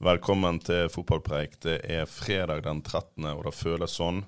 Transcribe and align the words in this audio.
Velkommen 0.00 0.56
til 0.64 0.86
fotballpreik. 0.88 1.58
Det 1.60 1.74
er 1.84 2.06
fredag 2.08 2.62
den 2.64 2.78
13., 2.80 3.26
og 3.34 3.42
det 3.44 3.50
føles 3.52 3.98
sånn. 3.98 4.22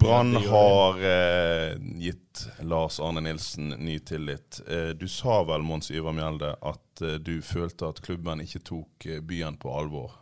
Brann 0.00 0.32
har 0.46 1.02
eh, 1.04 1.74
gitt 2.00 2.46
Lars 2.64 2.96
Arne 3.04 3.20
Nilsen 3.26 3.74
ny 3.76 3.98
tillit. 4.00 4.62
Eh, 4.64 4.94
du 4.96 5.04
sa 5.12 5.42
vel, 5.44 5.60
Mons 5.60 5.92
Ivar 5.92 6.16
Mjelde, 6.16 6.54
at 6.56 7.04
eh, 7.04 7.18
du 7.20 7.34
følte 7.44 7.92
at 7.92 8.00
klubben 8.00 8.40
ikke 8.46 8.64
tok 8.64 9.10
eh, 9.10 9.20
byen 9.20 9.60
på 9.60 9.76
alvor. 9.76 10.16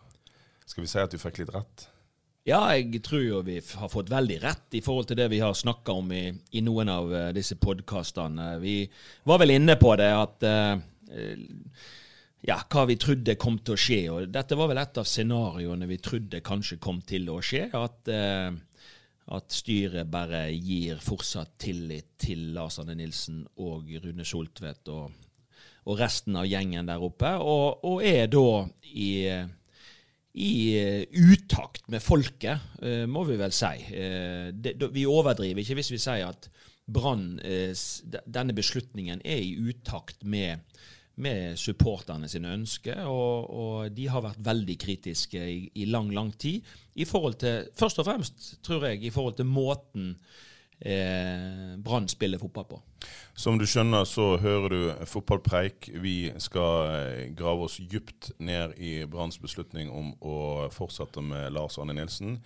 Skal 0.67 0.83
vi 0.83 0.91
si 0.91 0.99
at 1.05 1.15
du 1.15 1.23
fikk 1.23 1.39
litt 1.45 1.55
rett? 1.55 1.89
Ja, 2.43 2.65
jeg 2.75 3.05
tror 3.07 3.23
jo 3.23 3.47
vi 3.47 3.61
har 3.63 3.95
fått 3.95 4.11
veldig 4.11 4.43
rett 4.43 4.75
i 4.75 4.83
forhold 4.83 5.13
til 5.13 5.23
det 5.23 5.31
vi 5.31 5.45
har 5.47 5.55
snakka 5.55 5.95
om 6.03 6.11
i, 6.11 6.27
i 6.59 6.67
noen 6.67 6.91
av 6.91 7.15
eh, 7.15 7.31
disse 7.39 7.55
podkastene. 7.55 8.57
Vi 8.59 8.81
var 9.31 9.47
vel 9.47 9.61
inne 9.61 9.79
på 9.79 9.95
det 10.03 10.11
at 10.11 10.51
eh, 10.51 10.81
ja, 12.45 12.59
hva 12.71 12.85
vi 12.89 12.99
trodde 13.01 13.37
kom 13.41 13.59
til 13.65 13.77
å 13.77 13.81
skje. 13.81 14.01
og 14.13 14.31
Dette 14.35 14.59
var 14.59 14.71
vel 14.71 14.83
et 14.83 15.01
av 15.01 15.09
scenarioene 15.09 15.89
vi 15.91 15.99
trodde 16.03 16.45
kanskje 16.45 16.81
kom 16.83 17.01
til 17.07 17.31
å 17.33 17.41
skje. 17.45 17.67
At, 17.79 18.13
eh, 18.13 18.53
at 19.35 19.57
styret 19.57 20.11
bare 20.13 20.47
gir 20.53 21.01
fortsatt 21.03 21.57
tillit 21.65 22.15
til 22.21 22.53
Lars 22.57 22.79
Arne 22.83 22.97
Nilsen 22.99 23.45
og 23.65 23.91
Rune 24.05 24.27
Soltvedt 24.29 24.93
og, 24.93 25.11
og 25.85 26.01
resten 26.01 26.37
av 26.37 26.49
gjengen 26.49 26.89
der 26.89 27.03
oppe, 27.05 27.33
og, 27.41 27.85
og 27.85 28.05
er 28.05 28.29
da 28.33 28.49
i 28.93 29.11
i 30.35 31.07
utakt 31.15 31.87
med 31.89 32.03
folket, 32.03 32.59
eh, 32.83 33.05
må 33.07 33.23
vi 33.29 33.37
vel 33.39 33.53
si. 33.55 33.85
Eh, 33.95 34.51
det, 34.51 34.75
vi 34.91 35.07
overdriver 35.07 35.63
ikke 35.63 35.77
hvis 35.79 35.93
vi 35.95 36.01
sier 36.03 36.27
at 36.27 36.49
Brann, 36.91 37.39
eh, 37.39 37.71
denne 38.27 38.53
beslutningen, 38.57 39.23
er 39.25 39.39
i 39.41 39.55
utakt 39.71 40.25
med, 40.27 40.59
med 41.17 41.59
supporterne 41.61 42.29
sine 42.31 42.55
ønsker. 42.57 43.05
Og, 43.11 43.51
og 43.51 43.93
de 43.95 44.09
har 44.11 44.25
vært 44.25 44.43
veldig 44.45 44.79
kritiske 44.81 45.39
i, 45.39 45.61
i 45.83 45.87
lang, 45.91 46.11
lang 46.15 46.33
tid. 46.39 46.65
I 46.95 47.07
forhold 47.09 47.39
til, 47.43 47.71
først 47.79 48.03
og 48.03 48.09
fremst, 48.09 48.51
tror 48.65 48.89
jeg, 48.91 49.05
i 49.05 49.13
forhold 49.15 49.39
til 49.39 49.49
måten 49.51 50.13
eh, 50.81 51.75
Brann 51.85 52.09
spiller 52.11 52.39
fotball 52.43 52.69
på. 52.75 52.83
Som 53.35 53.59
du 53.59 53.67
skjønner, 53.67 54.07
så 54.09 54.35
hører 54.43 54.69
du 54.75 55.07
fotballpreik. 55.11 55.91
Vi 56.03 56.33
skal 56.43 56.95
eh, 56.95 57.27
grave 57.37 57.69
oss 57.69 57.81
dypt 57.91 58.33
ned 58.39 58.79
i 58.79 59.03
Branns 59.11 59.39
beslutning 59.43 59.91
om 59.91 60.15
å 60.23 60.39
fortsette 60.75 61.23
med 61.23 61.53
Lars 61.55 61.79
Arne 61.79 61.97
Nilsen. 61.97 62.41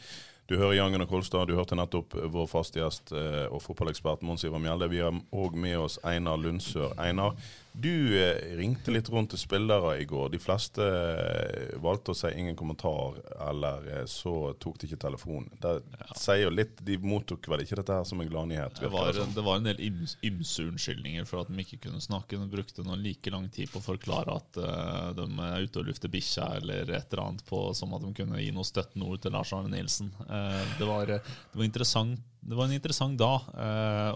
Du 0.48 0.56
hører 0.56 0.78
Jangen 0.78 1.04
og 1.04 1.10
Kolstad. 1.10 1.50
Du 1.50 1.58
hørte 1.58 1.76
nettopp 1.76 2.14
vår 2.32 2.46
faste 2.48 2.80
gjest 2.80 3.12
eh, 3.12 3.44
og 3.52 3.60
fotballekspert 3.60 4.22
Mons 4.24 4.46
Ivar 4.48 4.62
Mjelde. 4.64 4.88
Vi 4.88 5.02
har 5.04 5.12
òg 5.12 5.58
med 5.60 5.76
oss 5.76 5.98
Einar 6.08 6.40
Lundsør. 6.40 6.94
Einar, 6.96 7.36
du 7.80 8.22
eh, 8.22 8.56
ringte 8.56 8.90
litt 8.90 9.08
rundt 9.12 9.30
til 9.30 9.38
spillere 9.38 9.92
i 10.02 10.06
går. 10.08 10.32
De 10.32 10.38
fleste 10.42 10.82
eh, 10.82 11.76
valgte 11.78 12.10
å 12.10 12.16
si 12.18 12.30
ingen 12.34 12.56
kommentar, 12.58 13.20
eller 13.48 13.86
eh, 13.92 14.04
så 14.10 14.32
tok 14.58 14.80
de 14.80 14.88
ikke 14.88 14.98
telefonen. 15.04 15.52
Det 15.62 15.76
sier 16.18 16.48
jo 16.48 16.50
litt 16.54 16.80
De 16.82 16.96
mottok 16.98 17.46
vel 17.52 17.62
ikke 17.62 17.78
dette 17.78 18.00
her 18.00 18.08
som 18.08 18.18
en 18.22 18.30
gladnyhet? 18.30 18.80
Det 18.82 18.90
var, 18.90 19.14
det 19.14 19.44
var 19.46 19.60
en 19.60 19.68
del 19.68 19.82
ims, 19.86 20.16
ymse 20.26 20.66
unnskyldninger 20.66 21.28
for 21.28 21.44
at 21.44 21.52
de 21.52 21.62
ikke 21.62 21.84
kunne 21.86 22.02
snakke. 22.02 22.40
De 22.40 22.50
brukte 22.50 22.82
noen 22.86 23.04
like 23.04 23.30
lang 23.30 23.46
tid 23.54 23.70
på 23.70 23.78
å 23.78 23.86
forklare 23.86 24.34
at 24.40 24.58
uh, 24.58 25.14
de 25.14 25.28
er 25.46 25.68
ute 25.68 25.78
og 25.78 25.88
lufter 25.92 26.10
bikkja 26.10 26.50
eller 26.58 26.90
et 26.90 27.12
eller 27.12 27.24
annet, 27.28 27.46
på, 27.46 27.62
som 27.78 27.94
at 27.94 28.02
de 28.02 28.10
kunne 28.18 28.42
gi 28.42 28.50
noe 28.54 28.66
støttende 28.66 29.06
ord 29.06 29.22
til 29.22 29.38
Lars 29.38 29.54
Arne 29.54 29.70
Nilsen. 29.76 30.10
Uh, 30.26 30.66
det, 30.80 30.88
var, 30.88 31.06
det, 31.14 31.22
var 31.54 31.68
interessant, 31.70 32.26
det 32.42 32.58
var 32.58 32.66
en 32.66 32.78
interessant 32.78 33.18
dag, 33.20 33.50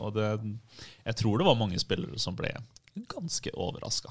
og 0.03 0.15
det, 0.17 0.29
jeg 1.07 1.19
tror 1.21 1.39
det 1.39 1.47
var 1.47 1.59
mange 1.59 1.79
spillere 1.83 2.19
som 2.23 2.35
ble 2.39 2.51
ganske 2.95 3.51
overraska. 3.51 4.11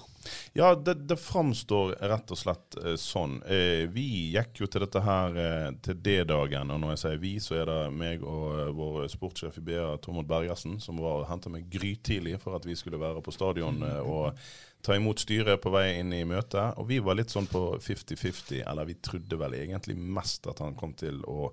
Ja, 0.53 0.75
det, 0.75 0.93
det 0.93 1.17
framstår 1.17 1.91
rett 1.91 2.31
og 2.31 2.37
slett 2.37 2.77
eh, 2.81 2.95
sånn. 2.99 3.39
Eh, 3.43 3.85
vi 3.93 4.05
gikk 4.33 4.63
jo 4.63 4.69
til 4.69 4.85
dette 4.85 5.03
her 5.05 5.37
eh, 5.37 5.67
til 5.85 5.99
D-dagen, 6.01 6.73
og 6.73 6.81
når 6.81 6.95
jeg 6.95 7.01
sier 7.03 7.21
vi, 7.21 7.35
så 7.43 7.59
er 7.61 7.69
det 7.69 7.79
meg 7.93 8.25
og 8.25 8.73
vår 8.77 9.05
sportssjef 9.13 9.59
i 9.61 9.65
BA, 9.71 9.85
Tormod 10.01 10.29
Bergersen, 10.29 10.79
som 10.81 11.01
var 11.01 11.27
henta 11.29 11.51
meg 11.53 11.69
grytidlig 11.71 12.39
for 12.41 12.57
at 12.57 12.65
vi 12.67 12.77
skulle 12.79 13.01
være 13.01 13.21
på 13.25 13.33
stadion 13.35 13.83
og 14.01 14.39
ta 14.81 14.95
imot 14.97 15.21
styret 15.21 15.61
på 15.61 15.69
vei 15.73 15.99
inn 15.99 16.13
i 16.13 16.23
møtet. 16.25 16.79
Og 16.81 16.89
vi 16.89 16.97
var 17.03 17.19
litt 17.19 17.33
sånn 17.33 17.49
på 17.49 17.75
50-50, 17.77 18.63
eller 18.65 18.89
vi 18.89 18.97
trodde 19.03 19.37
vel 19.37 19.59
egentlig 19.59 19.97
mest 19.97 20.49
at 20.49 20.63
han 20.63 20.77
kom 20.77 20.95
til 20.97 21.21
å 21.29 21.51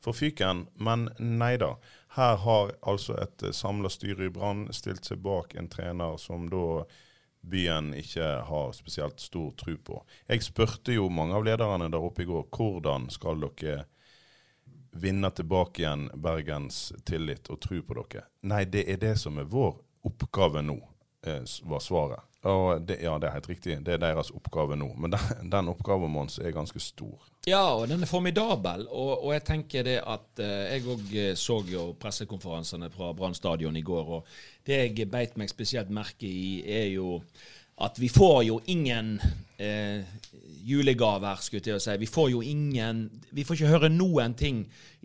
få 0.00 0.14
fyken, 0.16 0.66
men 0.74 1.08
nei 1.18 1.56
da. 1.60 1.74
Her 2.16 2.36
har 2.42 2.72
altså 2.82 3.16
et 3.22 3.44
samla 3.54 3.90
styre 3.92 4.26
i 4.26 4.32
Brann 4.34 4.66
stilt 4.74 5.06
seg 5.06 5.22
bak 5.22 5.54
en 5.54 5.68
trener 5.70 6.16
som 6.18 6.48
da 6.50 6.84
byen 7.40 7.94
ikke 7.96 8.26
har 8.48 8.72
spesielt 8.76 9.20
stor 9.20 9.52
tro 9.56 9.76
på. 9.76 10.02
Jeg 10.28 10.44
spurte 10.44 10.92
jo 10.92 11.08
mange 11.08 11.36
av 11.36 11.46
lederne 11.46 11.88
der 11.88 12.02
oppe 12.02 12.24
i 12.24 12.28
går 12.28 12.48
hvordan 12.52 13.08
skal 13.12 13.40
dere 13.46 13.84
vinne 14.92 15.30
tilbake 15.30 15.82
igjen 15.82 16.08
Bergens 16.14 16.90
tillit 17.06 17.48
og 17.50 17.60
tro 17.62 17.80
på 17.82 17.96
dere. 18.02 18.26
Nei, 18.42 18.64
det 18.64 18.84
er 18.90 18.98
det 19.00 19.14
som 19.22 19.38
er 19.38 19.48
vår 19.48 19.78
oppgave 20.06 20.62
nå, 20.64 20.76
eh, 20.76 20.89
var 21.62 21.82
svaret. 21.84 22.26
Og 22.48 22.80
det, 22.88 23.02
ja, 23.04 23.18
det 23.20 23.28
er 23.28 23.34
helt 23.36 23.48
riktig. 23.50 23.74
Det 23.84 23.94
er 23.94 24.00
deres 24.00 24.30
oppgave 24.32 24.76
nå. 24.80 24.88
Men 24.96 25.12
den, 25.12 25.50
den 25.52 25.68
oppgaven, 25.68 26.10
Mons, 26.12 26.38
er 26.40 26.54
ganske 26.56 26.80
stor. 26.80 27.26
Ja, 27.48 27.62
og 27.76 27.86
den 27.88 28.02
er 28.02 28.08
formidabel. 28.08 28.86
Og, 28.88 29.12
og 29.26 29.34
jeg 29.34 29.44
tenker 29.44 29.84
det 29.84 29.98
at 30.00 30.40
eh, 30.40 30.74
Jeg 30.74 30.86
òg 30.88 31.14
så 31.36 31.60
jo 31.68 31.90
pressekonferansene 32.00 32.88
fra 32.94 33.12
Brann 33.16 33.36
stadion 33.36 33.76
i 33.76 33.84
går. 33.84 34.14
Og 34.16 34.66
det 34.66 34.80
jeg 34.80 35.10
beit 35.12 35.36
meg 35.40 35.52
spesielt 35.52 35.92
merke 35.92 36.28
i, 36.28 36.60
er 36.64 36.88
jo 36.94 37.18
at 37.80 37.96
vi 38.00 38.08
får 38.12 38.42
jo 38.44 38.58
ingen 38.68 39.14
eh, 39.56 40.04
julegaver, 40.66 41.40
skulle 41.40 41.60
jeg 41.60 41.66
til 41.68 41.78
å 41.78 41.82
si. 41.82 41.96
Vi 42.00 42.08
får 42.10 42.30
jo 42.32 42.40
ingen 42.44 43.02
Vi 43.32 43.44
får 43.46 43.56
ikke 43.56 43.72
høre 43.72 43.90
noen 43.92 44.34
ting 44.38 44.64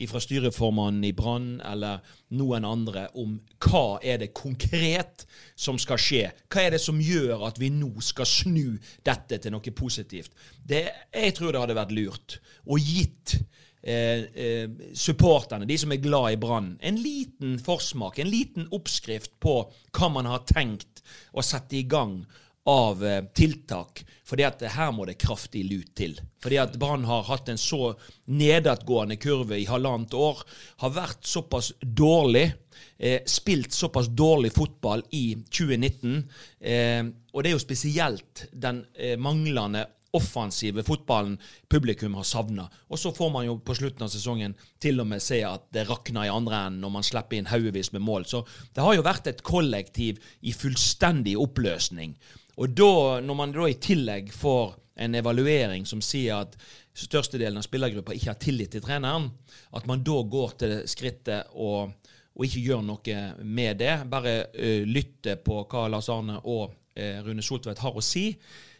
fra 0.10 0.20
styreformannen 0.20 1.04
i 1.08 1.14
Brann 1.16 1.62
eller 1.64 2.04
noen 2.36 2.66
andre 2.68 3.08
om 3.22 3.38
hva 3.64 4.00
er 4.04 4.20
det 4.24 4.34
konkret 4.36 5.26
som 5.56 5.80
skal 5.82 6.02
skje. 6.02 6.24
Hva 6.52 6.66
er 6.66 6.76
det 6.76 6.82
som 6.84 7.00
gjør 7.02 7.46
at 7.48 7.60
vi 7.62 7.72
nå 7.74 7.94
skal 8.04 8.28
snu 8.28 8.78
dette 9.06 9.40
til 9.40 9.56
noe 9.56 9.76
positivt? 9.76 10.34
Det, 10.60 10.86
jeg 11.14 11.36
tror 11.38 11.54
det 11.54 11.64
hadde 11.64 11.78
vært 11.80 11.96
lurt 11.96 12.40
å 12.66 12.80
gitt 12.82 13.38
eh, 13.86 14.26
eh, 14.36 14.70
supporterne, 14.98 15.68
de 15.70 15.78
som 15.80 15.94
er 15.94 16.04
glad 16.04 16.34
i 16.34 16.40
Brann, 16.42 16.74
en 16.82 17.00
liten 17.00 17.60
forsmak, 17.64 18.20
en 18.20 18.32
liten 18.32 18.68
oppskrift 18.76 19.38
på 19.44 19.62
hva 19.96 20.12
man 20.12 20.28
har 20.30 20.44
tenkt 20.50 21.06
å 21.32 21.46
sette 21.46 21.80
i 21.80 21.86
gang 21.88 22.24
av 22.66 23.06
eh, 23.06 23.24
tiltak, 23.38 24.02
fordi 24.26 24.46
at 24.48 24.64
her 24.74 24.92
må 24.96 25.06
det 25.06 25.20
kraftig 25.22 25.64
lut 25.70 25.92
til. 25.98 26.18
Fordi 26.42 26.58
at 26.62 26.78
Brann 26.82 27.06
har 27.06 27.28
hatt 27.28 27.50
en 27.52 27.62
så 27.62 27.94
nedadgående 28.26 29.20
kurve 29.22 29.60
i 29.62 29.68
halvannet 29.70 30.14
år, 30.18 30.42
har 30.82 30.96
vært 30.96 31.30
såpass 31.30 31.72
dårlig, 31.82 32.48
eh, 32.98 33.22
spilt 33.30 33.74
såpass 33.74 34.10
dårlig 34.10 34.56
fotball 34.56 35.06
i 35.14 35.28
2019, 35.50 36.24
eh, 36.62 37.04
og 37.34 37.44
det 37.44 37.52
er 37.52 37.58
jo 37.58 37.66
spesielt 37.68 38.48
den 38.52 38.86
eh, 38.98 39.18
manglende 39.18 39.86
offensive 40.16 40.84
fotballen 40.88 41.36
publikum 41.70 42.16
har 42.16 42.24
savna. 42.24 42.70
Og 42.88 43.00
så 43.00 43.12
får 43.16 43.32
man 43.34 43.46
jo 43.46 43.58
på 43.60 43.76
slutten 43.76 44.06
av 44.06 44.12
sesongen 44.14 44.56
til 44.82 45.02
og 45.04 45.10
med 45.12 45.24
se 45.24 45.42
at 45.44 45.68
det 45.76 45.86
rakner 45.90 46.30
i 46.30 46.32
andre 46.32 46.62
enden 46.70 46.86
når 46.86 46.94
man 46.94 47.06
slipper 47.06 47.38
inn 47.38 47.52
haugevis 47.52 47.92
med 47.94 48.06
mål. 48.06 48.28
Så 48.30 48.46
det 48.74 48.86
har 48.86 48.96
jo 48.96 49.06
vært 49.06 49.28
et 49.32 49.44
kollektiv 49.46 50.22
i 50.42 50.56
fullstendig 50.56 51.36
oppløsning. 51.42 52.16
Og 52.56 52.72
da, 52.72 53.20
når 53.22 53.38
man 53.38 53.54
da 53.56 53.68
i 53.68 53.80
tillegg 53.82 54.32
får 54.34 54.76
en 54.96 55.16
evaluering 55.16 55.86
som 55.88 56.02
sier 56.04 56.46
at 56.46 56.56
størstedelen 56.96 57.60
av 57.60 57.66
spillergruppa 57.66 58.16
ikke 58.16 58.32
har 58.32 58.40
tillit 58.40 58.72
til 58.76 58.84
treneren, 58.84 59.28
at 59.76 59.88
man 59.90 60.04
da 60.08 60.22
går 60.32 60.56
til 60.62 60.76
skrittet 60.88 61.52
og, 61.52 61.92
og 62.36 62.48
ikke 62.48 62.64
gjør 62.64 62.86
noe 62.88 63.18
med 63.44 63.82
det, 63.84 63.98
bare 64.12 64.38
uh, 64.56 64.88
lytter 64.88 65.42
på 65.44 65.66
hva 65.68 65.90
Lars 65.92 66.10
Arne 66.14 66.40
og 66.44 66.72
uh, 66.72 67.20
Rune 67.26 67.44
Soltvedt 67.44 67.84
har 67.84 68.00
å 68.00 68.04
si, 68.06 68.30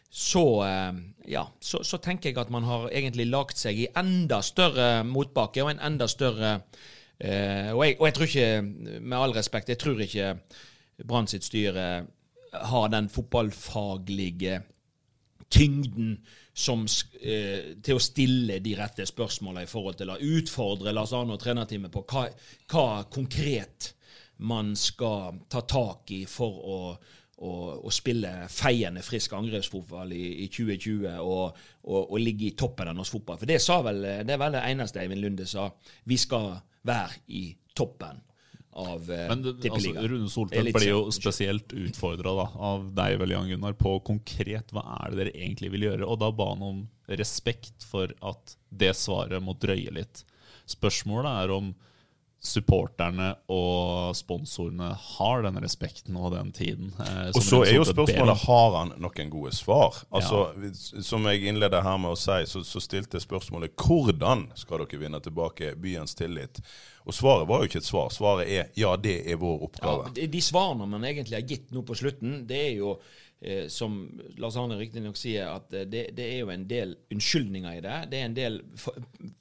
så, 0.08 0.44
uh, 0.64 0.96
ja, 1.28 1.44
så, 1.60 1.82
så, 1.84 2.00
tenker 2.00 2.32
jeg 2.32 2.40
at 2.40 2.52
man 2.54 2.64
har 2.64 2.88
egentlig 2.88 3.28
lagt 3.28 3.60
seg 3.60 3.82
i 3.82 3.90
enda 3.92 4.40
større 4.46 5.04
motbakke 5.04 5.66
og 5.66 5.74
en 5.74 5.84
enda 5.92 6.08
større 6.08 6.60
og 7.16 7.78
jeg, 7.80 7.94
og, 7.96 8.02
jeg, 8.04 8.12
tror 8.12 8.26
ikke, 8.26 8.48
med 9.00 9.14
all 9.16 9.32
respekt, 9.32 9.70
jeg 9.72 9.80
tror 9.80 10.02
ikke 10.04 10.34
Brann 11.08 11.24
sitt 11.30 11.46
styre 11.46 11.86
har 12.62 12.88
den 12.92 13.08
fotballfaglige 13.12 14.62
tyngden 15.48 16.16
som, 16.52 16.86
eh, 17.20 17.76
til 17.82 17.98
å 17.98 18.02
stille 18.02 18.58
de 18.64 18.74
rette 18.78 19.06
spørsmålene 19.06 19.66
i 19.66 19.70
forhold 19.70 19.98
til 20.00 20.10
å 20.10 20.18
utfordre 20.18 20.94
Lars 20.94 21.12
Arne 21.12 21.36
og 21.36 21.42
trenerteamet 21.42 21.92
på 21.92 22.02
hva, 22.08 22.26
hva, 22.72 23.04
konkret 23.12 23.92
man 24.38 24.74
skal 24.76 25.38
ta 25.48 25.62
tak 25.68 26.10
i 26.12 26.24
for 26.28 26.60
å, 26.64 26.78
å, 27.38 27.52
å 27.80 27.92
spille 27.92 28.32
feiende 28.52 29.04
frisk 29.04 29.36
angrepsfotball 29.36 30.12
i, 30.12 30.24
i 30.44 30.48
2020 30.48 31.20
og, 31.20 31.56
og, 31.84 32.00
og, 32.02 32.18
ligge 32.20 32.50
i 32.50 32.56
toppen 32.58 32.88
av 32.88 32.96
norsk 32.96 33.18
fotball. 33.18 33.40
For 33.40 33.48
det, 33.48 33.60
vel, 33.88 34.02
det 34.26 34.34
er 34.34 34.42
vel 34.42 34.56
det 34.58 34.64
eneste 34.72 35.00
Eivind 35.04 35.24
Lunde 35.24 35.48
sa. 35.48 35.70
Vi 36.04 36.18
skal 36.20 36.56
være 36.86 37.22
i 37.36 37.48
toppen 37.76 38.20
av 38.76 39.10
eh, 39.10 39.26
Men 39.30 39.42
det, 39.46 39.70
altså, 39.70 39.92
Rune 40.10 40.28
Soltvedt 40.30 40.76
blir 40.76 40.90
jo 40.90 41.00
spesielt 41.14 41.72
utfordra 41.72 42.34
av 42.44 42.90
deg 42.96 43.16
vel, 43.22 43.34
Jan 43.34 43.50
Gunnar, 43.50 43.76
på 43.80 43.96
konkret 44.06 44.74
hva 44.74 44.84
er 45.00 45.12
det 45.12 45.20
dere 45.22 45.34
egentlig 45.34 45.72
vil 45.74 45.88
gjøre. 45.88 46.06
Og 46.06 46.20
da 46.20 46.30
ba 46.34 46.50
han 46.52 46.64
om 46.66 46.82
respekt 47.20 47.86
for 47.88 48.12
at 48.20 48.56
det 48.68 48.92
svaret 48.98 49.42
må 49.42 49.56
drøye 49.58 49.94
litt. 49.94 50.24
Spørsmålet 50.68 51.44
er 51.44 51.54
om 51.54 51.72
supporterne 52.42 53.32
og 53.50 54.14
sponsorene 54.16 54.92
har 54.94 55.42
den 55.46 55.58
respekten 55.62 56.16
og 56.20 56.32
den 56.36 56.52
tiden. 56.54 56.92
Eh, 57.00 57.30
og 57.32 57.42
så 57.42 57.62
er 57.66 57.78
jo 57.78 57.86
spørsmålet 57.88 58.44
har 58.44 58.76
han 58.76 58.92
noen 59.02 59.32
gode 59.32 59.54
svar. 59.56 59.96
Altså, 60.14 60.42
ja. 60.62 60.72
Som 61.04 61.26
jeg 61.30 61.48
innleda 61.48 61.82
her 61.84 61.98
med 62.02 62.14
å 62.14 62.20
si, 62.20 62.38
så, 62.50 62.62
så 62.66 62.82
stilte 62.82 63.18
jeg 63.18 63.26
spørsmålet 63.26 63.74
hvordan 63.80 64.48
skal 64.58 64.84
dere 64.84 65.02
vinne 65.02 65.20
tilbake 65.24 65.74
byens 65.80 66.14
tillit? 66.18 66.60
Og 67.06 67.14
svaret 67.14 67.46
var 67.48 67.62
jo 67.62 67.70
ikke 67.70 67.82
et 67.82 67.88
svar. 67.88 68.10
Svaret 68.14 68.50
er 68.50 68.72
ja, 68.78 68.94
det 68.98 69.20
er 69.30 69.38
vår 69.40 69.68
oppgave. 69.68 70.10
Ja, 70.16 70.26
de 70.30 70.42
svarene 70.42 70.88
man 70.90 71.06
egentlig 71.06 71.38
har 71.38 71.46
gitt 71.46 71.70
nå 71.74 71.84
på 71.86 71.98
slutten, 71.98 72.42
det 72.48 72.62
er 72.68 72.74
jo 72.80 72.96
eh, 73.40 73.66
som 73.72 73.98
Lars 74.40 74.56
Arne 74.56 74.78
riktignok 74.78 75.18
sier, 75.18 75.50
at 75.50 75.72
eh, 75.74 75.86
det, 75.88 76.06
det, 76.16 76.28
er 76.32 76.44
jo 76.44 76.52
en 76.54 76.66
del 76.68 76.96
unnskyldninger 77.12 77.78
i 77.78 77.84
det. 77.84 77.98
Det 78.12 78.20
er 78.20 78.30
en 78.30 78.36
del 78.36 78.60
for, 78.80 78.98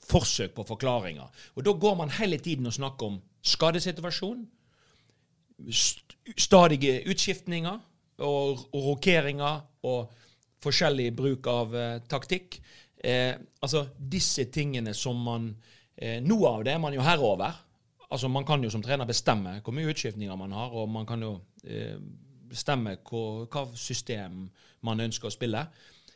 forsøk 0.09 0.56
på 0.57 0.68
forklaringer. 0.68 1.45
Og 1.56 1.65
da 1.68 1.75
går 1.86 1.97
man 2.01 2.13
hele 2.19 2.39
tiden 2.44 2.68
og 2.69 2.77
snakker 2.77 3.13
om 3.13 3.21
skadesituasjon, 3.45 4.45
st 5.69 6.01
stadige 6.42 7.03
utskiftninger 7.06 7.75
og, 8.25 8.62
og 8.74 8.86
rokeringer 8.89 9.59
og 9.86 10.13
forskjellig 10.63 11.12
bruk 11.15 11.47
av 11.51 11.75
eh, 11.77 12.00
taktikk. 12.09 12.57
Eh, 12.97 13.36
altså 13.62 13.86
disse 13.97 14.47
tingene 14.50 14.95
som 14.97 15.19
man 15.21 15.51
eh, 15.95 16.18
Noe 16.24 16.50
av 16.50 16.63
det 16.65 16.74
er 16.74 16.81
man 16.81 16.95
jo 16.95 17.03
herre 17.06 17.27
over. 17.27 17.62
Altså 18.09 18.30
Man 18.30 18.45
kan 18.45 18.63
jo 18.63 18.71
som 18.74 18.83
trener 18.86 19.06
bestemme 19.06 19.59
hvor 19.63 19.75
mye 19.75 19.92
utskiftninger 19.92 20.38
man 20.39 20.53
har, 20.56 20.74
og 20.74 20.89
man 20.89 21.06
kan 21.06 21.21
jo 21.21 21.36
eh, 21.63 22.00
bestemme 22.56 22.98
hva, 23.04 23.68
system 23.78 24.46
man 24.86 25.04
ønsker 25.06 25.30
å 25.30 25.34
spille. 25.34 25.66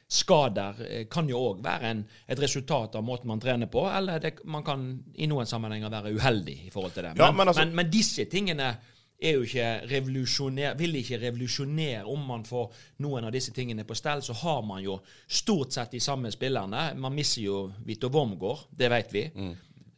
Skader 0.09 0.79
eh, 0.87 1.01
kan 1.11 1.27
jo 1.29 1.41
òg 1.51 1.59
være 1.65 1.91
en, 1.93 2.05
et 2.25 2.39
resultat 2.41 2.95
av 2.97 3.05
måten 3.05 3.29
man 3.29 3.41
trener 3.41 3.69
på, 3.69 3.85
eller 3.91 4.21
det, 4.23 4.39
man 4.49 4.65
kan 4.65 4.87
i 5.21 5.27
noen 5.29 5.49
sammenhenger 5.49 5.91
være 5.93 6.15
uheldig 6.17 6.55
i 6.65 6.71
forhold 6.73 6.95
til 6.95 7.05
det. 7.05 7.17
Men, 7.17 7.25
ja, 7.27 7.35
men, 7.35 7.51
altså, 7.51 7.67
men, 7.67 7.75
men 7.77 7.91
disse 7.93 8.25
tingene 8.31 8.71
er 9.19 9.35
jo 9.35 9.43
ikke 9.43 9.67
revolusjoner, 9.91 10.75
vil 10.79 10.95
ikke 10.95 11.19
revolusjonere 11.19 12.05
om 12.07 12.21
man 12.25 12.45
får 12.47 12.69
noen 13.03 13.27
av 13.27 13.33
disse 13.35 13.51
tingene 13.55 13.83
på 13.85 13.97
stell. 13.97 14.23
Så 14.23 14.33
har 14.41 14.61
man 14.65 14.81
jo 14.83 14.95
stort 15.27 15.75
sett 15.75 15.91
de 15.91 16.01
samme 16.03 16.31
spillerne. 16.31 16.93
Man 16.95 17.15
mister 17.15 17.43
jo 17.43 17.57
Vito 17.85 18.09
Wormgård, 18.13 18.69
det 18.79 18.89
vet 18.93 19.13
vi. 19.13 19.25
Mm. 19.35 19.51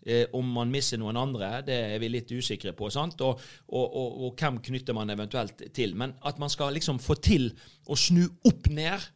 Eh, 0.05 0.25
om 0.33 0.47
man 0.49 0.71
mister 0.73 0.97
noen 0.97 1.17
andre, 1.21 1.59
det 1.65 1.75
er 1.93 1.99
vi 2.01 2.09
litt 2.09 2.31
usikre 2.33 2.73
på. 2.73 2.89
sant? 2.89 3.21
Og, 3.21 3.41
og, 3.69 3.83
og, 3.85 4.15
og, 4.25 4.31
hvem 4.39 4.57
knytter 4.65 4.97
man 4.97 5.13
eventuelt 5.13 5.61
til. 5.75 5.93
Men 5.95 6.15
at 6.25 6.39
man 6.41 6.49
skal 6.49 6.73
liksom 6.73 6.99
få 6.99 7.19
til 7.21 7.51
å 7.85 7.97
snu 7.97 8.23
opp 8.49 8.69
ned 8.73 9.09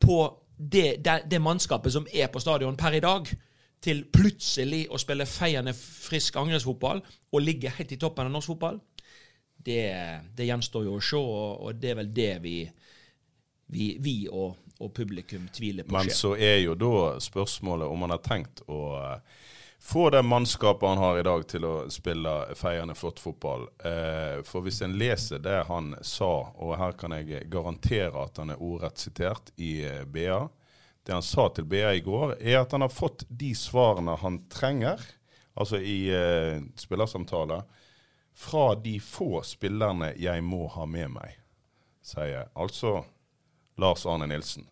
på 0.00 0.18
det, 0.56 1.00
det, 1.04 1.22
det 1.30 1.40
mannskapet 1.40 1.94
som 1.94 2.08
er 2.12 2.28
på 2.28 2.42
stadion 2.42 2.76
per 2.76 2.98
i 2.98 3.04
dag, 3.04 3.30
til 3.80 4.02
plutselig 4.12 4.82
å 4.92 4.98
spille 5.00 5.24
feiende 5.24 5.72
frisk 5.72 6.36
angrepsfotball 6.36 6.98
og 7.32 7.40
ligge 7.40 7.72
helt 7.78 7.94
i 7.94 7.96
toppen 7.96 8.28
av 8.28 8.34
norsk 8.34 8.52
fotball, 8.52 8.76
det, 9.64 9.84
det 10.36 10.48
gjenstår 10.48 10.84
jo 10.84 10.98
å 10.98 11.04
se, 11.04 11.20
og, 11.20 11.78
det 11.80 11.92
er 11.92 11.96
vel 12.02 12.10
det 12.16 12.32
vi, 12.44 12.56
vi, 13.72 13.94
vi 14.00 14.14
og, 14.28 14.58
publikum 14.96 15.48
tviler 15.52 15.84
på. 15.84 15.92
Men 15.96 16.12
så 16.12 16.34
er 16.36 16.62
jo 16.62 16.76
da 16.76 17.16
spørsmålet 17.20 17.88
om 17.88 18.00
man 18.00 18.14
har 18.14 18.22
tenkt 18.24 18.62
å 18.68 18.80
få 19.82 20.10
det 20.10 20.22
mannskapet 20.22 20.88
han 20.88 20.98
har 20.98 21.18
i 21.18 21.22
dag 21.22 21.46
til 21.48 21.64
å 21.64 21.74
spille 21.90 22.54
feiende 22.54 22.94
flott 22.94 23.20
fotball. 23.20 23.66
Eh, 23.84 24.42
for 24.44 24.64
hvis 24.64 24.82
en 24.84 24.98
leser 25.00 25.40
det 25.40 25.62
han 25.70 25.94
sa, 26.04 26.52
og 26.54 26.76
her 26.76 26.92
kan 27.00 27.14
jeg 27.16 27.48
garantere 27.50 28.26
at 28.26 28.40
han 28.42 28.52
er 28.52 28.60
ordrett 28.60 29.00
sitert 29.00 29.52
i 29.56 29.80
eh, 29.88 30.04
BA 30.04 30.48
Det 31.02 31.14
han 31.16 31.24
sa 31.24 31.48
til 31.48 31.64
BA 31.64 31.94
i 31.96 32.02
går, 32.04 32.36
er 32.40 32.60
at 32.60 32.72
han 32.76 32.84
har 32.84 32.92
fått 32.92 33.24
de 33.28 33.54
svarene 33.56 34.18
han 34.20 34.42
trenger, 34.52 35.00
altså 35.56 35.80
i 35.80 36.10
eh, 36.12 36.60
spillersamtale, 36.76 37.62
fra 38.36 38.74
de 38.74 38.98
få 39.00 39.40
spillerne 39.42 40.12
jeg 40.20 40.44
må 40.44 40.66
ha 40.76 40.84
med 40.86 41.08
meg, 41.16 41.40
sier 42.04 42.52
altså 42.54 43.00
Lars 43.80 44.04
Arne 44.06 44.28
Nilsen. 44.28 44.68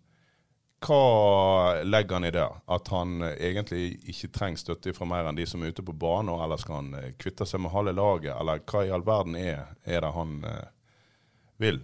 Hva 0.78 1.82
legger 1.82 2.14
han 2.14 2.25
i 2.25 2.30
det? 2.30 2.48
At 2.70 2.88
han 2.94 3.22
eh, 3.22 3.34
egentlig 3.50 3.98
ikke 4.12 4.30
trenger 4.34 4.62
støtte 4.62 4.94
fra 4.94 5.08
mer 5.10 5.26
enn 5.26 5.38
de 5.38 5.46
som 5.48 5.62
er 5.62 5.72
ute 5.75 5.82
på 5.82 5.94
banen, 5.94 6.36
eller 6.38 6.60
skal 6.60 6.82
han 6.82 6.92
eh, 7.00 7.14
kvitte 7.19 7.46
seg 7.48 7.64
med 7.64 7.75
halve 7.75 7.96
laget, 7.98 8.34
eller 8.36 8.62
hva 8.62 8.84
i 8.86 8.92
all 8.94 9.06
verden 9.06 9.34
er, 9.40 9.72
er 9.82 10.04
det 10.04 10.12
han 10.14 10.36
eh, 10.46 10.69
vil? 11.58 11.80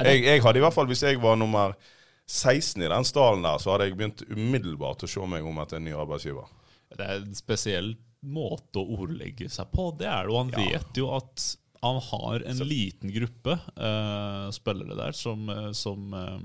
Jeg, 0.00 0.22
jeg, 0.24 0.40
hadde 0.40 0.62
i 0.62 0.64
hvert 0.64 0.72
fall, 0.72 0.88
hvis 0.88 1.04
jeg 1.04 1.20
var 1.20 1.36
nummer 1.36 1.76
16 2.24 2.80
i 2.80 2.88
den 2.88 3.04
stallen 3.04 3.44
der, 3.44 3.60
så 3.60 3.74
hadde 3.74 3.90
jeg 3.90 3.98
begynt 3.98 4.24
umiddelbart 4.30 5.04
å 5.04 5.12
se 5.12 5.28
meg 5.28 5.44
om 5.44 5.60
etter 5.60 5.76
en 5.76 5.86
ny 5.90 5.92
arbeidsgiver. 5.92 6.48
Det 6.92 7.04
er 7.04 7.20
en 7.20 7.36
spesiell 7.36 7.92
måte 8.32 8.80
å 8.80 9.02
ordlegge 9.02 9.50
seg 9.52 9.68
på. 9.74 9.90
Det 10.00 10.08
er 10.08 10.24
det, 10.24 10.32
og 10.32 10.40
han 10.40 10.54
ja. 10.54 10.64
vet 10.64 11.02
jo 11.02 11.12
at 11.18 11.50
han 11.82 11.98
har 12.08 12.44
en 12.48 12.60
så. 12.62 12.64
liten 12.64 13.10
gruppe 13.12 13.58
uh, 13.58 14.48
spillere 14.54 14.96
der 14.96 15.16
som, 15.18 15.50
som 15.76 16.14
uh, 16.14 16.38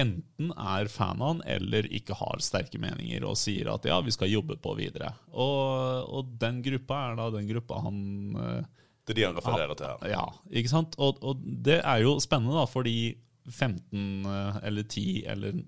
enten 0.00 0.50
er 0.52 0.88
fan 0.90 1.22
av 1.22 1.34
han 1.34 1.42
eller 1.56 1.86
ikke 1.94 2.16
har 2.18 2.42
sterke 2.42 2.80
meninger 2.82 3.24
og 3.26 3.36
sier 3.38 3.70
at 3.72 3.86
ja, 3.88 4.00
vi 4.04 4.14
skal 4.14 4.32
jobbe 4.32 4.56
på 4.62 4.74
videre. 4.78 5.12
Og, 5.32 6.08
og 6.10 6.32
den 6.40 6.60
gruppa 6.64 7.00
er 7.10 7.20
da 7.20 7.28
den 7.34 7.46
gruppa 7.50 7.82
han 7.84 8.00
eh, 8.40 8.72
Det 9.04 9.14
er 9.14 9.20
de 9.20 9.28
han 9.28 9.38
refererer 9.38 9.78
til 9.78 9.90
her. 9.90 10.10
Ja, 10.14 10.26
ikke 10.50 10.72
sant? 10.72 10.98
Og, 10.98 11.22
og, 11.22 11.40
det 11.44 11.80
er 11.82 12.02
jo 12.02 12.16
spennende, 12.22 12.58
da, 12.58 12.66
fordi 12.70 13.14
15 13.50 14.26
eh, 14.26 14.60
eller 14.66 14.82
10 14.88 15.24
eller 15.34 15.64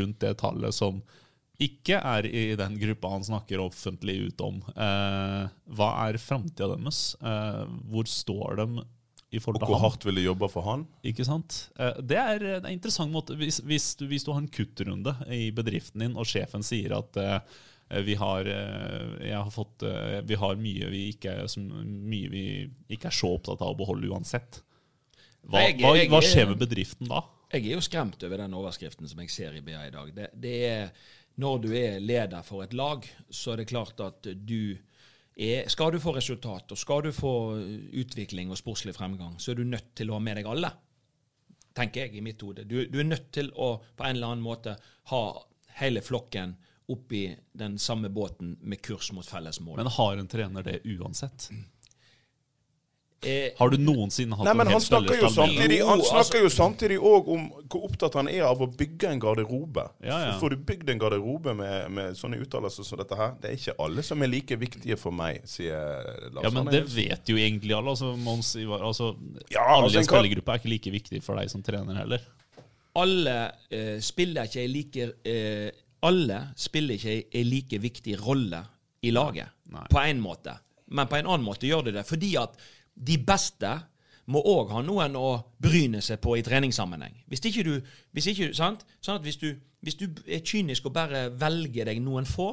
rundt 0.00 0.20
det 0.24 0.36
tallet 0.40 0.76
som 0.76 1.02
ikke 1.62 1.96
er 1.96 2.26
i 2.28 2.50
den 2.58 2.74
gruppa 2.76 3.14
han 3.14 3.24
snakker 3.24 3.62
offentlig 3.64 4.18
ut 4.28 4.42
om. 4.44 4.58
Eh, 4.76 5.44
hva 5.76 5.88
er 6.04 6.20
framtida 6.20 6.74
deres? 6.74 7.14
Eh, 7.20 7.62
hvor 7.88 8.08
står 8.10 8.60
de 8.60 8.84
og 9.42 9.62
hvor 9.62 9.80
hardt 9.82 10.06
vil 10.06 10.20
de 10.20 10.26
jobbe 10.26 10.48
for 10.52 10.66
han? 10.66 10.84
Ikke 11.06 11.26
sant? 11.26 11.66
Eh, 11.78 12.00
det 12.02 12.18
er 12.20 12.44
en 12.58 12.68
interessant 12.72 13.12
måte. 13.12 13.36
Hvis, 13.38 13.60
hvis, 13.66 13.92
du, 14.00 14.06
hvis 14.10 14.26
du, 14.26 14.32
har 14.34 14.42
en 14.42 14.50
kuttrunde 14.52 15.14
i 15.32 15.50
bedriften 15.54 16.04
din, 16.04 16.18
og 16.18 16.28
sjefen 16.28 16.64
sier 16.66 16.96
at 16.98 17.20
uh, 17.20 17.38
vi, 18.06 18.16
har, 18.18 18.48
har 19.22 19.50
fått, 19.54 19.84
vi 20.26 20.38
har, 20.40 20.56
mye 20.58 20.88
vi, 20.90 21.02
ikke, 21.14 21.36
mye 21.86 22.30
vi 22.32 22.46
ikke 22.96 23.12
er 23.12 23.14
så 23.14 23.30
opptatt 23.36 23.62
av 23.62 23.76
å 23.76 23.78
beholde 23.78 24.10
uansett, 24.10 24.62
hva, 25.46 25.62
jeg, 25.62 25.78
hva, 25.78 25.92
hva 26.10 26.22
skjer 26.24 26.48
med 26.50 26.58
bedriften 26.58 27.10
da? 27.10 27.22
Jeg 27.54 27.68
er 27.68 27.76
jo 27.76 27.84
skremt 27.84 28.24
over 28.26 28.42
den 28.42 28.56
overskriften 28.58 29.06
som 29.06 29.20
jeg 29.22 29.30
ser 29.30 29.54
i 29.54 29.62
BA 29.64 29.86
i 29.86 29.94
dag. 29.94 30.10
Det, 30.14 30.30
det 30.42 30.54
er, 30.66 30.90
når 31.38 31.62
du 31.62 31.68
er 31.78 32.00
leder 32.02 32.42
for 32.46 32.64
et 32.64 32.74
lag, 32.76 33.06
så 33.30 33.54
er 33.54 33.62
det 33.62 33.70
klart 33.70 34.00
at 34.02 34.26
du 34.34 34.74
er, 35.36 35.68
skal 35.68 35.92
du 35.92 36.00
få 36.00 36.14
resultat 36.16 36.72
og 36.72 36.80
skal 36.80 37.06
du 37.06 37.12
få 37.12 37.32
utvikling 38.00 38.50
og 38.50 38.58
sportslig 38.60 38.94
fremgang, 38.96 39.36
så 39.40 39.52
er 39.52 39.60
du 39.60 39.66
nødt 39.68 39.92
til 39.98 40.10
å 40.10 40.16
ha 40.16 40.22
med 40.24 40.40
deg 40.40 40.48
alle. 40.48 40.72
Tenker 41.76 42.06
jeg 42.06 42.16
i 42.16 42.24
mitt 42.24 42.40
hode. 42.40 42.64
Du, 42.64 42.78
du, 42.88 43.00
er 43.00 43.08
nødt 43.08 43.28
til 43.36 43.50
å 43.52 43.74
på 43.96 44.06
en 44.06 44.16
eller 44.16 44.32
annen 44.32 44.46
måte 44.46 44.78
ha 45.12 45.22
hele 45.76 46.00
flokken 46.00 46.56
oppi 46.88 47.26
den 47.52 47.76
samme 47.82 48.08
båten 48.08 48.54
med 48.62 48.80
kurs 48.80 49.10
mot 49.12 49.26
felles 49.26 49.58
mål. 49.60 49.82
Men 49.82 49.92
har 49.98 50.16
en 50.16 50.30
trener 50.30 50.64
det 50.64 50.78
uansett? 50.86 51.50
Eh, 51.52 51.64
Har 53.58 53.72
du 53.72 53.76
noensinne 53.80 54.36
hatt 54.38 54.46
Nei, 54.46 54.54
men 54.54 54.66
en 54.66 54.72
han 54.72 54.80
hel 54.80 54.84
snakker 54.86 55.20
jo 55.20 55.30
samtidig, 55.34 55.78
han 55.82 55.98
altså- 55.98 56.12
snakker 56.14 56.44
jo 56.44 56.50
samtidig 56.52 56.98
òg 56.98 57.30
om 57.36 57.46
hvor 57.66 57.86
opptatt 57.88 58.14
han 58.14 58.28
er 58.32 58.44
av 58.46 58.62
å 58.62 58.68
bygge 58.70 59.10
en 59.10 59.20
garderobe. 59.22 59.86
Ja, 60.04 60.18
ja. 60.24 60.32
Får 60.40 60.54
du 60.54 60.56
bygd 60.68 60.90
en 60.90 61.02
garderobe 61.02 61.54
med, 61.58 61.90
med 61.90 62.18
sånne 62.18 62.40
uttalelser 62.42 62.86
som 62.86 63.00
dette 63.00 63.18
her? 63.18 63.34
Det 63.42 63.50
er 63.50 63.58
ikke 63.60 63.76
alle 63.86 64.04
som 64.06 64.22
er 64.22 64.32
like 64.32 64.58
viktige 64.60 64.98
for 65.00 65.14
meg, 65.14 65.42
sier 65.44 66.06
Lars 66.32 66.46
Ja, 66.46 66.50
men 66.54 66.70
det 66.72 66.84
vet 66.94 67.28
jo 67.28 67.36
egentlig 67.36 67.76
alle. 67.76 67.94
Altså, 67.96 68.14
Mons 68.16 68.54
altså, 68.56 69.12
Ja, 69.50 69.64
alle 69.66 69.88
altså, 69.88 69.98
i 69.98 70.02
en 70.02 70.06
en 70.06 70.12
spillergruppe 70.12 70.54
er 70.54 70.60
ikke 70.62 70.72
like 70.72 70.92
viktig 70.94 71.22
for 71.24 71.40
deg 71.40 71.50
som 71.52 71.64
trener 71.66 71.98
heller. 72.00 72.22
alle 72.96 73.36
uh, 73.72 73.98
spiller 74.00 74.48
ikke 74.48 74.62
ei 74.62 74.70
like 74.72 75.08
uh, 75.28 75.82
Alle 76.06 76.40
spiller 76.56 76.96
ikke 76.96 77.16
ei 77.34 77.42
like 77.44 77.80
viktig 77.82 78.16
rolle 78.20 78.62
i 79.02 79.10
laget, 79.10 79.48
Nei. 79.72 79.86
på 79.90 80.00
en 80.00 80.20
måte. 80.20 80.54
Men 80.86 81.08
på 81.10 81.16
en 81.18 81.26
annen 81.26 81.44
måte 81.44 81.66
gjør 81.66 81.88
de 81.88 81.96
det 81.96 82.04
fordi 82.06 82.36
at 82.38 82.54
de 82.96 83.18
beste 83.20 83.70
må 84.32 84.42
òg 84.42 84.72
ha 84.74 84.82
noen 84.82 85.16
å 85.18 85.28
bryne 85.62 86.00
seg 86.02 86.18
på 86.22 86.34
i 86.38 86.44
treningssammenheng. 86.46 87.14
Hvis 87.30 87.44
ikke 87.46 87.64
du, 87.66 87.74
hvis 88.16 88.30
ikke, 88.32 88.50
sant? 88.56 88.82
Sånn 89.04 89.22
hvis 89.22 89.38
du, 89.38 89.52
hvis 89.84 89.98
du 90.00 90.08
er 90.26 90.42
kynisk 90.42 90.88
og 90.88 90.96
bare 90.96 91.28
velger 91.38 91.86
deg 91.90 92.00
noen 92.02 92.26
få, 92.26 92.50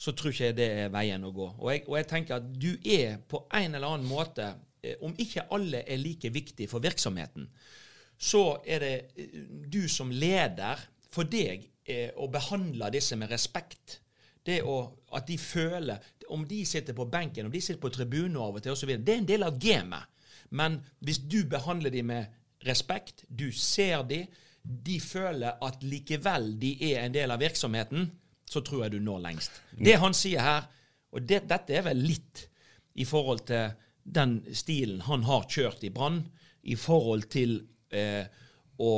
så 0.00 0.14
tror 0.16 0.32
ikke 0.32 0.48
jeg 0.48 0.56
det 0.56 0.68
er 0.84 0.92
veien 0.94 1.24
å 1.26 1.32
gå. 1.34 1.48
Og 1.58 1.72
jeg, 1.72 1.84
og 1.88 1.96
jeg 1.98 2.08
tenker 2.08 2.38
at 2.38 2.46
du 2.62 2.70
er 2.78 3.18
på 3.28 3.42
en 3.58 3.74
eller 3.74 3.96
annen 3.96 4.08
måte, 4.08 4.46
eh, 4.80 4.96
om 5.04 5.12
ikke 5.18 5.48
alle 5.52 5.82
er 5.84 6.00
like 6.00 6.30
viktig 6.32 6.70
for 6.70 6.80
virksomheten, 6.84 7.50
så 8.20 8.44
er 8.64 8.84
det 8.84 8.94
eh, 9.16 9.42
du 9.68 9.82
som 9.92 10.12
leder 10.12 10.80
for 11.12 11.28
deg 11.28 11.66
eh, 11.84 12.14
å 12.16 12.30
behandle 12.32 12.88
disse 12.94 13.18
med 13.18 13.32
respekt. 13.32 13.98
Det 14.46 14.60
å, 14.64 14.76
at 15.12 15.26
de 15.28 15.36
føler 15.36 16.00
Om 16.32 16.46
de 16.48 16.62
sitter 16.64 16.94
på 16.96 17.04
benken, 17.10 17.48
om 17.48 17.52
de 17.52 17.60
sitter 17.60 17.80
på 17.82 17.90
tribunen 17.90 18.36
av 18.38 18.54
og 18.54 18.62
til 18.62 18.72
osv., 18.72 18.92
det 19.02 19.14
er 19.14 19.18
en 19.18 19.26
del 19.26 19.42
av 19.42 19.56
gamet. 19.58 20.06
Men 20.54 20.76
hvis 21.02 21.18
du 21.26 21.40
behandler 21.50 21.90
dem 21.90 22.06
med 22.06 22.28
respekt, 22.66 23.24
du 23.26 23.48
ser 23.50 24.04
dem, 24.06 24.28
de 24.62 25.00
føler 25.02 25.58
at 25.66 25.82
likevel 25.82 26.52
de 26.60 26.70
er 26.92 27.02
en 27.02 27.14
del 27.14 27.34
av 27.34 27.42
virksomheten, 27.42 28.06
så 28.46 28.62
tror 28.62 28.84
jeg 28.84 28.94
du 28.94 29.00
når 29.02 29.24
lengst. 29.24 29.58
Det 29.74 29.96
han 29.98 30.14
sier 30.14 30.44
her, 30.44 30.68
og 31.10 31.26
det, 31.26 31.42
dette 31.50 31.74
er 31.74 31.88
vel 31.88 31.98
litt 32.02 32.44
i 33.00 33.06
forhold 33.08 33.42
til 33.50 33.74
den 34.04 34.40
stilen 34.56 35.02
han 35.06 35.26
har 35.26 35.46
kjørt 35.50 35.84
i 35.86 35.92
Brann, 35.94 36.22
i 36.62 36.76
forhold 36.78 37.26
til 37.32 37.56
eh, 37.90 38.26
å 38.78 38.92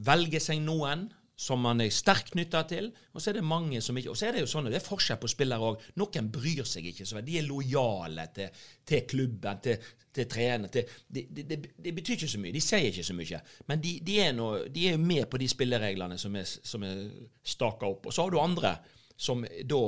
velge 0.00 0.40
seg 0.42 0.62
noen 0.64 1.08
som 1.40 1.62
man 1.64 1.80
er 1.80 1.88
sterkt 1.94 2.34
knytta 2.34 2.60
til, 2.68 2.90
og 3.14 3.22
så 3.22 3.30
er 3.30 3.38
det 3.38 3.46
mange 3.48 3.80
som 3.80 3.96
ikke 3.96 4.10
Og 4.12 4.18
så 4.18 4.26
er 4.28 4.36
det 4.36 4.42
jo 4.42 4.48
sånn, 4.50 4.68
det 4.68 4.76
er 4.76 4.84
forskjell 4.84 5.18
på 5.22 5.30
spillere 5.30 5.70
òg. 5.70 5.86
Noen 5.96 6.28
bryr 6.32 6.66
seg 6.68 6.90
ikke 6.90 7.06
så 7.08 7.16
veldig. 7.16 7.30
De 7.30 7.38
er 7.40 7.46
lojale 7.46 8.26
til, 8.36 8.58
til 8.84 9.06
klubben, 9.08 9.62
til, 9.64 9.86
til 10.12 10.28
trener. 10.28 10.68
Det, 10.68 10.84
de, 11.08 11.24
de, 11.32 11.58
de 11.80 11.94
betyr 11.96 12.18
ikke 12.18 12.28
så 12.34 12.42
mye. 12.42 12.52
De 12.52 12.60
sier 12.64 12.90
ikke 12.90 13.06
så 13.08 13.16
mye. 13.16 13.40
Men 13.72 13.80
de, 13.86 14.18
er, 14.20 14.34
noe, 14.36 14.66
er 14.68 15.00
med 15.00 15.24
på 15.32 15.40
de 15.40 15.48
spillereglene 15.48 16.20
som 16.20 16.36
er, 16.36 16.44
som 16.44 16.84
er 16.84 17.06
staka 17.40 17.88
opp. 17.88 18.10
Og 18.10 18.14
så 18.16 18.26
har 18.26 18.34
du 18.34 18.40
andre 18.42 18.76
som 19.20 19.40
da 19.44 19.82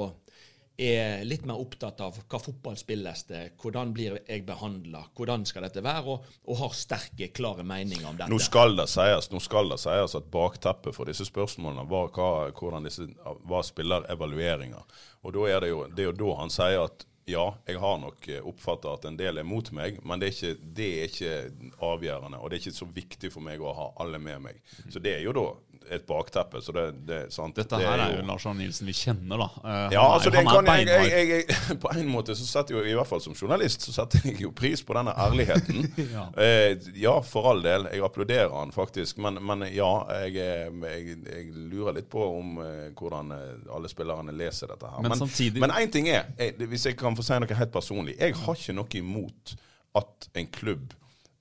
er 0.76 1.24
litt 1.28 1.44
mer 1.46 1.60
opptatt 1.60 2.00
av 2.00 2.16
hva 2.16 2.40
fotball 2.40 2.76
spilles 2.80 3.24
det, 3.28 3.42
hvordan 3.60 3.92
blir 3.94 4.18
jeg 4.24 4.44
behandla, 4.48 5.04
hvordan 5.16 5.44
skal 5.48 5.66
dette 5.66 5.84
være, 5.84 6.16
og, 6.16 6.26
og 6.48 6.60
har 6.62 6.74
sterke, 6.76 7.28
klare 7.36 7.64
meninger 7.66 8.08
om 8.08 8.16
dette. 8.16 8.30
Nå 8.32 8.40
skal 8.42 8.76
det 8.78 8.88
sies 8.92 9.30
skal 9.44 9.72
det 9.72 9.80
sies 9.82 10.16
at 10.18 10.28
bakteppet 10.32 10.96
for 10.96 11.08
disse 11.10 11.26
spørsmålene 11.28 11.86
var 11.90 12.12
hva, 12.16 12.32
hvordan 12.56 12.88
disse, 12.88 13.08
var 13.48 13.64
spillerevalueringer. 13.68 15.00
Og 15.22 15.34
da 15.36 15.48
er 15.50 15.64
det, 15.64 15.72
jo, 15.72 15.86
det 15.92 16.06
er 16.06 16.12
jo 16.12 16.20
da 16.24 16.36
han 16.40 16.52
sier 16.52 16.86
at 16.86 17.06
ja, 17.30 17.44
jeg 17.68 17.78
har 17.78 17.98
nok 18.02 18.26
oppfatta 18.50 18.96
at 18.96 19.04
en 19.06 19.16
del 19.18 19.38
er 19.38 19.46
mot 19.46 19.68
meg, 19.76 20.00
men 20.06 20.18
det 20.18 20.28
er, 20.28 20.34
ikke, 20.34 20.70
det 20.78 20.88
er 20.90 21.12
ikke 21.12 21.76
avgjørende. 21.86 22.40
Og 22.40 22.50
det 22.50 22.58
er 22.58 22.64
ikke 22.64 22.80
så 22.80 22.88
viktig 22.96 23.30
for 23.30 23.44
meg 23.46 23.62
å 23.62 23.74
ha 23.76 23.86
alle 24.02 24.18
med 24.22 24.42
meg. 24.48 24.58
Så 24.90 25.02
det 25.02 25.18
er 25.18 25.22
jo 25.26 25.34
da 25.36 25.46
et 25.90 26.04
bakteppe. 26.06 26.60
Så 26.62 26.72
det, 26.72 26.84
det 27.08 27.16
er 27.16 27.30
sant. 27.34 27.56
Dette 27.56 27.78
det 27.80 27.86
her 27.88 28.00
er 28.04 28.16
jo 28.18 28.24
Lars 28.28 28.46
Arne 28.46 28.62
Nilsen 28.62 28.86
vi 28.88 28.94
kjenner, 28.96 29.40
da. 29.42 29.48
Uh, 29.64 29.92
Ja, 29.94 30.04
altså 30.14 30.30
er, 30.30 30.36
det 30.36 30.42
er 30.42 30.50
kan 30.50 30.70
jeg, 30.72 31.10
jeg, 31.10 31.28
jeg, 31.48 31.78
På 31.84 31.92
en 31.96 32.08
måte 32.12 32.36
så 32.38 32.46
setter 32.46 32.76
jeg 32.76 32.84
jo, 32.86 32.92
i 32.92 32.96
hvert 32.98 33.10
fall 33.10 33.22
som 33.24 33.34
journalist, 33.38 33.84
så 33.86 33.94
setter 33.96 34.26
jeg 34.28 34.40
jo 34.44 34.52
pris 34.56 34.82
på 34.86 34.96
denne 34.98 35.14
ærligheten. 35.16 35.88
Ja. 36.12 36.26
Uh, 36.36 36.88
ja, 36.98 37.12
for 37.24 37.46
all 37.52 37.62
del. 37.64 37.86
Jeg 37.92 38.02
applauderer 38.04 38.50
han 38.52 38.72
faktisk. 38.74 39.18
Men, 39.22 39.38
men 39.44 39.64
ja, 39.72 39.90
jeg, 40.26 40.36
eh, 40.72 41.52
lurer 41.72 41.96
litt 41.96 42.08
på 42.12 42.24
om 42.38 42.58
uh, 42.60 42.88
hvordan 42.98 43.32
alle 43.32 43.90
spillerne 43.90 44.34
leser 44.36 44.72
dette 44.72 44.88
her. 44.90 45.00
Men 45.02 45.12
Men 45.12 45.18
samtidig- 45.24 45.60
men 45.60 45.70
én 45.70 45.90
ting 45.92 46.08
er, 46.08 46.24
hvis 46.58 46.86
jeg 46.86 46.96
kan 46.98 47.16
få 47.16 47.22
si 47.26 47.36
noe 47.40 47.54
helt 47.58 47.72
personlig 47.72 48.16
Jeg 48.18 48.34
har 48.34 48.56
ikke 48.58 48.74
noe 48.76 48.98
imot 48.98 49.54
at 49.98 50.28
en 50.34 50.46
klubb 50.52 50.92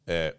eh, 0.08 0.32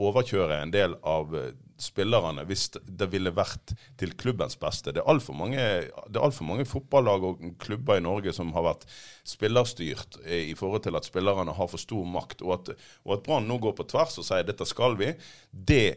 overkjøre 0.00 0.56
en 0.62 0.72
del 0.74 0.96
av 1.06 1.34
spillerne 1.80 2.44
hvis 2.48 2.68
det 2.84 3.08
ville 3.12 3.32
vært 3.34 3.74
til 4.00 4.14
klubbens 4.18 4.56
beste. 4.60 4.92
Det 4.94 5.02
er 5.02 5.10
altfor 5.10 5.36
mange, 5.36 5.60
alt 5.60 6.36
for 6.36 6.46
mange 6.48 6.66
fotballag 6.68 7.26
og 7.26 7.44
klubber 7.62 7.98
i 7.98 8.04
Norge 8.04 8.34
som 8.36 8.52
har 8.56 8.66
vært 8.68 8.86
spillerstyrt 9.26 10.20
i 10.24 10.54
forhold 10.58 10.86
til 10.86 10.98
at 10.98 11.08
spillerne 11.08 11.56
har 11.56 11.70
for 11.70 11.82
stor 11.82 12.06
makt. 12.06 12.44
Og 12.46 12.56
at, 12.58 12.74
at 13.16 13.24
Brann 13.26 13.48
nå 13.50 13.58
går 13.62 13.76
på 13.78 13.88
tvers 13.90 14.18
og 14.22 14.28
sier 14.28 14.46
dette 14.46 14.68
skal 14.68 14.98
vi, 15.00 15.12
det 15.50 15.88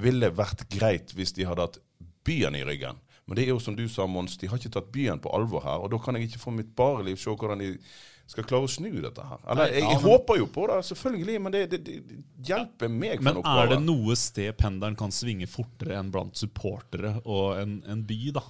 ville 0.00 0.32
vært 0.34 0.66
greit 0.72 1.14
hvis 1.16 1.34
de 1.36 1.46
hadde 1.48 1.68
hatt 1.68 1.80
byen 2.26 2.56
i 2.58 2.64
ryggen. 2.66 2.98
Men 3.30 3.38
det 3.38 3.44
er 3.44 3.52
jo 3.52 3.60
som 3.62 3.76
du 3.78 3.84
sa, 3.86 4.08
Mons, 4.10 4.34
de 4.40 4.48
har 4.50 4.58
ikke 4.58 4.72
tatt 4.74 4.88
byen 4.90 5.20
på 5.22 5.30
alvor 5.30 5.62
her. 5.62 5.78
Og 5.78 5.92
da 5.92 6.00
kan 6.02 6.16
jeg 6.18 6.26
ikke 6.26 6.42
for 6.42 6.56
mitt 6.56 6.72
bare 6.74 7.04
liv 7.06 7.18
se 7.20 7.30
hvordan 7.30 7.62
de 7.62 7.76
skal 8.30 8.46
klare 8.46 8.68
å 8.68 8.70
snu 8.70 8.92
dette 9.02 9.24
her. 9.26 9.40
Eller, 9.50 9.72
jeg, 9.74 9.86
jeg 9.88 10.00
håper 10.04 10.38
jo 10.38 10.46
på 10.54 10.68
det, 10.70 10.78
selvfølgelig, 10.90 11.36
men 11.42 11.54
det, 11.54 11.64
det, 11.72 11.80
det 11.82 12.20
hjelper 12.46 12.92
meg 12.92 13.18
for 13.18 13.26
Men 13.26 13.34
en 13.34 13.42
oppgave. 13.42 13.64
er 13.64 13.72
det 13.74 13.80
noe 13.88 14.16
sted 14.18 14.56
pendelen 14.60 14.98
kan 14.98 15.14
svinge 15.14 15.50
fortere 15.50 15.98
enn 15.98 16.12
blant 16.14 16.38
supportere 16.38 17.16
og 17.24 17.58
en, 17.58 17.80
en 17.90 18.04
by, 18.06 18.20
da? 18.38 18.44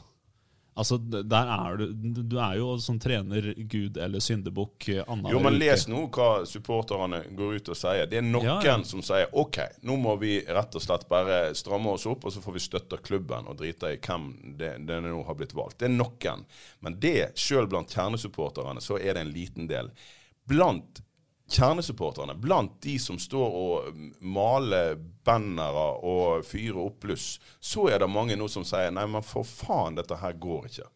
Altså, 0.78 0.96
der 1.02 1.48
er 1.50 1.76
du 1.76 1.86
Du 2.22 2.36
er 2.38 2.54
jo 2.60 2.76
som 2.78 2.98
trener 3.02 3.50
gud 3.68 3.96
eller 3.98 4.22
syndebukk 4.22 4.88
eh, 4.88 5.02
Jo, 5.32 5.40
men 5.42 5.58
les 5.58 5.86
nå 5.90 6.04
hva 6.14 6.44
supporterne 6.46 7.24
går 7.36 7.58
ut 7.58 7.72
og 7.74 7.78
sier. 7.80 8.06
Det 8.10 8.20
er 8.20 8.26
noen 8.26 8.46
Ja, 8.46 8.58
ja. 8.64 8.76
som 8.86 9.02
sier 9.04 9.28
OK, 9.36 9.58
nå 9.82 9.98
må 10.00 10.14
vi 10.22 10.38
rett 10.46 10.78
og 10.78 10.84
slett 10.84 11.08
bare 11.10 11.40
stramme 11.58 11.90
oss 11.96 12.06
opp, 12.06 12.24
og 12.24 12.32
så 12.32 12.42
får 12.44 12.56
vi 12.56 12.64
støtte 12.64 13.00
klubben 13.02 13.50
og 13.50 13.58
drite 13.60 13.92
i 13.96 14.00
hvem 14.00 14.30
det, 14.60 14.76
det 14.86 15.00
nå 15.04 15.24
har 15.26 15.38
blitt 15.38 15.56
valgt. 15.58 15.80
Det 15.82 15.90
er 15.90 15.96
noen. 15.96 16.46
Men 16.80 16.98
det, 17.02 17.32
sjøl 17.38 17.68
blant 17.70 17.90
kjernesupporterne, 17.92 18.80
så 18.80 18.98
er 19.00 19.14
det 19.18 19.26
en 19.26 19.34
liten 19.34 19.68
del. 19.70 19.90
Blant 20.48 21.02
kjernesupporterne, 21.50 22.36
blant 22.38 22.78
de 22.84 22.94
som 23.02 23.18
står 23.20 23.58
og 23.60 24.00
maler 24.22 24.94
bannere 25.26 25.86
og 26.06 26.46
fyrer 26.46 26.78
opp 26.84 27.02
bluss, 27.04 27.34
så 27.60 27.88
er 27.90 28.02
det 28.02 28.10
mange 28.10 28.38
nå 28.38 28.48
som 28.50 28.66
sier 28.66 28.92
nei, 28.94 29.06
men 29.10 29.26
for 29.26 29.46
faen, 29.46 29.98
dette 29.98 30.18
her 30.20 30.38
går 30.40 30.70
ikke. 30.70 30.88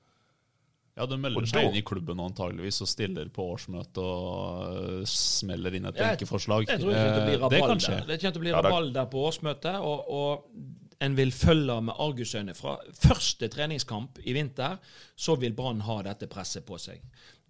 Ja, 0.95 1.09
de 1.11 1.17
melder 1.19 1.47
seg 1.51 1.67
inn 1.67 1.81
i 1.81 1.83
klubben 1.83 2.21
antageligvis 2.23 2.77
og 2.85 2.87
stiller 2.87 3.27
på 3.35 3.49
årsmøte 3.57 4.03
og 4.03 4.77
øh, 4.79 5.01
smeller 5.11 5.75
inn 5.75 5.89
et 5.91 5.99
benkeforslag. 5.99 6.69
Det 6.71 6.77
Eh, 6.87 7.49
det 7.51 7.61
kan 7.65 7.83
skje. 7.83 7.97
Det 8.07 8.21
kommer 8.21 8.37
til 8.37 8.39
å 8.39 8.45
bli 8.45 8.53
rabalder 8.55 8.95
der 9.01 9.09
på 9.11 9.25
årsmøtet, 9.27 9.81
og, 9.83 10.07
og 10.07 10.84
en 11.05 11.17
vil 11.19 11.33
følge 11.35 11.77
med 11.85 12.01
argusøyne 12.01 12.55
fra 12.57 12.79
første 12.97 13.49
treningskamp 13.53 14.21
i 14.25 14.35
vinter, 14.37 14.79
så 15.17 15.37
vil 15.41 15.55
Brann 15.57 15.85
ha 15.87 16.01
dette 16.07 16.29
presset 16.31 16.67
på 16.67 16.79
seg. 16.81 17.03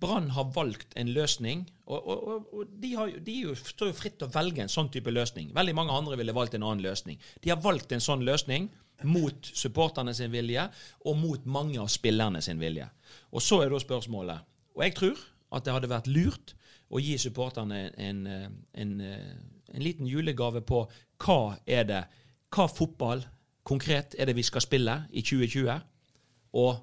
Brann 0.02 0.30
har 0.34 0.50
valgt 0.54 0.96
en 1.00 1.12
løsning, 1.14 1.64
og, 1.86 2.08
og, 2.10 2.48
og, 2.52 2.72
de, 2.82 2.94
har, 2.98 3.12
de 3.24 3.36
er 3.38 3.50
jo, 3.50 3.54
står 3.56 3.92
jo 3.92 3.96
fritt 3.96 4.18
til 4.20 4.28
å 4.28 4.34
velge 4.34 4.64
en 4.64 4.72
sånn 4.72 4.90
type 4.92 5.12
løsning. 5.12 5.52
Veldig 5.54 5.76
mange 5.78 5.94
andre 5.94 6.18
ville 6.20 6.34
valgt 6.36 6.56
en 6.58 6.66
annen 6.66 6.84
løsning. 6.84 7.20
De 7.44 7.52
har 7.52 7.62
valgt 7.62 7.94
en 7.94 8.02
sånn 8.02 8.24
løsning 8.26 8.68
mot 9.08 9.48
supporterne 9.54 10.14
sin 10.16 10.32
vilje, 10.32 10.66
og 11.06 11.16
mot 11.18 11.46
mange 11.46 11.78
av 11.82 11.90
spillerne 11.92 12.42
sin 12.44 12.60
vilje. 12.60 12.88
Og 13.34 13.42
så 13.42 13.62
er 13.62 13.72
da 13.72 13.80
spørsmålet, 13.82 14.50
og 14.74 14.84
jeg 14.86 14.96
tror 14.98 15.24
at 15.54 15.66
det 15.66 15.74
hadde 15.76 15.92
vært 15.92 16.10
lurt 16.10 16.54
å 16.94 17.00
gi 17.02 17.16
supporterne 17.18 17.88
en, 17.90 18.24
en, 18.26 18.56
en, 18.74 18.94
en 19.74 19.82
liten 19.82 20.08
julegave 20.10 20.62
på 20.66 20.84
hva 21.24 21.56
er 21.66 21.86
det, 21.88 22.02
hva 22.54 22.66
fotball 22.70 23.22
konkret 23.64 24.14
er 24.18 24.28
det 24.28 24.36
vi 24.36 24.46
skal 24.46 24.64
spille 24.64 24.98
i 25.12 25.22
2020. 25.24 25.78
Og 26.54 26.74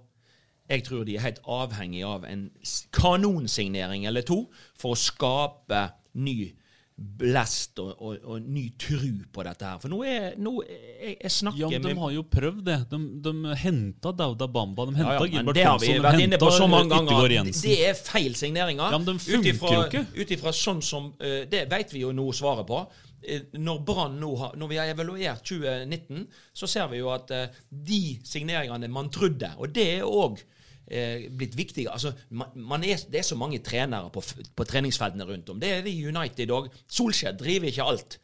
jeg 0.72 0.86
tror 0.88 1.04
de 1.08 1.18
er 1.18 1.26
helt 1.26 1.42
avhengig 1.48 2.04
av 2.08 2.26
en 2.28 2.48
kanonsignering 2.96 4.08
eller 4.08 4.26
to 4.28 4.46
for 4.80 4.96
å 4.96 5.00
skape 5.00 5.88
ny 6.22 6.52
blest 7.02 7.80
og, 7.82 7.96
og, 7.98 8.18
og 8.30 8.44
ny 8.46 8.64
tru 8.80 9.24
på 9.34 9.44
dette 9.46 9.66
her. 9.66 9.80
For 9.82 9.92
nå 9.92 10.02
er 10.06 10.36
nå, 10.42 10.54
jeg, 10.68 11.16
jeg 11.16 11.34
snakker 11.34 11.64
Ja, 11.64 11.70
men 11.74 11.88
de 11.88 11.94
har 11.98 12.14
jo 12.14 12.24
prøvd 12.30 12.62
det. 12.68 12.78
De, 12.92 13.00
de 13.26 13.56
henta 13.64 14.14
Dauda 14.18 14.48
Bamba, 14.52 14.86
de 14.90 14.98
henta 15.00 15.16
ja, 15.16 15.24
ja, 15.26 15.32
Gilbert 15.32 15.58
vi 15.82 16.28
de 16.28 16.38
ganger. 16.38 17.00
Yttergård 17.02 17.36
Jensen. 17.38 17.64
Det 17.66 17.78
er 17.90 17.98
feil 17.98 18.38
signeringer. 18.38 18.94
Ja, 18.94 19.00
men 19.02 19.10
de 19.10 19.18
funker 19.24 19.78
jo 19.78 19.86
ikke. 19.88 20.04
Ut 20.20 20.36
ifra 20.38 20.54
sånn 20.56 20.84
som 20.86 21.10
eh, 21.20 21.42
Det 21.50 21.66
vet 21.72 21.96
vi 21.96 22.04
jo 22.06 22.14
nå 22.16 22.28
svaret 22.38 22.70
på. 22.70 22.84
Eh, 23.22 23.44
Når 23.54 23.84
Brann 23.86 24.18
nå 24.22 24.32
har 24.40 24.56
Når 24.58 24.72
vi 24.72 24.80
har 24.80 24.90
evaluert 24.90 25.44
2019, 25.46 26.26
så 26.54 26.70
ser 26.70 26.90
vi 26.92 27.02
jo 27.02 27.12
at 27.14 27.32
eh, 27.36 27.60
de 27.70 28.02
signeringene 28.26 28.90
man 28.92 29.12
trodde, 29.14 29.52
og 29.58 29.74
det 29.76 29.88
er 30.00 30.08
òg 30.08 30.42
eh, 30.88 31.28
blitt 31.30 31.58
viktig 31.58 31.88
Altså, 31.92 32.14
man, 32.32 32.84
er, 32.84 33.04
det 33.12 33.22
er 33.22 33.28
så 33.28 33.38
mange 33.38 33.62
trenere 33.66 34.10
på, 34.14 34.24
på 34.56 34.68
treningsfeltene 34.68 35.28
rundt 35.30 35.54
om. 35.54 35.60
Det 35.62 35.70
er 35.70 35.86
det 35.86 35.94
i 35.94 36.08
United 36.08 36.52
òg. 36.52 36.72
Solskjær 36.90 37.38
driver 37.40 37.70
ikke 37.70 37.88
alt. 37.94 38.18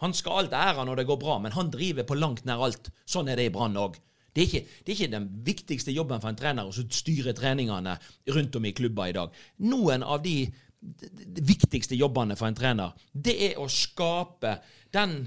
Han 0.00 0.14
skal 0.16 0.44
alt 0.44 0.54
ære 0.56 0.86
når 0.88 1.02
det 1.02 1.08
går 1.10 1.18
bra, 1.20 1.38
men 1.42 1.52
han 1.52 1.72
driver 1.72 2.06
på 2.08 2.16
langt 2.16 2.46
nær 2.48 2.62
alt. 2.64 2.88
Sånn 3.04 3.28
er 3.28 3.36
det 3.36 3.50
i 3.50 3.52
Brann 3.52 3.76
òg. 3.76 3.98
Det 4.30 4.44
er, 4.44 4.46
ikke, 4.46 4.78
det 4.86 4.92
er 4.92 4.96
ikke 4.96 5.12
den 5.12 5.28
viktigste 5.44 5.92
jobben 5.92 6.20
for 6.22 6.30
en 6.30 6.38
trener 6.38 6.68
å 6.68 6.84
styre 6.94 7.34
treningene 7.34 7.96
rundt 8.30 8.56
om 8.56 8.68
i 8.68 8.72
klubber 8.78 9.10
i 9.10 9.14
dag. 9.16 9.34
Noen 9.66 10.04
av 10.06 10.22
de, 10.22 10.44
de, 10.80 11.42
viktigste 11.44 11.98
jobbene 11.98 12.36
for 12.38 12.48
en 12.48 12.56
trener, 12.56 12.96
det 13.12 13.36
er 13.50 13.60
å 13.60 13.68
skape 13.70 14.56
den 14.94 15.22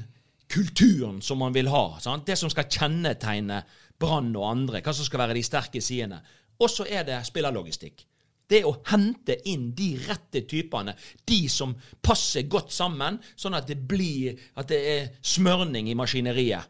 kulturen 0.53 1.22
som 1.22 1.39
man 1.41 1.53
vil 1.55 1.69
ha. 1.74 2.00
Sant? 2.03 2.25
Det 2.27 2.38
som 2.38 2.51
skal 2.51 2.69
kjennetegne 2.69 3.63
Brann 4.00 4.33
og 4.36 4.48
andre. 4.50 4.81
Hva 4.83 4.93
som 4.95 5.07
skal 5.07 5.24
være 5.24 5.38
de 5.38 5.45
sterke 5.45 5.81
sidene. 5.81 6.19
Og 6.62 6.69
så 6.69 6.86
er 6.89 7.05
det 7.07 7.22
spillerlogistikk. 7.27 8.03
Det 8.50 8.60
er 8.60 8.67
å 8.67 8.75
hente 8.91 9.38
inn 9.50 9.69
de 9.74 9.93
rette 10.03 10.43
typene, 10.50 10.93
de 11.25 11.39
som 11.50 11.72
passer 12.03 12.43
godt 12.51 12.74
sammen, 12.75 13.17
sånn 13.39 13.55
at 13.57 13.69
det 13.69 13.79
blir 13.88 14.36
at 14.60 14.67
det 14.69 14.81
er 14.91 15.07
smørning 15.24 15.88
i 15.89 15.95
maskineriet. 15.98 16.67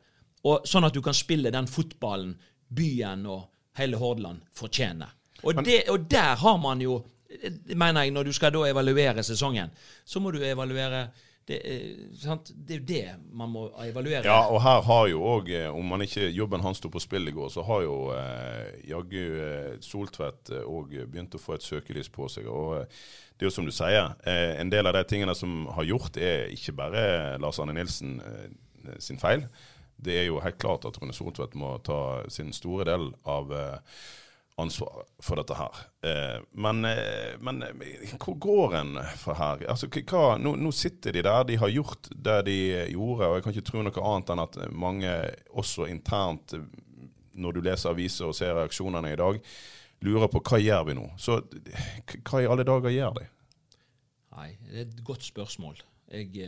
Og 0.47 0.67
sånn 0.69 0.85
at 0.85 0.93
du 0.93 1.01
kan 1.03 1.15
spille 1.17 1.51
den 1.51 1.67
fotballen 1.71 2.35
byen 2.73 3.25
og 3.31 3.47
hele 3.79 3.97
Hordaland 3.99 4.43
fortjener. 4.55 5.11
Og, 5.43 5.59
det, 5.65 5.81
og 5.91 6.05
der 6.07 6.37
har 6.39 6.59
man 6.61 6.79
jo 6.83 7.01
mener 7.75 8.03
jeg, 8.03 8.11
Når 8.11 8.23
du 8.23 8.33
skal 8.33 8.53
da 8.53 8.65
evaluere 8.69 9.23
sesongen, 9.23 9.71
så 10.05 10.19
må 10.19 10.31
du 10.31 10.39
evaluere 10.43 11.07
det, 11.47 11.57
eh, 11.67 12.45
det 12.55 12.75
er 12.75 12.79
jo 12.79 12.85
det 12.87 13.15
man 13.35 13.49
må 13.49 13.65
evaluere. 13.83 14.23
Ja, 14.23 14.47
og 14.47 14.61
her 14.63 14.81
har 14.81 15.07
jo 15.07 15.19
òg, 15.27 15.49
om 15.73 15.85
man 15.85 16.01
ikke 16.01 16.29
jobben 16.31 16.63
hans 16.63 16.79
sto 16.79 16.89
på 16.89 17.01
spill 17.03 17.27
i 17.27 17.35
går, 17.35 17.49
så 17.51 17.65
har 17.67 17.81
jo 17.83 17.97
eh, 18.15 18.87
jaggu 18.87 19.19
eh, 19.43 19.75
Soltvedt 19.83 20.53
òg 20.63 20.95
begynt 21.11 21.35
å 21.35 21.41
få 21.41 21.57
et 21.57 21.67
søkelys 21.67 22.09
på 22.09 22.29
seg. 22.31 22.47
og 22.47 22.77
eh, 22.79 22.87
det 23.33 23.47
er 23.47 23.49
jo 23.49 23.55
som 23.57 23.65
du 23.65 23.73
sier, 23.75 24.13
eh, 24.29 24.55
en 24.61 24.69
del 24.71 24.87
av 24.87 24.93
de 24.93 25.03
tingene 25.09 25.33
som 25.35 25.65
har 25.75 25.83
gjort, 25.83 26.17
er 26.17 26.51
ikke 26.53 26.75
bare 26.77 27.37
Lars 27.41 27.59
Arne 27.59 27.73
Nilsen 27.75 28.19
eh, 28.21 28.99
sin 29.03 29.19
feil. 29.19 29.47
Det 30.03 30.15
er 30.19 30.27
jo 30.27 30.41
helt 30.43 30.59
klart 30.61 30.85
at 30.85 30.95
Rune 31.01 31.15
Soltvedt 31.15 31.55
må 31.59 31.73
ta 31.83 32.23
sin 32.31 32.53
store 32.55 32.85
del 32.87 33.09
av 33.27 33.51
eh, 33.51 33.97
ansvaret 34.55 35.09
for 35.23 35.39
dette 35.39 35.55
her. 35.57 35.79
Eh, 36.05 36.39
men, 36.51 36.85
eh, 36.85 37.33
men 37.39 37.63
eh, 37.63 38.13
hvor 38.21 38.37
går 38.37 38.75
en 38.77 38.97
fra 39.17 39.35
her? 39.37 39.65
Altså, 39.71 39.89
hva, 39.89 40.37
nå, 40.37 40.55
nå 40.61 40.71
sitter 40.75 41.15
de 41.15 41.23
der, 41.25 41.45
de 41.49 41.57
har 41.57 41.73
gjort 41.73 42.09
det 42.13 42.39
de 42.49 42.57
gjorde, 42.93 43.27
og 43.29 43.37
jeg 43.37 43.45
kan 43.45 43.55
ikke 43.55 43.69
tro 43.71 43.85
noe 43.85 44.07
annet 44.09 44.33
enn 44.33 44.43
at 44.45 44.59
mange 44.71 45.13
også 45.57 45.87
internt, 45.89 46.53
når 47.33 47.55
du 47.55 47.63
leser 47.65 47.93
aviser 47.93 48.29
og 48.29 48.37
ser 48.37 48.53
reaksjonene 48.59 49.13
i 49.13 49.19
dag, 49.19 49.39
lurer 50.05 50.29
på 50.29 50.43
hva 50.43 50.61
gjør 50.61 50.89
vi 50.89 50.97
nå? 50.99 51.07
Så 51.17 51.39
hva 51.41 52.43
i 52.43 52.49
alle 52.49 52.67
dager 52.67 52.93
gjør 52.93 53.17
de? 53.17 53.29
Nei, 54.33 54.49
det 54.69 54.75
er 54.75 54.85
et 54.85 55.03
godt 55.05 55.25
spørsmål. 55.25 55.81
Jeg, 56.13 56.45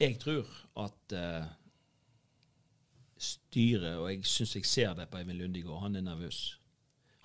jeg 0.00 0.18
tror 0.20 0.50
at 0.84 1.16
styret, 3.16 3.96
og 3.96 4.10
jeg 4.10 4.28
syns 4.28 4.56
jeg 4.58 4.68
ser 4.68 4.94
det 4.98 5.08
på 5.08 5.20
Eivind 5.20 5.40
Lundigård, 5.40 5.86
han 5.86 5.96
er 5.96 6.04
nervøs. 6.04 6.58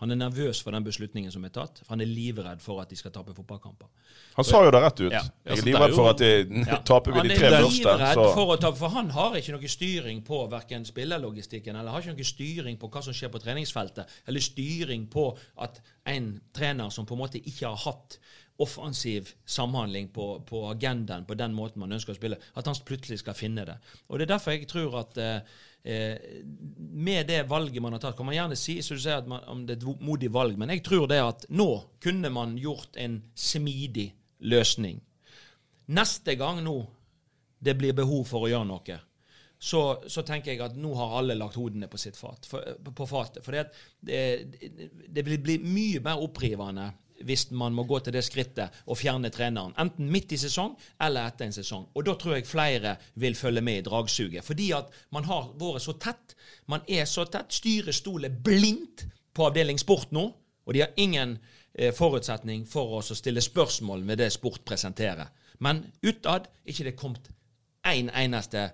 Han 0.01 0.11
er 0.11 0.17
nervøs 0.17 0.59
for 0.65 0.73
den 0.73 0.83
beslutningen 0.83 1.31
som 1.31 1.43
er 1.45 1.51
tatt, 1.53 1.79
for 1.85 1.93
han 1.93 2.01
er 2.01 2.09
livredd 2.09 2.61
for 2.63 2.81
at 2.81 2.89
de 2.89 2.97
skal 2.97 3.13
tape 3.13 3.35
fotballkamper. 3.37 3.85
Han 4.35 4.47
sa 4.47 4.63
jo 4.65 4.71
det 4.73 4.81
rett 4.81 4.99
ut. 5.03 5.11
Ja. 5.13 5.21
Jeg 5.21 5.51
Altså, 5.51 5.53
er 5.53 5.61
er 5.61 5.67
livredd 5.69 5.95
for 5.95 6.09
at 6.09 6.17
de 6.23 6.31
Ja. 6.71 6.77
taper 6.89 7.11
vi 7.13 7.17
Han 7.19 7.27
de 7.27 7.33
er 7.35 7.39
tre 7.39 7.49
første. 7.51 7.77
livredd 7.77 8.21
For, 8.33 8.53
å 8.55 8.57
tape, 8.63 8.77
for 8.81 8.89
han 8.95 9.09
har 9.13 9.35
ikke 9.37 9.53
noe 9.55 9.71
styring 9.71 10.23
på 10.25 10.39
verken 10.51 10.85
spillerlogistikken 10.89 11.75
eller 11.77 11.91
har 11.93 12.01
ikke 12.01 12.15
noe 12.17 12.29
styring 12.31 12.79
på 12.81 12.89
hva 12.89 13.03
som 13.05 13.13
skjer 13.13 13.29
på 13.33 13.41
treningsfeltet, 13.45 14.09
eller 14.27 14.39
styring 14.41 15.05
på 15.13 15.27
at 15.61 15.81
en 16.09 16.31
trener 16.53 16.89
som 16.89 17.05
på 17.05 17.13
en 17.15 17.21
måte 17.21 17.41
ikke 17.41 17.69
har 17.69 17.81
hatt 17.85 18.17
offensiv 18.61 19.29
samhandling 19.45 20.09
på, 20.13 20.25
på 20.45 20.63
agendaen 20.69 21.25
på 21.25 21.33
den 21.37 21.53
måten 21.57 21.81
man 21.81 21.93
ønsker 21.95 22.13
å 22.13 22.17
spille, 22.17 22.37
at 22.53 22.67
han 22.69 22.77
plutselig 22.85 23.21
skal 23.23 23.37
finne 23.37 23.65
det. 23.65 23.77
Og 24.09 24.19
Det 24.19 24.27
er 24.27 24.33
derfor 24.35 24.55
jeg 24.55 24.69
tror 24.69 24.97
at 25.01 25.17
eh, 25.21 25.53
eh, 25.83 26.41
med 26.77 27.29
det 27.31 27.43
valget 27.49 27.81
man 27.81 27.97
har 27.97 28.03
tatt, 28.03 28.17
kan 28.17 28.29
man 28.29 28.37
gjerne 28.37 28.59
si 28.59 28.77
så 28.85 28.97
du 28.97 29.01
sier 29.01 29.21
at 29.21 29.29
man, 29.29 29.45
om 29.49 29.63
det 29.65 29.79
er 29.79 29.81
et 29.81 30.05
modig 30.05 30.29
valg, 30.33 30.57
men 30.61 30.73
jeg 30.75 30.83
tror 30.85 31.07
det 31.09 31.21
at 31.25 31.47
nå 31.49 31.69
kunne 32.03 32.33
man 32.33 32.57
gjort 32.61 32.99
en 33.01 33.21
smidig 33.33 34.11
løsning. 34.45 35.01
Neste 35.97 36.37
gang 36.37 36.61
nå 36.65 36.77
det 37.61 37.77
blir 37.77 37.97
behov 37.97 38.25
for 38.29 38.45
å 38.45 38.51
gjøre 38.51 38.69
noe, 38.69 39.01
så, 39.61 39.81
så 40.09 40.23
tenker 40.25 40.55
jeg 40.55 40.63
at 40.65 40.77
nå 40.79 40.89
har 40.97 41.19
alle 41.19 41.35
lagt 41.37 41.59
hodene 41.59 41.85
på 41.89 41.99
sitt 42.01 42.17
fat, 42.17 42.47
for, 42.49 42.65
på 42.81 43.05
fatet. 43.05 43.43
For 43.45 43.53
det, 43.53 43.67
det, 44.01 45.23
vil 45.27 45.37
bli 45.43 45.59
mye 45.61 46.01
mer 46.01 46.23
opprivende 46.23 46.87
hvis 47.21 47.43
man 47.53 47.75
må 47.77 47.85
gå 47.85 47.99
til 48.01 48.15
det 48.15 48.23
skrittet 48.25 48.79
og 48.89 48.97
fjerne 48.97 49.29
treneren. 49.29 49.75
Enten 49.77 50.09
midt 50.09 50.33
i 50.33 50.39
sesong 50.41 50.73
eller 51.05 51.29
etter 51.29 51.45
en 51.45 51.53
sesong. 51.53 51.83
Og 51.93 52.07
da 52.07 52.15
tror 52.17 52.39
jeg 52.39 52.49
flere 52.49 52.95
vil 53.21 53.37
følge 53.37 53.61
med 53.61 53.83
i 53.83 53.85
dragsuget. 53.85 54.41
Fordi 54.47 54.71
at 54.73 54.89
man 55.13 55.29
har 55.29 55.51
vært 55.61 55.85
så 55.85 55.93
tett. 56.01 56.33
Man 56.65 56.81
er 56.89 57.05
så 57.05 57.27
tett. 57.29 57.53
Styret 57.53 57.99
stoler 57.99 58.33
blindt 58.33 59.05
på 59.37 59.45
avdeling 59.45 59.77
sport 59.77 60.09
nå. 60.17 60.25
Og 60.65 60.73
de 60.73 60.81
har 60.81 60.97
ingen 61.01 61.37
eh, 61.73 61.93
forutsetning 61.93 62.65
for 62.69 62.97
oss 62.97 63.13
å 63.13 63.19
stille 63.21 63.45
spørsmål 63.45 64.01
med 64.09 64.21
det 64.23 64.31
sport 64.33 64.65
presenterer. 64.65 65.29
Men 65.61 65.85
utad 66.01 66.49
ikke 66.65 66.89
det 66.89 66.97
kommet 66.97 67.29
en 67.85 68.09
eneste 68.09 68.71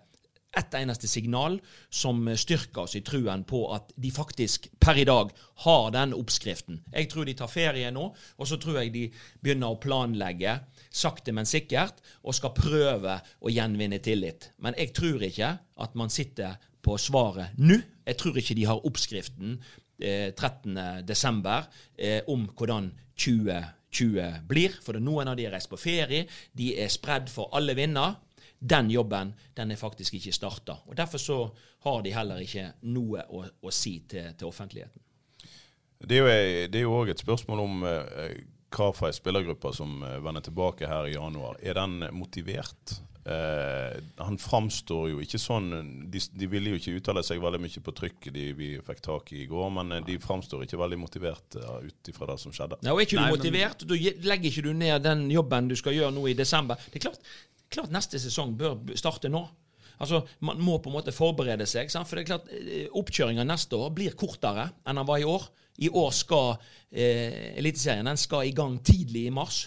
ett 0.57 0.73
eneste 0.73 1.07
signal 1.07 1.59
som 1.89 2.23
styrker 2.37 2.81
oss 2.81 2.95
i 2.95 3.03
truen 3.05 3.43
på 3.47 3.61
at 3.75 3.91
de 3.95 4.11
faktisk 4.11 4.69
per 4.79 4.97
i 4.97 5.05
dag 5.05 5.31
har 5.65 5.91
den 5.93 6.15
oppskriften. 6.17 6.81
Jeg 6.93 7.09
tror 7.11 7.27
de 7.27 7.35
tar 7.37 7.51
ferie 7.51 7.91
nå, 7.93 8.07
og 8.15 8.49
så 8.49 8.57
tror 8.61 8.81
jeg 8.81 8.93
de 8.95 9.03
begynner 9.43 9.73
å 9.73 9.81
planlegge 9.81 10.57
sakte, 10.89 11.33
men 11.35 11.45
sikkert, 11.45 12.01
og 12.23 12.35
skal 12.35 12.55
prøve 12.57 13.19
å 13.39 13.53
gjenvinne 13.53 13.99
tillit. 14.03 14.51
Men 14.63 14.77
jeg 14.79 14.93
tror 14.97 15.25
ikke 15.27 15.53
at 15.83 15.97
man 15.99 16.13
sitter 16.13 16.57
på 16.81 16.97
svaret 17.01 17.57
nå. 17.59 17.79
Jeg 18.07 18.19
tror 18.21 18.39
ikke 18.39 18.55
de 18.57 18.67
har 18.69 18.85
oppskriften 18.87 19.57
eh, 19.99 20.31
13.12. 20.31 21.49
Eh, 21.97 22.21
om 22.31 22.47
hvordan 22.55 22.93
2020 23.17 24.47
blir. 24.47 24.77
For 24.85 24.99
noen 25.03 25.31
av 25.31 25.37
de 25.37 25.47
har 25.47 25.57
reist 25.57 25.71
på 25.71 25.79
ferie, 25.81 26.25
de 26.57 26.71
er 26.79 26.93
spredd 26.93 27.29
for 27.33 27.51
alle 27.57 27.75
vinder 27.77 28.15
den 28.59 28.89
jobben 28.91 29.33
den 29.55 29.71
er 29.71 29.75
faktisk 29.79 30.13
ikke 30.17 30.33
starta. 30.33 30.79
Og 30.87 30.95
Derfor 30.97 31.17
så 31.17 31.37
har 31.85 32.01
de 32.01 32.11
heller 32.13 32.41
ikke 32.41 32.71
noe 32.81 33.23
å, 33.29 33.43
å 33.61 33.71
si 33.71 33.99
til, 34.09 34.33
til 34.37 34.47
offentligheten. 34.47 35.01
Det 35.99 36.17
er 36.21 36.81
jo- 36.81 36.93
òg 36.93 37.09
et 37.09 37.19
spørsmål 37.19 37.59
om 37.59 37.83
eh, 37.83 38.37
hva 38.69 38.91
fra 38.93 39.07
ei 39.09 39.13
spillergruppe 39.17 39.71
som 39.73 40.01
eh, 40.03 40.19
vender 40.21 40.41
tilbake 40.45 40.87
her 40.87 41.07
i 41.09 41.13
januar. 41.15 41.57
Er 41.61 41.73
den 41.73 42.03
motivert? 42.13 42.99
Eh, 43.27 43.97
han 44.23 44.37
framstår 44.39 45.09
jo 45.11 45.17
ikke 45.19 45.39
sånn 45.41 45.65
de, 46.07 46.19
de 46.39 46.47
ville 46.47 46.71
jo 46.71 46.77
ikke 46.79 46.93
uttale 47.01 47.23
seg 47.27 47.41
veldig 47.43 47.59
mye 47.59 47.81
på 47.83 47.93
trykk 47.97 48.29
de 48.31 48.45
vi 48.55 48.69
fikk 48.87 49.01
tak 49.03 49.33
i 49.35 49.41
i 49.43 49.47
går, 49.51 49.67
men 49.75 49.91
eh, 49.97 50.03
de 50.07 50.15
framstår 50.23 50.63
ikke 50.63 50.79
veldig 50.79 50.99
motivert 51.01 51.57
uh, 51.59 51.81
ut 51.83 52.11
ifra 52.13 52.29
det 52.31 52.37
som 52.39 52.53
skjedde. 52.55 52.77
Ja, 52.87 52.93
og 52.95 53.01
Er 53.01 53.09
ikke 53.09 53.17
Nei, 53.19 53.25
du 53.25 53.33
men- 53.33 53.35
motivert, 53.35 53.83
da 53.89 53.99
je- 53.99 54.15
legger 54.23 54.47
ikke 54.53 54.63
du 54.69 54.73
ned 54.79 55.03
den 55.03 55.25
jobben 55.33 55.67
du 55.67 55.75
skal 55.75 55.97
gjøre 55.97 56.13
nå 56.15 56.23
i 56.31 56.37
desember. 56.39 56.79
Det 56.87 57.01
er 57.01 57.09
klart, 57.09 57.19
klart 57.69 57.91
neste 57.91 58.21
sesong 58.23 58.55
bør 58.57 58.79
starte 58.95 59.27
nå. 59.33 59.43
Altså, 59.99 60.21
Man 60.39 60.59
må 60.61 60.77
på 60.79 60.87
en 60.91 60.95
måte 61.01 61.11
forberede 61.11 61.65
seg. 61.67 61.89
Sant? 61.91 62.07
For 62.07 62.15
det 62.15 62.23
er 62.23 62.31
klart, 62.37 62.47
Oppkjøringa 62.95 63.43
neste 63.43 63.75
år 63.75 63.91
blir 63.97 64.15
kortere 64.15 64.69
enn 64.85 64.95
den 65.01 65.07
var 65.09 65.19
i 65.19 65.25
år. 65.27 65.49
I 65.83 65.89
år 65.89 66.11
skal 66.15 66.53
eh, 66.91 67.57
Eliteserien 67.59 68.05
den 68.07 68.17
skal 68.17 68.45
i 68.47 68.53
gang 68.55 68.77
tidlig 68.85 69.25
i 69.27 69.33
mars. 69.33 69.65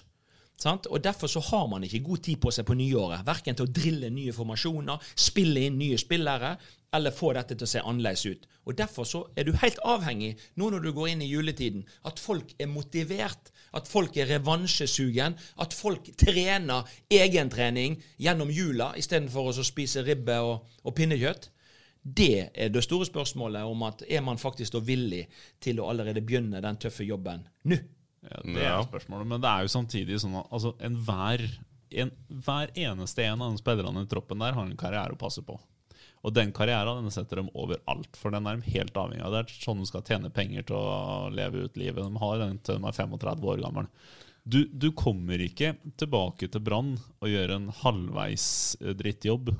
Sant? 0.61 0.87
Og 0.93 1.01
Derfor 1.05 1.27
så 1.27 1.41
har 1.41 1.67
man 1.73 1.85
ikke 1.85 2.03
god 2.05 2.21
tid 2.27 2.41
på 2.41 2.53
seg 2.53 2.67
på 2.69 2.77
nyåret. 2.77 3.25
Verken 3.27 3.57
til 3.57 3.69
å 3.69 3.73
drille 3.73 4.11
nye 4.13 4.35
formasjoner, 4.37 5.01
spille 5.17 5.65
inn 5.67 5.79
nye 5.81 5.99
spillere, 5.99 6.57
eller 6.93 7.15
få 7.15 7.33
dette 7.37 7.55
til 7.55 7.65
å 7.65 7.71
se 7.71 7.83
annerledes 7.87 8.25
ut. 8.27 8.49
Og 8.69 8.77
Derfor 8.77 9.07
så 9.09 9.23
er 9.39 9.47
du 9.47 9.55
helt 9.57 9.79
avhengig, 9.87 10.35
nå 10.61 10.69
når 10.71 10.85
du 10.85 10.91
går 10.93 11.13
inn 11.13 11.23
i 11.25 11.31
juletiden, 11.31 11.87
at 12.05 12.21
folk 12.21 12.53
er 12.59 12.69
motivert. 12.69 13.53
At 13.73 13.89
folk 13.89 14.17
er 14.19 14.29
revansjesugen. 14.35 15.37
At 15.63 15.77
folk 15.77 16.11
trener 16.19 16.89
egentrening 17.09 17.97
gjennom 18.19 18.51
jula 18.53 18.91
istedenfor 18.99 19.53
å 19.53 19.65
spise 19.65 20.05
ribbe 20.05 20.41
og, 20.45 20.67
og 20.85 20.97
pinnekjøtt. 20.99 21.49
Det 22.03 22.51
er 22.55 22.73
det 22.73 22.83
store 22.85 23.07
spørsmålet 23.07 23.69
om 23.69 23.83
at 23.87 24.03
er 24.09 24.25
man 24.25 24.41
faktisk 24.41 24.75
da 24.75 24.81
villig 24.85 25.27
til 25.61 25.81
å 25.81 25.89
allerede 25.93 26.25
begynne 26.25 26.63
den 26.65 26.79
tøffe 26.81 27.05
jobben 27.05 27.45
nå? 27.69 27.77
Ja, 28.27 28.39
det 28.45 28.63
er 28.63 28.77
er 28.77 28.87
spørsmålet, 28.87 29.29
men 29.31 29.43
det 29.43 29.51
er 29.51 29.65
jo 29.65 29.73
samtidig 29.73 30.21
sånn 30.21 30.37
at 30.43 30.51
altså, 30.53 30.75
enhver 30.85 31.45
en, 31.91 32.13
hver 32.29 32.71
eneste 32.79 33.25
en 33.27 33.43
av 33.43 33.55
de 33.55 33.61
spillerne 33.63 34.05
i 34.05 34.11
troppen 34.11 34.43
der 34.43 34.55
har 34.57 34.67
en 34.67 34.79
karriere 34.79 35.17
å 35.17 35.21
passe 35.21 35.43
på. 35.47 35.57
Og 36.21 36.35
den 36.37 36.53
karrieren 36.53 37.01
den 37.01 37.15
setter 37.15 37.41
dem 37.41 37.49
overalt, 37.57 38.13
for 38.21 38.35
den 38.35 38.47
er 38.47 38.61
de 38.61 38.75
helt 38.75 38.97
avhengig 39.01 39.25
av. 39.25 39.33
Det 39.33 39.41
er 39.41 39.63
sånn 39.65 39.81
de 39.81 39.89
skal 39.89 40.05
tjene 40.05 40.33
penger 40.35 40.67
til 40.69 40.77
å 40.77 41.31
leve 41.33 41.65
ut 41.65 41.79
livet. 41.81 42.05
De 42.05 42.23
har 42.23 42.43
den 42.43 42.59
til 42.61 42.77
de 42.77 42.91
er 42.91 42.99
35 42.99 43.49
år 43.55 43.63
gamle. 43.65 43.87
Du, 44.51 44.65
du 44.73 44.89
kommer 44.97 45.39
ikke 45.45 45.75
tilbake 46.01 46.49
til 46.51 46.63
Brann 46.67 46.95
og 47.21 47.29
gjør 47.31 47.53
en 47.55 47.67
halvveis 47.83 48.45
eh, 48.81 48.95
drittjobb. 48.99 49.53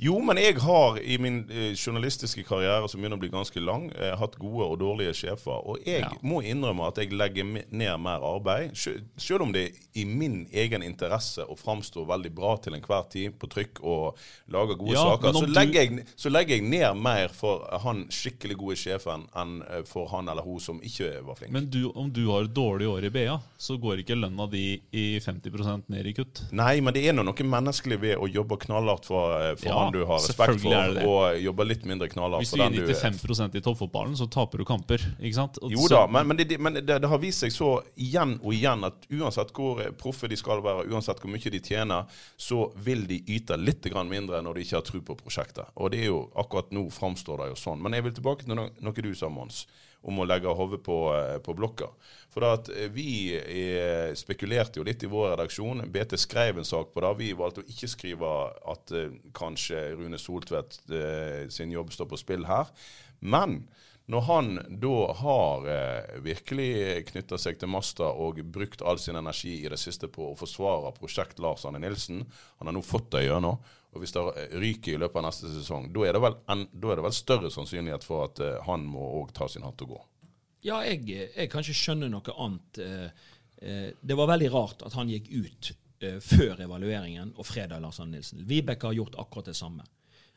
Jo, 0.00 0.14
men 0.24 0.38
jeg 0.40 0.54
har 0.62 0.96
i 1.02 1.16
min 1.20 1.40
eh, 1.50 1.72
journalistiske 1.76 2.44
karriere, 2.48 2.86
som 2.88 3.02
begynner 3.02 3.18
å 3.18 3.22
bli 3.24 3.30
ganske 3.32 3.60
lang, 3.60 3.88
eh, 3.98 4.14
hatt 4.16 4.38
gode 4.40 4.68
og 4.70 4.78
dårlige 4.80 5.12
sjefer. 5.18 5.58
Og 5.68 5.82
jeg 5.84 6.00
Ja. 6.06 6.12
må 6.22 6.38
innrømme 6.46 6.86
at 6.88 7.00
jeg 7.02 7.12
legger 7.12 7.44
ned 7.44 8.00
mer 8.00 8.24
arbeid. 8.24 8.72
Selv 9.18 9.42
om 9.44 9.52
det 9.52 9.64
er 9.66 10.00
i 10.00 10.04
min 10.06 10.46
egen 10.52 10.82
interesse 10.86 11.44
å 11.44 11.56
framstå 11.58 12.06
veldig 12.08 12.32
bra 12.38 12.54
til 12.62 12.78
enhver 12.78 13.08
tid 13.10 13.34
på 13.42 13.50
trykk 13.52 13.82
og 13.82 14.16
lage 14.54 14.78
gode 14.78 14.94
Ja, 14.94 15.02
saker, 15.10 15.32
så 15.34 15.44
du- 15.46 15.52
legger, 15.58 15.82
jeg, 15.82 16.06
så 16.16 16.30
legger 16.30 16.56
jeg 16.56 16.62
ned 16.70 16.96
mer 17.02 17.28
for 17.34 17.66
han 17.82 18.06
skikkelig 18.08 18.56
gode 18.62 18.76
sjefen 18.80 19.26
enn 19.36 19.58
for 19.90 20.06
han 20.14 20.28
eller 20.30 20.46
hun 20.46 20.60
som 20.62 20.80
ikke 20.80 21.18
var 21.26 21.34
flink. 21.42 21.52
Men 21.52 21.66
du, 21.68 21.90
om 21.90 22.08
du 22.14 22.24
har 22.30 22.46
dårlig 22.46 22.86
år 22.88 23.04
i 23.10 23.10
BA, 23.10 23.40
så 23.58 23.76
går 23.76 24.04
ikke 24.06 24.16
lønna 24.16 24.37
di 24.46 24.80
i 24.92 25.20
50 25.20 25.84
ned 25.88 26.06
i 26.06 26.12
kutt. 26.14 26.42
Nei, 26.52 26.80
men 26.80 26.94
det 26.94 27.02
er 27.08 27.16
nå 27.16 27.24
noe 27.26 27.46
menneskelig 27.50 27.98
ved 28.00 28.16
å 28.22 28.28
jobbe 28.30 28.58
knallhardt 28.62 29.08
for, 29.08 29.34
eh, 29.34 29.54
for 29.58 29.68
Ja, 29.68 29.78
han 29.84 29.92
du 29.92 30.04
har 30.04 30.22
respekt 30.22 30.62
for, 30.62 31.00
og 31.02 31.40
jobbe 31.42 31.66
litt 31.66 31.84
mindre 31.84 32.08
knallhardt 32.08 32.44
Hvis 32.44 32.54
den 32.54 32.72
du 32.72 32.82
er. 32.82 32.86
Hvis 32.86 33.02
du 33.02 33.08
95% 33.08 33.58
i 33.58 33.60
toppfotballen, 33.64 34.16
så 34.16 34.28
taper 34.30 34.58
du 34.58 34.64
kamper. 34.64 35.02
ikke 35.18 35.34
sant? 35.34 35.58
Og 35.62 35.72
Jo 35.72 35.88
da, 35.88 36.06
men, 36.06 36.28
men, 36.28 36.36
det, 36.36 36.60
men 36.60 36.74
det, 36.78 36.86
det 36.86 37.08
har 37.08 37.18
vist 37.18 37.42
seg 37.44 37.52
så 37.52 37.82
igjen 37.96 38.38
og 38.42 38.54
igjen 38.54 38.84
at 38.84 39.08
uansett 39.10 39.52
hvor 39.56 39.82
proffe 39.98 40.28
de 40.30 40.36
skal 40.38 40.62
være, 40.62 40.86
uansett 40.92 41.20
hvor 41.20 41.32
mye 41.32 41.50
de 41.50 41.60
tjener, 41.60 42.06
så 42.36 42.68
vil 42.76 43.06
de 43.08 43.22
yte 43.26 43.58
litt 43.58 43.86
mindre 44.08 44.42
når 44.42 44.54
de 44.54 44.64
ikke 44.66 44.76
har 44.76 44.86
tro 44.86 45.00
på 45.00 45.16
prosjektet. 45.18 45.66
Og 45.76 45.90
det 45.92 46.04
er 46.04 46.10
jo 46.12 46.22
akkurat 46.38 46.70
nå 46.74 46.88
framstår 46.92 47.42
det 47.42 47.50
jo 47.52 47.58
sånn. 47.58 47.82
Men 47.82 47.96
jeg 47.96 48.06
vil 48.06 48.16
tilbake 48.18 48.46
til 48.46 48.58
noe, 48.58 48.70
noe 48.84 49.04
du 49.04 49.14
sa, 49.14 49.30
Mons, 49.32 49.66
om 50.06 50.20
å 50.20 50.26
legge 50.28 50.52
hodet 50.54 50.80
på, 50.86 50.98
eh, 51.14 51.38
på 51.42 51.54
blokka. 51.58 51.88
For 52.32 52.46
at 52.46 52.70
eh, 52.70 52.86
vi 52.92 53.34
eh, 53.34 54.14
spekulerte 54.18 54.80
jo 54.80 54.86
litt 54.86 55.02
i 55.02 55.10
vår 55.10 55.34
redaksjon. 55.34 55.82
BT 55.92 56.18
skrev 56.20 56.60
en 56.60 56.68
sak 56.68 56.92
på 56.94 57.02
det. 57.04 57.14
Vi 57.18 57.32
valgte 57.38 57.64
å 57.64 57.68
ikke 57.68 57.90
skrive 57.90 58.30
at 58.74 58.94
kanskje 59.36 59.82
Rune 59.98 60.20
Soltvedt 60.20 60.80
sin 61.52 61.74
jobb 61.74 61.92
står 61.94 62.08
på 62.12 62.20
spill 62.20 62.46
her. 62.48 62.70
Men 63.20 63.60
når 64.08 64.24
han 64.24 64.46
da 64.80 64.94
har 65.18 65.66
virkelig 66.24 67.08
knytta 67.10 67.36
seg 67.40 67.58
til 67.60 67.68
masta 67.68 68.06
og 68.08 68.40
brukt 68.54 68.80
all 68.80 69.00
sin 69.02 69.18
energi 69.20 69.58
i 69.60 69.68
det 69.68 69.76
siste 69.80 70.08
på 70.08 70.30
å 70.30 70.38
forsvare 70.38 70.94
prosjekt 70.96 71.42
Lars 71.44 71.66
Arne 71.68 71.82
Nilsen, 71.82 72.22
han 72.56 72.70
har 72.70 72.76
nå 72.76 72.80
fått 72.86 73.10
det 73.12 73.26
gjennom, 73.26 73.60
og 73.94 74.02
hvis 74.02 74.12
det 74.12 74.22
ryker 74.60 74.94
i 74.94 75.00
løpet 75.00 75.20
av 75.20 75.26
neste 75.28 75.50
sesong, 75.52 75.88
da 75.94 76.04
er 76.04 76.18
er 76.18 76.66
det 76.76 77.04
vel 77.06 77.16
større 77.16 77.50
sannsynlighet 77.50 78.04
for 78.04 78.26
at 78.28 78.40
eh, 78.44 78.58
han 78.66 78.84
må 78.86 79.04
òg 79.22 79.32
ta 79.36 79.48
sin 79.48 79.64
hatt 79.64 79.82
og 79.86 79.94
gå. 79.94 80.00
Ja, 80.66 80.82
jeg, 80.84 81.04
jeg 81.08 81.50
kan 81.50 81.62
ikke 81.64 81.78
skjønne 81.80 82.08
noe 82.12 82.34
annet. 82.36 82.78
eh, 82.84 83.10
eh, 83.62 83.90
Det 84.00 84.16
var 84.16 84.28
veldig 84.34 84.50
rart 84.52 84.82
at 84.86 84.96
han 84.98 85.08
gikk 85.08 85.30
ut 85.32 85.72
før 86.22 86.60
evalueringen 86.62 87.32
og 87.34 87.46
fredag 87.46 87.80
Lars 87.82 87.96
Arne 87.98 88.14
Nilsen. 88.14 88.44
Vibeke 88.46 88.86
har 88.86 88.94
gjort 88.94 89.16
akkurat 89.18 89.48
det 89.50 89.56
samme. 89.58 89.82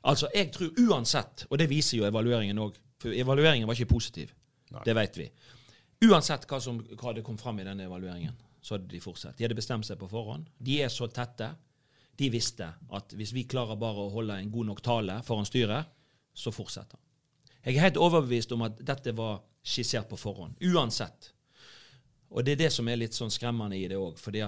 Altså, 0.10 0.26
jeg 0.34 0.50
tror 0.56 0.72
uansett, 0.88 1.44
og 1.52 1.60
det 1.62 1.68
viser 1.70 2.00
jo 2.00 2.08
evalueringen 2.08 2.58
òg, 2.58 2.80
for 2.98 3.14
evalueringen 3.14 3.68
var 3.70 3.78
ikke 3.78 3.92
positiv. 3.94 4.32
Det 4.86 4.96
vet 4.98 5.20
vi. 5.20 5.28
Uansett 6.08 6.48
hva 6.50 6.58
som 6.64 6.80
hva 6.98 7.14
det 7.14 7.22
kom 7.28 7.38
fram 7.38 7.60
i 7.62 7.68
denne 7.68 7.86
evalueringen, 7.86 8.34
så 8.62 8.74
hadde 8.74 8.90
de 8.90 9.02
fortsatt. 9.04 9.38
De 9.38 9.46
hadde 9.46 9.58
bestemt 9.58 9.86
seg 9.86 10.00
på 10.02 10.10
forhånd. 10.10 10.48
De 10.58 10.80
er 10.82 10.90
så 10.90 11.06
tette. 11.14 11.52
De 12.17 12.30
visste 12.34 12.67
at 12.67 13.13
hvis 13.17 13.34
vi 13.36 13.47
klarer 13.50 13.80
bare 13.80 14.06
å 14.06 14.12
holde 14.13 14.38
en 14.38 14.52
god 14.52 14.71
nok 14.71 14.82
tale 14.86 15.19
foran 15.26 15.47
styret, 15.47 15.91
så 16.34 16.54
fortsetter 16.54 16.97
han. 16.97 17.08
Jeg 17.62 17.78
er 17.78 17.86
helt 17.86 18.02
overbevist 18.02 18.52
om 18.56 18.65
at 18.65 18.80
dette 18.82 19.13
var 19.17 19.43
skissert 19.62 20.10
på 20.10 20.17
forhånd. 20.17 20.58
Uansett. 20.65 21.32
Og 22.32 22.45
det 22.47 22.56
er 22.56 22.62
det 22.63 22.69
som 22.74 22.88
er 22.88 23.00
litt 23.02 23.15
sånn 23.15 23.32
skremmende 23.34 23.76
i 23.78 23.88
det 23.91 23.97
òg. 24.00 24.15
For 24.19 24.32
da 24.34 24.47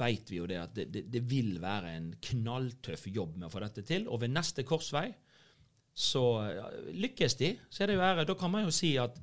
vet 0.00 0.30
vi 0.32 0.38
jo 0.38 0.48
det 0.48 0.58
at 0.58 0.72
det, 0.76 0.86
det, 0.90 1.04
det 1.12 1.22
vil 1.28 1.58
være 1.62 1.92
en 1.98 2.08
knalltøff 2.30 3.06
jobb 3.12 3.36
med 3.36 3.48
å 3.48 3.52
få 3.52 3.60
dette 3.62 3.84
til. 3.86 4.08
Og 4.08 4.22
ved 4.24 4.32
neste 4.32 4.64
korsvei 4.66 5.10
så 5.94 6.24
lykkes 6.90 7.36
de, 7.38 7.52
så 7.70 7.84
er 7.84 7.92
det 7.92 7.98
jo 7.98 8.06
ære. 8.06 8.24
Da 8.26 8.34
kan 8.40 8.50
man 8.50 8.64
jo 8.64 8.72
si 8.74 8.94
at 8.98 9.20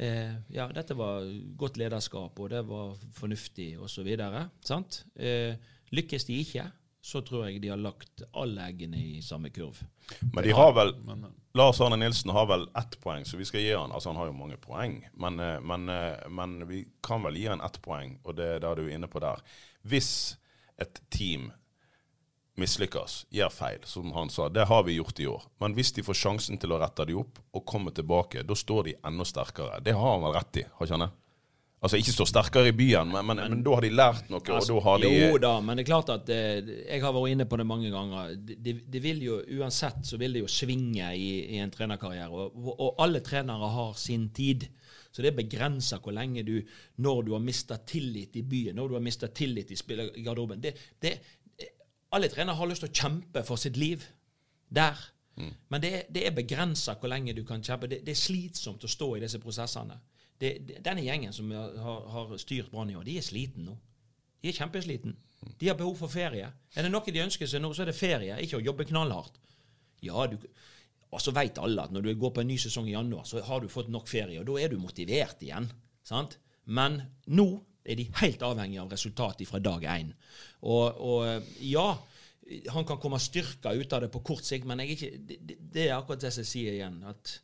eh, 0.00 0.38
ja, 0.54 0.68
dette 0.72 0.96
var 0.96 1.26
godt 1.58 1.76
lederskap, 1.82 2.38
og 2.38 2.54
det 2.54 2.62
var 2.70 2.94
fornuftig, 3.18 3.72
og 3.82 3.90
så 3.92 4.06
videre. 4.06 4.46
Sant? 4.64 5.02
Eh, 5.18 5.58
lykkes 5.94 6.28
de 6.28 6.38
ikke, 6.42 6.64
så 7.08 7.22
tror 7.24 7.46
jeg 7.46 7.62
de 7.62 7.70
har 7.72 7.80
lagt 7.80 8.24
alle 8.36 8.64
eggene 8.68 8.98
i 9.00 9.20
samme 9.24 9.50
kurv. 9.54 9.78
Men 10.32 10.44
de 10.44 10.54
har 10.56 10.74
vel 10.76 10.92
Lars 11.56 11.80
Arne 11.80 11.96
Nilsen 11.96 12.32
har 12.34 12.48
vel 12.50 12.66
ett 12.78 12.98
poeng, 13.00 13.24
så 13.24 13.38
vi 13.38 13.46
skal 13.48 13.62
gi 13.64 13.72
han 13.72 13.92
Altså, 13.94 14.10
han 14.10 14.18
har 14.20 14.28
jo 14.28 14.36
mange 14.36 14.58
poeng, 14.60 15.00
men, 15.14 15.40
eh, 15.40 15.60
men, 15.60 15.88
eh, 15.88 16.28
men 16.28 16.58
vi 16.68 16.84
kan 17.02 17.22
vel 17.24 17.38
gi 17.38 17.46
han 17.48 17.64
ett 17.64 17.80
poeng, 17.82 18.18
og 18.24 18.36
det 18.36 18.50
er 18.56 18.60
det 18.64 18.74
du 18.76 18.84
er 18.84 18.94
inne 18.94 19.08
på 19.10 19.22
der. 19.22 19.40
Hvis 19.82 20.36
et 20.78 21.00
team 21.10 21.50
mislykkes, 22.58 23.24
gjør 23.30 23.52
feil, 23.54 23.84
som 23.86 24.12
han 24.12 24.30
sa, 24.30 24.48
det 24.48 24.66
har 24.66 24.82
vi 24.82 24.98
gjort 24.98 25.20
i 25.20 25.26
år. 25.30 25.46
Men 25.62 25.74
hvis 25.74 25.92
de 25.94 26.02
får 26.02 26.18
sjansen 26.18 26.58
til 26.58 26.74
å 26.74 26.80
rette 26.82 27.06
de 27.06 27.14
opp 27.18 27.38
og 27.54 27.66
komme 27.66 27.94
tilbake, 27.94 28.42
da 28.46 28.54
står 28.58 28.84
de 28.84 28.94
enda 29.06 29.26
sterkere. 29.26 29.80
Det 29.82 29.94
har 29.94 30.14
han 30.16 30.26
vel 30.26 30.34
rett 30.34 30.62
i, 30.62 30.64
har 30.66 30.86
ikke 30.86 30.98
han 30.98 31.06
det? 31.06 31.12
Altså 31.78 31.98
ikke 32.00 32.10
stå 32.10 32.24
sterkere 32.26 32.72
i 32.72 32.74
byen, 32.74 33.12
men, 33.12 33.22
men, 33.28 33.38
men, 33.52 33.60
da 33.62 33.76
har 33.76 33.84
de 33.84 33.90
lært 33.94 34.30
noe, 34.32 34.40
og 34.42 34.64
da 34.66 34.78
har 34.82 35.02
de 35.02 35.10
Jo 35.12 35.36
da, 35.38 35.52
men 35.62 35.78
det 35.78 35.84
er 35.84 35.86
klart 35.86 36.08
at 36.10 36.32
eh, 36.34 36.70
jeg 36.88 37.04
har 37.04 37.14
vært 37.14 37.34
inne 37.36 37.46
på 37.46 37.58
det 37.60 37.66
mange 37.70 37.92
ganger. 37.92 38.32
Det, 38.34 38.74
de 38.90 39.02
vil 39.04 39.22
jo 39.22 39.36
uansett 39.60 40.00
så 40.08 40.18
vil 40.18 40.34
det 40.34 40.42
jo 40.42 40.50
svinge 40.50 41.12
i, 41.14 41.28
i 41.54 41.60
en 41.62 41.70
trenerkarriere. 41.70 42.26
Og, 42.34 42.58
og 42.74 42.98
alle 43.04 43.22
trenere 43.22 43.70
har 43.76 43.94
sin 44.00 44.26
tid. 44.34 44.66
Så 45.14 45.22
det 45.22 45.36
begrenser 45.38 46.02
hvor 46.02 46.12
lenge 46.12 46.42
du 46.44 46.58
Når 47.02 47.22
du 47.24 47.32
har 47.32 47.40
mista 47.40 47.78
tillit 47.78 48.36
i 48.36 48.42
byen, 48.42 48.76
når 48.76 48.88
du 48.90 48.98
har 48.98 49.06
mista 49.06 49.30
tillit 49.30 49.70
i 49.70 49.78
spillergarderoben 49.78 50.60
det, 50.60 50.74
det, 51.00 51.14
Alle 52.12 52.28
trenere 52.28 52.58
har 52.58 52.68
lyst 52.68 52.84
til 52.84 52.90
å 52.90 52.98
kjempe 53.06 53.46
for 53.46 53.60
sitt 53.60 53.78
liv 53.78 54.02
der. 54.68 54.98
Men 55.70 55.80
det, 55.80 56.08
det 56.10 56.26
er 56.26 56.34
begrensa 56.34 56.98
hvor 56.98 57.14
lenge 57.14 57.38
du 57.38 57.44
kan 57.46 57.62
kjempe. 57.62 57.86
Det, 57.86 58.02
det 58.02 58.16
er 58.16 58.20
slitsomt 58.26 58.82
å 58.82 58.90
stå 58.90 59.14
i 59.14 59.22
disse 59.22 59.38
prosessene. 59.38 59.94
Det, 60.38 60.52
denne 60.84 61.02
gjengen 61.02 61.32
som 61.34 61.50
har, 61.50 62.02
har 62.14 62.36
styrt 62.38 62.70
Brann 62.70 62.90
i 62.92 62.96
år, 62.98 63.04
de 63.08 63.16
er 63.18 63.26
sliten 63.26 63.64
nå. 63.66 63.74
De 64.42 64.50
er 64.52 64.54
kjempesliten. 64.54 65.16
De 65.58 65.68
har 65.70 65.76
behov 65.78 65.96
for 65.98 66.10
ferie. 66.12 66.46
Er 66.74 66.86
det 66.86 66.90
noe 66.92 67.10
de 67.14 67.22
ønsker 67.24 67.46
seg 67.50 67.62
nå, 67.62 67.72
så 67.74 67.82
er 67.82 67.90
det 67.90 67.98
ferie, 67.98 68.36
ikke 68.44 68.58
å 68.60 68.62
jobbe 68.62 68.86
knallhardt. 68.86 69.38
Ja, 70.06 70.26
du, 70.30 70.36
og 71.10 71.22
så 71.22 71.32
vet 71.34 71.58
alle 71.58 71.82
at 71.88 71.94
når 71.94 72.04
du 72.06 72.12
går 72.20 72.34
på 72.36 72.42
en 72.44 72.50
ny 72.52 72.58
sesong 72.60 72.86
i 72.90 72.94
januar, 72.94 73.24
så 73.26 73.42
har 73.46 73.62
du 73.64 73.70
fått 73.72 73.90
nok 73.90 74.06
ferie, 74.10 74.38
og 74.42 74.46
da 74.50 74.58
er 74.62 74.70
du 74.70 74.78
motivert 74.82 75.42
igjen. 75.42 75.66
sant? 76.06 76.36
Men 76.70 77.00
nå 77.26 77.48
er 77.88 77.96
de 77.98 78.06
helt 78.20 78.42
avhengige 78.44 78.82
av 78.84 78.92
resultatet 78.92 79.48
fra 79.48 79.58
dag 79.64 79.86
én. 79.88 80.12
Og, 80.68 81.00
og 81.00 81.50
ja, 81.64 81.86
han 82.74 82.86
kan 82.88 83.00
komme 83.00 83.18
styrka 83.20 83.72
ut 83.74 83.92
av 83.96 84.04
det 84.04 84.10
på 84.12 84.22
kort 84.26 84.44
sikt, 84.46 84.68
men 84.68 84.80
ikke, 84.84 85.10
det, 85.18 85.38
det- 85.58 85.86
er 85.88 85.96
akkurat 85.96 86.20
det 86.22 86.34
jeg 86.36 86.46
sier 86.48 86.76
igjen. 86.76 87.00
at 87.08 87.38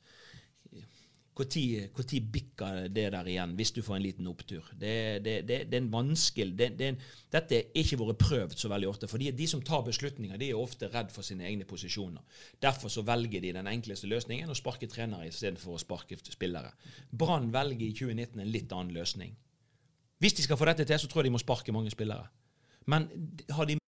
når 1.34 2.30
bikker 2.32 2.88
det 2.94 3.08
der 3.12 3.26
igjen, 3.26 3.54
hvis 3.58 3.72
du 3.74 3.82
får 3.82 3.96
en 3.96 4.02
liten 4.04 4.26
opptur? 4.30 4.64
Det, 4.78 5.22
det, 5.24 5.34
det, 5.48 5.58
det 5.70 5.74
er 5.74 5.82
en 5.82 5.90
vanskelig 5.92 6.54
det, 6.56 6.80
en- 6.80 6.98
Dette 7.34 7.56
er 7.58 7.64
ikke 7.74 7.98
vært 7.98 8.18
prøvd 8.22 8.54
så 8.56 8.68
veldig 8.70 8.88
ofte. 8.88 9.08
For 9.10 9.18
de 9.18 9.46
som 9.50 9.60
tar 9.62 9.82
beslutninger, 9.82 10.36
de 10.38 10.50
er 10.52 10.54
ofte 10.60 10.86
redd 10.92 11.10
for 11.10 11.22
sine 11.26 11.44
egne 11.48 11.64
posisjoner. 11.66 12.22
Derfor 12.62 12.88
så 12.88 13.02
velger 13.02 13.40
de 13.42 13.52
den 13.52 13.66
enkleste 13.66 14.06
løsningen 14.06 14.48
å 14.50 14.54
sparke 14.54 14.86
trenere 14.86 15.26
istedenfor 15.28 15.74
å 15.74 15.82
sparke 15.82 16.16
spillere. 16.22 16.70
Brann 17.10 17.50
velger 17.52 17.88
i 17.88 17.92
2019 17.92 18.40
en 18.40 18.52
litt 18.54 18.70
annen 18.72 18.94
løsning. 18.94 19.34
Hvis 20.22 20.38
de 20.38 20.42
skal 20.46 20.56
få 20.56 20.64
dette 20.70 20.84
til, 20.86 20.98
så 21.02 21.08
tror 21.10 21.24
jeg 21.24 21.32
de 21.32 21.34
må 21.34 21.42
sparke 21.42 21.72
mange 21.74 21.90
spillere. 21.90 22.28
Men 22.86 23.08
har 23.50 23.66
de 23.66 23.80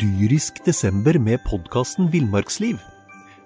Dyrisk 0.00 0.62
desember 0.66 1.18
med 1.18 1.38
podkasten 1.50 2.08
Villmarksliv. 2.12 2.78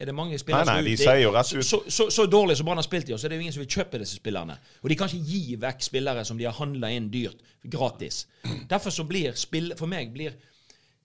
Er 0.00 0.08
det 0.08 0.14
mange 0.16 0.38
spillere 0.40 0.64
Nei, 0.64 0.74
nei, 0.82 0.96
som 0.96 1.12
er 1.12 1.18
ute- 1.20 1.58
ut- 1.58 1.66
Så, 1.66 1.78
så, 1.92 2.06
så 2.10 2.24
dårlig 2.26 2.56
som 2.56 2.66
Brann 2.66 2.78
har 2.80 2.86
spilt 2.86 3.08
i 3.08 3.12
år, 3.12 3.18
så 3.20 3.26
er 3.26 3.34
det 3.34 3.36
jo 3.36 3.40
ingen 3.44 3.52
som 3.52 3.60
vil 3.60 3.68
kjøpe 3.74 3.98
disse 4.00 4.16
spillerne. 4.16 4.56
Og 4.82 4.88
de 4.90 4.96
kan 4.96 5.10
ikke 5.12 5.26
gi 5.28 5.56
vekk 5.60 5.82
spillere 5.84 6.24
som 6.24 6.38
de 6.38 6.46
har 6.48 6.56
handla 6.56 6.88
inn 6.96 7.10
dyrt, 7.12 7.42
gratis. 7.68 8.22
Derfor 8.70 8.90
så 8.90 9.04
blir 9.04 9.36
spill 9.36 9.74
For 9.76 9.86
meg 9.86 10.12
blir 10.14 10.32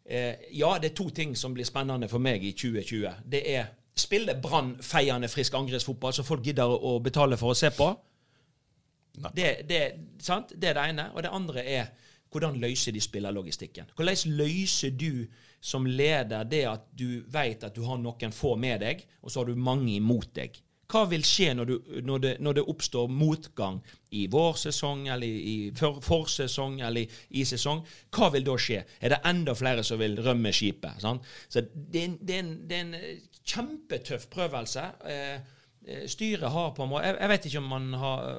eh, 0.06 0.36
Ja, 0.56 0.78
det 0.80 0.92
er 0.92 0.96
to 0.96 1.10
ting 1.10 1.36
som 1.36 1.54
blir 1.54 1.68
spennende 1.68 2.08
for 2.08 2.24
meg 2.24 2.44
i 2.48 2.54
2020. 2.56 3.12
Det 3.36 3.44
er 3.58 3.66
spille 3.96 4.36
Brann 4.42 4.78
feiende 4.82 5.28
frisk 5.28 5.54
angrepsfotball, 5.60 6.14
så 6.14 6.24
folk 6.24 6.44
gidder 6.44 6.72
å 6.72 6.96
betale 7.04 7.38
for 7.38 7.52
å 7.52 7.56
se 7.56 7.70
på. 7.76 7.92
Det, 9.36 9.52
det, 9.70 9.82
sant? 10.20 10.52
det 10.62 10.70
er 10.70 10.74
det 10.80 10.88
ene. 10.90 11.10
Og 11.16 11.24
det 11.24 11.32
andre 11.36 11.64
er 11.64 11.86
hvordan 12.32 12.58
løser 12.60 12.92
de 12.92 13.00
spillerlogistikken? 13.02 13.86
Hvordan 13.96 14.36
løser 14.40 14.90
du 14.92 15.26
som 15.65 15.88
leder 15.89 16.45
det 16.45 16.65
at 16.69 16.86
du 16.93 17.23
vet 17.34 17.63
at 17.65 17.73
du 17.73 17.82
har 17.88 17.97
noen 17.97 18.34
få 18.34 18.54
med 18.60 18.84
deg, 18.86 19.01
og 19.23 19.32
så 19.32 19.41
har 19.41 19.49
du 19.49 19.58
mange 19.58 19.95
imot 19.95 20.30
deg? 20.38 20.60
Hva 20.86 21.01
vil 21.10 21.23
skje 21.25 21.54
når, 21.58 21.69
du, 21.69 21.93
når, 22.06 22.19
det, 22.21 22.32
når 22.45 22.58
det, 22.60 22.63
oppstår 22.69 23.08
motgang 23.10 23.80
i 24.13 24.28
vårsesong, 24.30 25.08
eller 25.10 25.25
i 25.25 25.56
for, 25.78 25.97
forsesong, 26.06 26.78
eller 26.86 27.10
i, 27.30 27.45
sesong? 27.49 27.82
Hva 28.13 28.30
vil 28.36 28.45
da 28.45 28.54
skje? 28.62 28.84
Er 29.01 29.15
det 29.15 29.21
enda 29.25 29.56
flere 29.58 29.86
som 29.88 29.97
vil 30.01 30.19
rømme 30.21 30.54
skipet? 30.54 31.01
Sant? 31.01 31.25
Så 31.49 31.65
det, 31.65 32.06
det, 32.21 32.36
er 32.36 32.43
en, 32.43 32.54
det, 32.69 32.78
er 32.78 32.86
en, 32.86 33.25
kjempetøff 33.41 34.28
prøvelse. 34.34 34.86
Eh, 35.10 35.58
eh, 35.88 36.06
styret 36.12 36.54
har 36.54 36.71
på 36.78 36.86
en 36.86 36.93
måte 36.93 37.10
Jeg, 37.10 37.17
jeg 37.23 37.34
vet 37.34 37.49
ikke 37.49 37.63
om 37.63 37.73
man 37.73 37.89
har, 38.04 38.30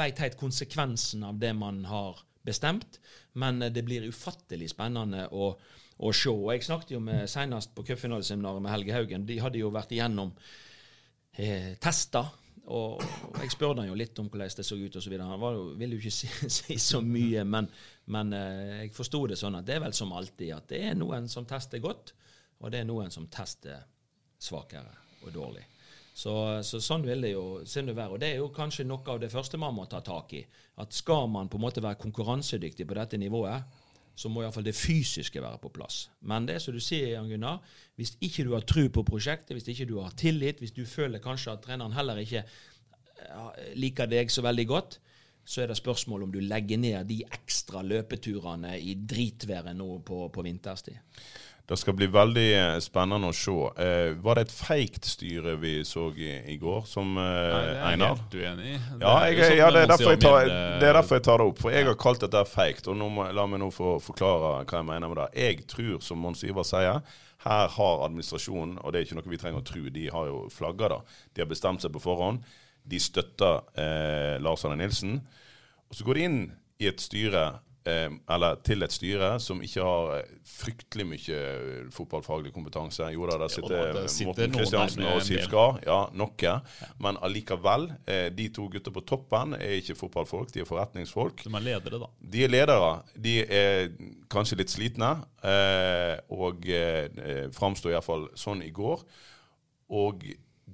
vet 0.00 0.24
helt 0.24 0.40
konsekvensen 0.40 1.28
av 1.28 1.40
det 1.42 1.52
man 1.56 1.84
har 1.88 2.24
bestemt, 2.48 2.96
men 3.36 3.60
det 3.60 3.84
blir 3.84 4.08
ufattelig 4.08 4.70
spennende 4.72 5.26
å, 5.36 5.52
å 6.00 6.12
se. 6.16 6.32
Jeg 6.32 6.64
snakket 6.64 6.94
jo 6.94 7.00
med 7.04 7.28
senest 7.30 7.74
på 7.76 7.84
cupfinaleseminaret 7.86 8.64
med 8.64 8.72
Helge 8.72 8.96
Haugen. 8.96 9.26
De 9.28 9.38
hadde 9.42 9.60
jo 9.60 9.72
vært 9.74 9.92
igjennom 9.92 10.32
eh, 11.36 11.74
tester. 11.82 12.30
Og, 12.70 13.02
jeg 13.40 13.50
spurte 13.52 13.82
han 13.82 13.90
jo 13.90 13.98
litt 13.98 14.18
om 14.22 14.28
hvordan 14.30 14.52
det 14.56 14.64
så 14.66 14.78
ut 14.78 14.96
osv. 14.96 15.16
Han 15.18 15.42
var, 15.42 15.58
ville 15.78 15.98
jo 15.98 16.04
ikke 16.04 16.14
si, 16.14 16.30
si 16.60 16.78
så 16.80 17.02
mye, 17.04 17.44
men, 17.44 17.68
men 18.14 18.32
eh, 18.36 18.76
jeg 18.84 18.94
forsto 18.96 19.26
det 19.30 19.40
sånn 19.40 19.58
at 19.58 19.66
det 19.66 19.76
er 19.76 19.84
vel 19.84 19.96
som 19.96 20.14
alltid 20.16 20.54
at 20.56 20.70
det 20.70 20.84
er 20.90 20.96
noen 20.98 21.28
som 21.28 21.48
tester 21.48 21.82
godt, 21.82 22.14
og 22.60 22.72
det 22.72 22.82
er 22.82 22.88
noen 22.88 23.12
som 23.12 23.28
tester 23.32 23.82
svakere 24.40 24.94
og 25.24 25.34
dårlig. 25.34 25.66
Så, 26.20 26.32
så, 26.66 26.80
sånn 26.84 27.04
vil 27.06 27.22
det 27.24 27.32
jo 27.32 27.44
det 27.64 27.94
være. 27.96 28.14
Og 28.14 28.20
det 28.20 28.32
er 28.32 28.40
jo 28.42 28.50
kanskje 28.52 28.84
noe 28.88 29.04
av 29.08 29.20
det 29.22 29.30
første 29.32 29.60
man 29.60 29.76
må 29.76 29.86
ta 29.88 30.02
tak 30.04 30.34
i. 30.36 30.42
At 30.82 30.92
skal 30.96 31.28
man 31.32 31.48
på 31.48 31.56
en 31.56 31.64
måte 31.64 31.84
være 31.84 32.00
konkurransedyktig 32.00 32.86
på 32.88 32.96
dette 32.98 33.20
nivået, 33.20 33.79
så 34.14 34.28
må 34.28 34.42
iallfall 34.42 34.66
det 34.66 34.76
fysiske 34.76 35.42
være 35.42 35.60
på 35.62 35.70
plass. 35.72 36.08
Men 36.20 36.48
det 36.48 36.58
som 36.62 36.74
du 36.76 36.80
sier, 36.82 37.14
Jan 37.14 37.30
Gunnar, 37.30 37.60
hvis 37.96 38.16
ikke 38.20 38.44
du 38.44 38.54
har 38.54 38.66
tro 38.68 38.86
på 38.92 39.04
prosjektet, 39.06 39.54
hvis 39.56 39.70
ikke 39.72 39.88
du 39.88 39.98
har 40.00 40.12
tillit, 40.18 40.60
hvis 40.60 40.74
du 40.76 40.84
føler 40.88 41.22
kanskje 41.22 41.54
at 41.54 41.62
treneren 41.64 41.96
heller 41.96 42.20
ikke 42.20 42.44
liker 43.76 44.08
deg 44.10 44.32
så 44.32 44.44
veldig 44.44 44.66
godt, 44.68 44.98
så 45.44 45.62
er 45.62 45.70
det 45.70 45.78
spørsmål 45.80 46.26
om 46.26 46.32
du 46.32 46.40
legger 46.44 46.78
ned 46.78 47.08
de 47.08 47.22
ekstra 47.32 47.82
løpeturene 47.82 48.76
i 48.78 48.94
dritværet 48.94 49.76
nå 49.76 49.98
på, 50.06 50.26
på 50.32 50.44
vinterstid. 50.46 51.00
Det 51.70 51.76
skal 51.78 51.94
bli 51.94 52.08
veldig 52.10 52.46
eh, 52.58 52.76
spennende 52.82 53.28
å 53.30 53.34
se. 53.36 53.52
Eh, 53.78 54.16
var 54.18 54.34
det 54.34 54.48
et 54.48 54.54
feigt 54.56 55.06
styre 55.06 55.52
vi 55.62 55.76
så 55.86 56.08
i, 56.18 56.32
i 56.50 56.56
går, 56.58 56.80
som 56.90 57.12
eh, 57.14 57.84
Einar? 57.86 58.18
Det 58.32 58.40
er 58.40 58.42
jeg 58.42 58.56
helt 58.56 58.58
uenig 58.58 58.72
i. 58.72 58.78
Ja, 59.04 59.12
jeg, 59.28 59.36
sånn 59.44 59.54
ja 59.60 59.68
det, 59.70 59.84
er 59.84 59.92
derfor 59.92 60.10
jeg 60.10 60.22
tar, 60.24 60.50
det 60.50 60.88
er 60.88 60.98
derfor 60.98 61.20
jeg 61.20 61.24
tar 61.28 61.38
det 61.38 61.46
opp. 61.52 61.62
For 61.62 61.76
jeg 61.76 61.86
har 61.86 61.98
kalt 62.02 62.24
dette 62.26 62.42
feigt. 62.50 62.90
Og 62.90 62.98
må, 62.98 63.28
la 63.38 63.46
meg 63.46 63.62
nå 63.62 63.70
få 63.70 63.92
forklare 64.02 64.50
hva 64.64 64.80
jeg 64.80 64.88
mener 64.88 65.14
med 65.14 65.20
det. 65.22 65.28
Jeg 65.44 65.62
tror, 65.70 66.02
som 66.02 66.18
Mons 66.26 66.42
Ivar 66.48 66.66
sier, 66.66 67.14
her 67.46 67.72
har 67.76 68.04
administrasjonen, 68.08 68.80
og 68.82 68.90
det 68.90 68.98
er 68.98 69.06
ikke 69.06 69.20
noe 69.20 69.32
vi 69.36 69.40
trenger 69.44 69.62
å 69.62 69.68
tro, 69.70 69.86
de 69.94 70.10
har 70.10 70.26
jo 70.26 70.42
flagga 70.50 70.90
det. 70.96 71.00
De 71.30 71.46
har 71.46 71.54
bestemt 71.54 71.86
seg 71.86 71.94
på 71.94 72.02
forhånd. 72.02 72.42
De 72.90 72.98
støtter 72.98 73.62
eh, 73.78 74.42
Lars 74.42 74.66
Arne 74.66 74.82
Nilsen. 74.82 75.20
Og 75.86 75.94
så 75.94 76.10
går 76.10 76.18
de 76.18 76.26
inn 76.32 76.40
i 76.82 76.90
et 76.90 76.98
styre 76.98 77.46
eller 77.84 78.58
til 78.66 78.84
et 78.84 78.92
styre 78.92 79.30
som 79.40 79.62
ikke 79.64 79.84
har 79.84 80.10
eh, 80.18 80.32
fryktelig 80.44 81.06
mye 81.08 81.38
eh, 81.38 81.86
fotballfaglig 81.94 82.52
kompetanse. 82.52 83.06
Jo 83.14 83.24
da, 83.30 83.38
der 83.40 83.52
sitter, 83.52 83.76
ja, 83.78 84.04
Morten 84.28 84.52
Kristiansen 84.54 85.06
og 85.08 85.22
Siv 85.24 85.40
Skar. 85.46 85.80
Ja, 85.86 86.02
noe. 86.12 86.52
Men 87.00 87.20
allikevel. 87.24 87.88
De 88.36 88.48
to 88.54 88.66
gutta 88.72 88.92
på 88.92 89.04
toppen 89.08 89.56
er 89.56 89.78
ikke 89.78 89.96
fotballfolk, 89.98 90.52
de 90.54 90.64
er 90.64 90.68
forretningsfolk. 90.68 91.44
De 91.46 91.54
er 91.56 91.66
ledere, 91.70 92.02
da. 92.02 92.10
De 92.34 92.44
er 92.44 92.52
ledere. 92.52 92.92
De 93.16 93.34
er 93.46 93.90
kanskje 94.32 94.60
litt 94.60 94.72
slitne, 94.72 95.10
og 96.36 96.68
framstår 97.56 97.96
iallfall 97.96 98.28
sånn 98.38 98.64
i 98.66 98.72
går. 98.74 99.04
Og 100.00 100.28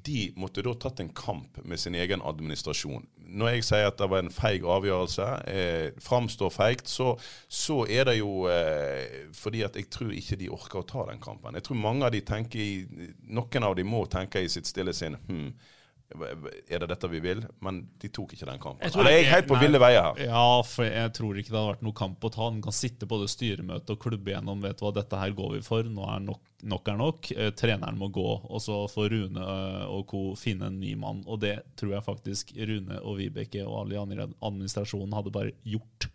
de 0.06 0.22
måtte 0.38 0.62
da 0.64 0.72
tatt 0.78 1.00
en 1.02 1.12
kamp 1.16 1.58
med 1.64 1.80
sin 1.80 1.96
egen 1.98 2.22
administrasjon. 2.24 3.06
Når 3.26 3.52
jeg 3.52 3.64
sier 3.66 3.88
at 3.90 3.98
det 3.98 4.08
var 4.10 4.22
en 4.22 4.32
feig 4.32 4.66
avgjørelse, 4.66 5.28
eh, 5.50 5.88
framstår 6.02 6.52
feigt, 6.54 6.88
så, 6.88 7.12
så, 7.48 7.80
er 7.90 8.06
det 8.10 8.18
jo 8.20 8.46
eh, 8.50 9.26
fordi 9.34 9.64
at 9.66 9.76
jeg 9.76 9.90
tror 9.92 10.14
ikke 10.14 10.38
de 10.40 10.50
orker 10.54 10.82
å 10.82 10.86
ta 10.86 11.06
den 11.10 11.22
kampen. 11.22 11.58
Jeg 11.58 11.66
tror 11.66 11.82
mange 11.82 12.06
av 12.06 12.14
de 12.14 12.22
tenker 12.26 12.62
i, 12.62 12.70
Noen 13.26 13.66
av 13.66 13.74
de 13.76 13.84
må 13.86 14.04
tenke 14.10 14.44
i 14.44 14.50
sitt 14.52 14.68
stille 14.70 14.94
sinn 14.96 15.18
hm, 15.26 15.50
er 16.14 16.80
det 16.80 16.86
dette 16.86 17.08
vi 17.10 17.20
vil? 17.20 17.42
Men 17.64 17.80
de 18.00 18.08
tok 18.14 18.36
ikke 18.36 18.46
den 18.46 18.60
kampen. 18.62 18.84
Jeg 18.84 18.94
Eller 18.94 19.16
jeg 19.16 19.24
er 19.24 19.32
helt 19.32 19.48
på 19.50 19.58
ville 19.58 19.80
veier 19.82 20.04
her. 20.04 20.20
Ja, 20.28 20.62
for 20.66 20.86
jeg 20.86 21.12
tror 21.16 21.38
ikke 21.38 21.50
det 21.50 21.58
hadde 21.58 21.72
vært 21.72 21.86
noe 21.86 21.98
kamp 21.98 22.26
å 22.26 22.30
ta. 22.32 22.44
Han 22.46 22.62
kan 22.64 22.76
sitte 22.76 23.08
på 23.10 23.18
det 23.22 23.28
styremøtet 23.32 23.94
og 23.96 24.02
klubbe 24.04 24.30
gjennom 24.30 24.62
vet 24.62 24.78
du 24.78 24.86
hva, 24.86 24.92
dette 24.94 25.20
her 25.20 25.34
går 25.36 25.56
vi 25.56 25.62
for. 25.66 25.88
Nå 25.90 26.06
er 26.12 26.22
nok, 26.22 26.42
nok 26.72 26.90
er 26.92 27.00
nok. 27.00 27.30
Eh, 27.34 27.50
treneren 27.58 27.98
må 27.98 28.10
gå. 28.14 28.26
Og 28.46 28.62
så 28.62 28.78
får 28.92 29.10
Rune 29.16 29.48
eh, 29.56 29.86
og 29.90 30.06
co. 30.12 30.22
finne 30.38 30.70
en 30.70 30.78
ny 30.82 30.94
mann. 31.00 31.24
Og 31.26 31.40
det 31.42 31.56
tror 31.80 31.96
jeg 31.96 32.06
faktisk 32.06 32.54
Rune 32.60 33.00
og 33.02 33.18
Vibeke 33.18 33.66
og 33.66 33.80
alle 33.82 33.98
i 33.98 34.20
administrasjonen 34.22 35.16
hadde 35.18 35.34
bare 35.34 35.56
gjort. 35.66 36.08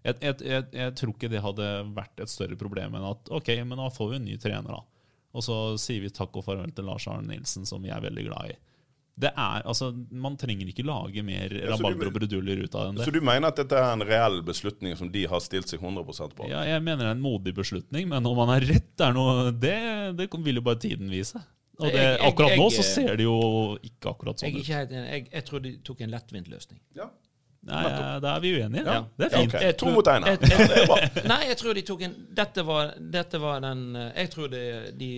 Jeg, 0.00 0.16
jeg, 0.24 0.40
jeg, 0.48 0.64
jeg, 0.72 0.96
tror 0.96 1.12
ikke 1.12 1.28
det 1.28 1.44
hadde 1.44 1.68
vært 1.92 2.24
et 2.24 2.32
større 2.32 2.56
problem 2.56 2.96
enn 2.96 3.04
at 3.10 3.28
ok, 3.36 3.52
men 3.68 3.82
da 3.82 3.90
får 3.92 4.14
vi 4.14 4.16
en 4.16 4.26
ny 4.30 4.38
trener, 4.40 4.80
da. 4.80 5.10
Og 5.36 5.44
så 5.44 5.56
sier 5.78 6.00
vi 6.00 6.08
takk 6.08 6.40
og 6.40 6.46
farvel 6.46 6.72
til 6.72 6.88
Lars 6.88 7.04
Arne 7.06 7.28
Nilsen, 7.28 7.68
som 7.68 7.84
vi 7.84 7.92
er 7.92 8.00
veldig 8.02 8.24
glad 8.30 8.54
i 8.54 8.56
det 9.20 9.30
er, 9.30 9.62
altså, 9.68 9.90
Man 10.10 10.36
trenger 10.40 10.70
ikke 10.70 10.84
lage 10.86 11.22
mer 11.26 11.52
ja, 11.52 11.68
rabalder 11.74 12.10
og 12.10 12.16
bruduller 12.16 12.64
ut 12.64 12.74
av 12.74 12.90
den. 12.90 13.04
Så 13.04 13.12
du 13.14 13.20
mener 13.20 13.50
at 13.50 13.60
dette 13.60 13.76
er 13.76 13.92
en 13.92 14.04
reell 14.06 14.40
beslutning 14.46 14.96
som 14.98 15.10
de 15.12 15.26
har 15.28 15.42
stilt 15.44 15.70
seg 15.70 15.82
100% 15.82 16.36
på? 16.38 16.48
Ja, 16.50 16.64
jeg 16.68 16.84
mener 16.86 17.04
det 17.04 17.12
er 17.12 17.18
en 17.18 17.24
modig 17.24 17.54
beslutning, 17.56 18.08
men 18.10 18.26
om 18.26 18.38
man 18.40 18.52
har 18.54 18.64
rett, 18.64 18.92
er 19.00 19.16
noe, 19.16 19.50
det, 19.52 19.78
det 20.18 20.30
vil 20.40 20.60
jo 20.60 20.66
bare 20.66 20.80
tiden 20.80 21.10
vise. 21.12 21.40
Og 21.80 21.88
det, 21.88 22.04
akkurat 22.26 22.56
nå 22.60 22.68
så 22.74 22.84
ser 22.84 23.16
det 23.16 23.24
jo 23.24 23.40
ikke 23.80 24.12
akkurat 24.12 24.40
sånn 24.40 24.52
ut. 24.52 24.68
Jeg, 24.68 24.88
jeg, 24.92 25.26
jeg, 25.32 25.44
tror 25.48 25.62
de 25.64 25.74
tok 25.84 26.04
en 26.04 26.12
lettvint 26.12 26.50
løsning. 26.52 26.80
Ja. 26.96 27.08
Nei, 27.68 27.80
da 28.24 28.36
er 28.38 28.40
vi 28.40 28.54
uenige. 28.56 28.84
Ja. 28.86 29.00
Det 29.16 29.26
er 29.26 29.32
fint. 29.34 29.54
Okay. 29.54 29.72
To 29.80 29.90
mot 29.92 30.08
én. 30.08 30.24
Nei, 31.32 31.40
jeg 31.50 31.58
tror 31.60 31.76
de 31.76 31.82
tok 31.84 32.04
en 32.06 32.14
Dette 32.40 32.64
var, 32.64 32.94
dette 33.16 33.40
var 33.42 33.60
den 33.64 33.82
Jeg 33.98 34.30
tror 34.32 34.48
det, 34.52 34.64
de, 34.96 35.10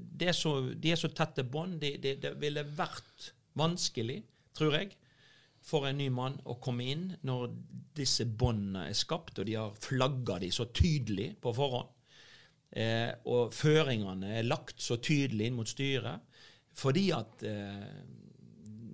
de, 0.00 0.30
er 0.30 0.36
så, 0.36 0.54
de 0.72 0.94
er 0.94 1.00
så 1.00 1.12
tette 1.12 1.44
bånd. 1.44 1.76
Det 1.82 1.98
de, 2.02 2.14
de 2.22 2.32
ville 2.40 2.64
vært 2.76 3.32
vanskelig, 3.58 4.20
tror 4.56 4.76
jeg, 4.78 4.92
for 5.62 5.86
en 5.86 6.00
ny 6.00 6.08
mann 6.10 6.38
å 6.50 6.58
komme 6.62 6.86
inn 6.90 7.04
når 7.26 7.52
disse 7.96 8.26
båndene 8.26 8.88
er 8.90 8.98
skapt, 8.98 9.38
og 9.38 9.46
de 9.46 9.58
har 9.58 9.76
flagga 9.78 10.40
de 10.42 10.50
så 10.54 10.66
tydelig 10.74 11.32
på 11.42 11.52
forhånd. 11.54 11.92
Eh, 12.72 13.12
og 13.28 13.52
føringene 13.54 14.32
er 14.38 14.48
lagt 14.48 14.80
så 14.80 14.96
tydelig 14.96 15.50
inn 15.50 15.58
mot 15.58 15.68
styret. 15.68 16.24
Fordi 16.72 17.10
at 17.14 17.44
eh, 17.44 17.88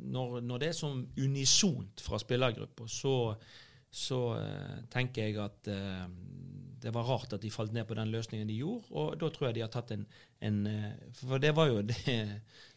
når, 0.09 0.41
når, 0.43 0.61
det 0.61 0.71
er 0.71 0.77
sånn 0.77 1.05
unisont 1.23 2.03
fra 2.03 2.19
spillergruppa, 2.21 2.89
så, 2.91 3.15
så 3.87 4.21
eh, 4.39 4.79
tenker 4.93 5.29
jeg 5.29 5.39
at 5.43 5.71
eh, 5.73 6.05
det 6.83 6.93
var 6.95 7.09
rart 7.09 7.33
at 7.33 7.43
de 7.43 7.51
falt 7.51 7.73
ned 7.73 7.87
på 7.89 7.97
den 7.99 8.13
løsningen 8.13 8.49
de 8.49 8.59
gjorde. 8.61 8.87
Og 8.91 9.17
da 9.21 9.31
tror 9.35 9.49
jeg 9.49 9.59
de 9.59 9.65
har 9.65 9.73
tatt 9.73 9.93
en, 9.95 10.05
en 10.41 10.61
eh, 10.67 10.93
For 11.21 11.43
det 11.43 11.55
var 11.57 11.71
jo 11.73 11.83
det 11.93 12.19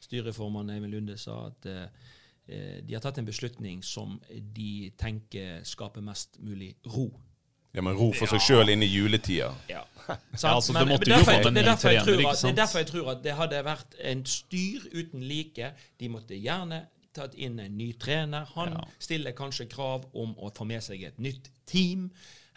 styreformann 0.03 0.69
Eivind 0.73 0.93
Lunde 0.93 1.17
sa, 1.21 1.45
at 1.51 1.69
eh, 1.69 2.81
de 2.81 2.93
har 2.93 3.03
tatt 3.03 3.21
en 3.21 3.27
beslutning 3.27 3.83
som 3.85 4.17
de 4.29 4.91
tenker 4.99 5.61
skaper 5.67 6.03
mest 6.03 6.39
mulig 6.39 6.73
ro. 6.85 7.09
Ja, 7.71 7.81
Men 7.81 7.95
ro 7.95 8.09
for 8.11 8.27
seg 8.27 8.43
sjøl 8.43 8.73
inn 8.73 8.83
i 8.83 8.89
juletida. 8.91 9.53
Ja. 9.71 9.85
ja 10.07 10.55
altså, 10.55 10.73
det 10.73 11.05
derfor, 11.07 11.31
jeg, 11.31 11.43
det, 11.53 11.61
er 11.61 11.69
ny 11.69 11.75
trener, 11.79 12.23
ikke 12.25 12.35
sant? 12.35 12.49
Det 12.49 12.51
er 12.51 12.57
derfor 12.63 12.81
jeg 12.81 12.87
tror 12.89 13.11
at 13.13 13.21
det 13.23 13.35
hadde 13.37 13.61
vært 13.63 13.95
en 14.11 14.25
styr 14.27 14.89
uten 14.97 15.23
like. 15.23 15.71
De 16.01 16.09
måtte 16.11 16.35
gjerne 16.35 16.81
tatt 17.15 17.35
inn 17.39 17.59
en 17.59 17.77
ny 17.77 17.91
trener. 17.99 18.49
Han 18.55 18.75
ja. 18.75 18.83
stiller 18.99 19.35
kanskje 19.37 19.69
krav 19.71 20.07
om 20.17 20.33
å 20.39 20.51
få 20.55 20.67
med 20.67 20.83
seg 20.83 21.03
et 21.07 21.19
nytt 21.21 21.51
team. 21.69 22.09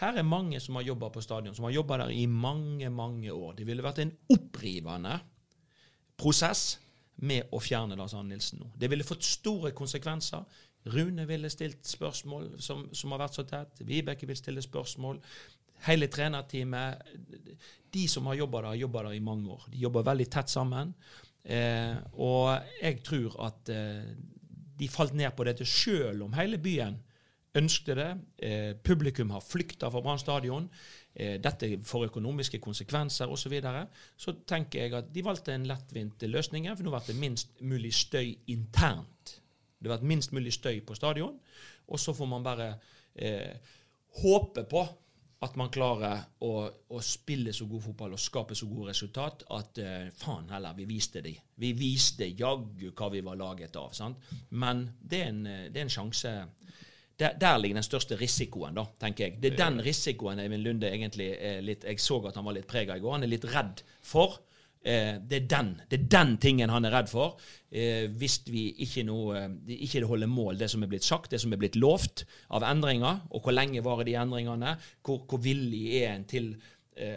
Her 0.05 0.19
er 0.21 0.27
mange 0.27 0.61
som 0.61 0.77
har 0.77 0.85
jobba 0.85 1.09
på 1.11 1.23
stadion, 1.25 1.55
som 1.57 1.65
har 1.65 1.73
jobba 1.79 2.03
der 2.03 2.13
i 2.13 2.27
mange, 2.29 2.91
mange 2.93 3.33
år. 3.33 3.55
Det 3.57 3.65
ville 3.67 3.85
vært 3.85 4.03
en 4.03 4.13
opprivende 4.35 5.17
prosess 6.21 6.75
med 7.25 7.49
å 7.55 7.61
fjerne 7.63 7.97
Lars 7.97 8.15
Arne 8.17 8.35
Nilsen 8.35 8.61
nå. 8.61 8.69
Det 8.77 8.91
ville 8.91 9.07
fått 9.07 9.25
store 9.25 9.73
konsekvenser. 9.77 10.45
Rune 10.93 11.25
ville 11.29 11.49
stilt 11.49 11.87
spørsmål 11.89 12.51
som, 12.61 12.85
som 12.93 13.15
har 13.15 13.23
vært 13.25 13.39
så 13.39 13.47
tett. 13.49 13.81
Vibeke 13.89 14.29
vil 14.29 14.37
stille 14.37 14.65
spørsmål. 14.65 15.23
Hele 15.87 16.09
trenerteamet 16.13 17.01
De 17.95 18.05
som 18.11 18.27
har 18.29 18.37
jobba 18.43 18.61
der, 18.61 18.69
har 18.75 18.83
jobba 18.83 19.07
der 19.07 19.17
i 19.17 19.25
mange 19.25 19.57
år. 19.57 19.65
De 19.73 19.81
jobber 19.81 20.05
veldig 20.05 20.29
tett 20.37 20.53
sammen. 20.53 20.93
Eh, 21.45 21.97
og 22.21 22.51
jeg 22.81 23.01
tror 23.07 23.39
at 23.47 23.73
eh, 23.73 24.13
de 24.79 24.89
falt 24.91 25.15
ned 25.17 25.31
på 25.37 25.47
dette 25.47 25.65
sjøl 25.69 26.25
om 26.27 26.35
hele 26.37 26.59
byen 26.61 26.97
ønskte 27.59 27.95
det. 27.99 28.11
Eh, 28.39 28.73
publikum 28.83 29.31
har 29.31 29.45
flykta 29.45 29.91
fra 29.91 30.03
Brann 30.03 30.19
stadion. 30.19 30.69
Eh, 31.15 31.37
dette 31.41 31.79
får 31.87 32.09
økonomiske 32.09 32.59
konsekvenser 32.59 33.31
osv. 33.31 33.45
Så, 33.45 33.53
videre. 33.53 33.87
så 34.17 34.35
tenker 34.47 34.83
jeg 34.83 34.95
at 34.95 35.13
de 35.15 35.25
valgte 35.25 35.55
en 35.55 35.67
lettvint 35.69 36.23
løsning, 36.23 36.67
for 36.75 36.85
nå 36.85 36.91
ble 36.91 37.03
det 37.07 37.21
minst 37.21 37.63
mulig 37.63 37.93
støy 37.95 38.35
internt. 38.51 39.39
Det 39.79 39.91
ble 39.91 40.01
minst 40.09 40.33
mulig 40.33 40.53
støy 40.57 40.81
på 40.81 40.97
stadion. 40.97 41.39
Og 41.89 42.01
så 42.01 42.15
får 42.17 42.27
man 42.27 42.43
bare 42.43 42.75
eh, 43.15 43.55
håpe 44.23 44.65
på 44.65 44.85
at 45.45 45.57
man 45.61 45.69
klarer 45.69 46.23
å, 46.41 46.53
å, 46.89 47.01
spille 47.05 47.53
så 47.53 47.67
god 47.69 47.83
fotball 47.85 48.15
og 48.17 48.23
skape 48.23 48.57
så 48.57 48.67
gode 48.67 48.95
resultat 48.95 49.45
at 49.53 49.79
eh, 49.83 50.07
faen 50.17 50.49
heller, 50.55 50.73
vi 50.79 50.87
viste 50.89 51.21
de. 51.21 51.35
Vi 51.61 51.75
viste 51.77 52.31
jaggu 52.33 52.95
hva 52.97 53.11
vi 53.13 53.21
var 53.21 53.37
laget 53.37 53.77
av. 53.77 53.93
sant? 53.93 54.25
Men 54.57 54.87
det 54.99 55.21
er 55.21 55.29
en, 55.35 55.43
det 55.45 55.77
er 55.77 55.85
en 55.85 55.93
sjanse 55.93 56.33
der, 57.21 57.37
der, 57.39 57.59
ligger 57.59 57.79
den 57.79 57.87
største 57.87 58.17
risikoen, 58.19 58.75
da, 58.75 58.87
tenker 59.01 59.29
jeg. 59.29 59.39
Det 59.43 59.53
er 59.53 59.61
den 59.61 59.79
risikoen 59.87 60.41
Eivind 60.43 60.65
Lunde 60.65 60.91
egentlig 60.91 61.31
er 61.39 61.63
litt 61.63 61.87
Jeg 61.87 62.03
så 62.03 62.19
at 62.27 62.35
han 62.41 62.47
var 62.47 62.57
litt 62.57 62.67
prega 62.71 62.97
i 62.97 63.03
går. 63.03 63.17
Han 63.19 63.27
er 63.27 63.31
litt 63.31 63.47
redd 63.53 63.85
for. 64.03 64.41
Eh, 64.85 65.15
det, 65.17 65.39
er 65.39 65.47
den, 65.49 65.71
det 65.89 65.97
er 66.01 66.09
den 66.13 66.35
tingen 66.43 66.73
han 66.75 66.85
er 66.85 66.93
redd 66.93 67.09
for. 67.09 67.39
Eh, 67.71 68.11
hvis 68.21 68.41
vi 68.51 68.67
ikke, 68.85 69.07
noe, 69.09 69.47
ikke 69.65 70.03
det 70.03 70.11
holder 70.11 70.29
mål, 70.29 70.59
det 70.61 70.69
som 70.73 70.85
er 70.85 70.91
blitt 70.91 71.07
sagt, 71.07 71.31
det 71.33 71.41
som 71.41 71.55
er 71.55 71.61
blitt 71.63 71.79
lovt 71.81 72.27
av 72.53 72.67
endringer, 72.69 73.23
og 73.31 73.47
hvor 73.47 73.57
lenge 73.57 73.85
varer 73.87 74.11
de 74.11 74.19
endringene, 74.21 74.75
hvor, 75.07 75.23
hvor 75.31 75.41
villig 75.45 75.87
er 76.03 76.13
en 76.13 76.27
til 76.29 76.51
eh, 76.53 76.75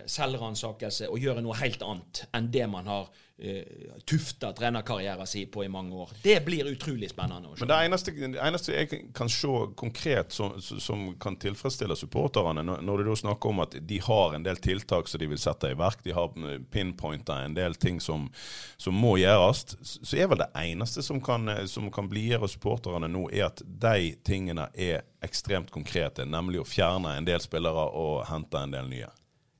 selvransakelse 0.10 1.10
og 1.12 1.22
gjøre 1.22 1.44
noe 1.46 1.58
helt 1.60 1.84
annet 1.86 2.24
enn 2.34 2.48
det 2.54 2.66
man 2.72 2.88
har 2.90 3.10
uh, 3.44 3.98
tufta 4.06 4.54
trenerkarrieren 4.54 5.28
sin 5.28 5.52
på 5.52 5.64
i 5.64 5.70
mange 5.70 5.96
år. 5.96 6.10
Det 6.24 6.46
blir 6.46 6.66
utrolig 6.66 7.10
spennende. 7.10 7.50
Men 7.60 7.68
Det 7.68 7.76
eneste, 7.86 8.12
det 8.12 8.42
eneste, 8.42 8.74
jeg 8.74 9.14
kan 9.14 9.30
se 9.30 9.48
konkret 9.76 10.34
som, 10.34 10.62
som 10.62 11.12
kan 11.20 11.38
tilfredsstille 11.38 11.96
supporterne, 11.96 12.64
når, 12.64 13.04
du 13.04 13.16
snakker 13.16 13.50
om 13.50 13.60
at 13.60 13.76
de 13.82 14.02
har 14.02 14.36
en 14.36 14.44
del 14.44 14.58
tiltak 14.58 15.08
som 15.08 15.20
de 15.20 15.30
vil 15.30 15.42
sette 15.42 15.72
i 15.72 15.78
verk, 15.78 16.04
de 16.04 16.16
har 16.18 16.34
pinpointa 16.72 17.42
en 17.44 17.54
del 17.54 17.76
ting 17.76 18.02
som, 18.02 18.30
som, 18.78 18.98
må 18.98 19.18
gjøres, 19.18 19.78
så 19.82 20.18
er 20.18 20.32
vel 20.32 20.42
det 20.42 20.50
eneste 20.58 21.04
som 21.06 21.22
kan, 21.22 21.50
som 21.68 21.92
kan 21.94 22.10
blidgjøre 22.10 22.50
supporterne 22.50 23.10
nå, 23.12 23.28
er 23.30 23.52
at 23.52 23.62
de 23.62 24.16
tingene 24.26 24.70
er 24.74 25.06
ekstremt 25.22 25.72
konkrete, 25.72 26.26
nemlig 26.26 26.62
å 26.62 26.68
fjerne 26.68 27.18
en 27.18 27.26
del 27.28 27.42
spillere 27.44 27.90
og 27.94 28.26
hente 28.30 28.58
en 28.62 28.74
del 28.74 28.90
nye. 28.90 29.14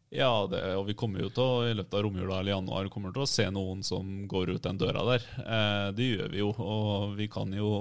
Ja, 0.10 0.48
det, 0.48 0.62
og 0.80 0.86
vi 0.88 0.96
kommer 0.96 1.20
jo 1.20 1.30
til 1.36 1.44
å 1.44 1.64
i 1.68 1.74
løpet 1.76 1.98
av 2.00 2.06
romjula 2.06 2.38
eller 2.40 2.54
januar 2.54 2.88
kommer 2.92 3.12
til 3.12 3.26
å 3.26 3.28
se 3.28 3.44
noen 3.52 3.82
som 3.84 4.22
går 4.32 4.54
ut 4.56 4.64
den 4.64 4.80
døra 4.80 5.04
der. 5.04 5.26
Eh, 5.44 5.88
det 5.98 6.08
gjør 6.14 6.30
vi 6.32 6.40
jo, 6.40 6.54
og 6.64 7.18
vi 7.18 7.28
kan 7.32 7.52
jo 7.52 7.72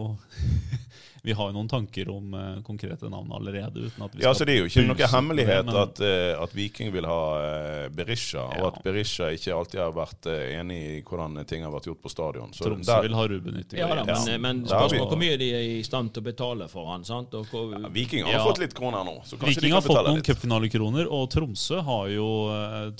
Vi 1.26 1.34
har 1.34 1.48
jo 1.50 1.56
noen 1.56 1.66
tanker 1.66 2.06
om 2.12 2.34
uh, 2.38 2.62
konkrete 2.62 3.08
navn 3.10 3.32
allerede. 3.34 3.80
uten 3.80 4.02
at 4.04 4.12
vi 4.14 4.22
ja, 4.22 4.30
så 4.34 4.44
Det 4.46 4.52
er 4.54 4.60
jo 4.60 4.68
ikke 4.70 4.84
noe 4.86 5.08
hemmelighet 5.10 5.64
det, 5.66 5.72
men, 5.72 5.78
at, 5.82 5.98
uh, 5.98 6.42
at, 6.44 6.52
Viking 6.54 6.92
vil 6.94 7.08
ha 7.10 7.22
uh, 7.34 7.86
Berisha, 7.90 8.44
ja. 8.44 8.60
og 8.60 8.68
at 8.68 8.84
Berisha 8.84 9.32
ikke 9.34 9.56
alltid 9.56 9.80
har 9.82 9.96
vært 9.96 10.28
uh, 10.30 10.36
enig 10.54 10.76
i 10.78 11.00
hvordan 11.02 11.40
ting 11.50 11.66
har 11.66 11.74
vært 11.74 11.88
gjort 11.90 12.04
på 12.04 12.12
stadion. 12.12 12.54
Så 12.54 12.68
Tromsø 12.68 12.92
der, 12.92 13.08
vil 13.08 13.18
ha 13.18 13.24
Ruben 13.32 13.58
Yttergård. 13.58 13.98
Ja, 13.98 14.04
men, 14.06 14.30
ja. 14.30 14.36
men 14.44 14.60
spørsmålet 14.68 15.16
hvor 15.16 15.20
mye 15.24 15.40
de 15.42 15.48
er 15.58 15.66
i 15.72 15.82
stand 15.88 16.14
til 16.14 16.22
å 16.22 16.28
betale 16.28 16.70
for 16.70 16.92
han, 16.92 17.08
sant? 17.10 17.34
Hvor, 17.50 17.74
ja, 17.74 17.90
Viking 17.98 18.30
har 18.30 18.46
fått 18.46 18.62
litt 18.62 18.78
kroner 18.78 19.02
nå. 19.10 19.16
Så 19.26 19.34
kanskje 19.34 19.56
Viking 19.56 19.74
har 19.74 19.82
fått 19.88 20.02
noen 20.06 20.22
cupfinalekroner, 20.30 21.10
og 21.10 21.26
Tromsø 21.34 21.82
har 21.90 22.06
jo 22.14 22.30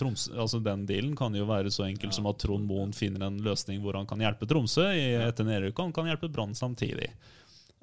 Tromsø, 0.03 0.35
altså 0.35 0.59
Den 0.67 0.83
dealen 0.91 1.15
kan 1.15 1.39
jo 1.39 1.47
være 1.47 1.71
så 1.71 1.87
enkel 1.87 2.11
som 2.11 2.27
at 2.27 2.43
Trond 2.43 2.67
Moen 2.67 2.91
finner 2.91 3.29
en 3.31 3.39
løsning 3.47 3.87
hvor 3.87 3.95
han 4.03 4.11
kan 4.11 4.27
hjelpe 4.27 4.51
Tromsø 4.51 4.91
i, 4.91 5.09
etter 5.29 5.47
nedrykket, 5.47 5.85
han 5.87 5.95
kan 5.95 6.11
hjelpe 6.11 6.35
Brann 6.35 6.59
samtidig. 6.59 7.13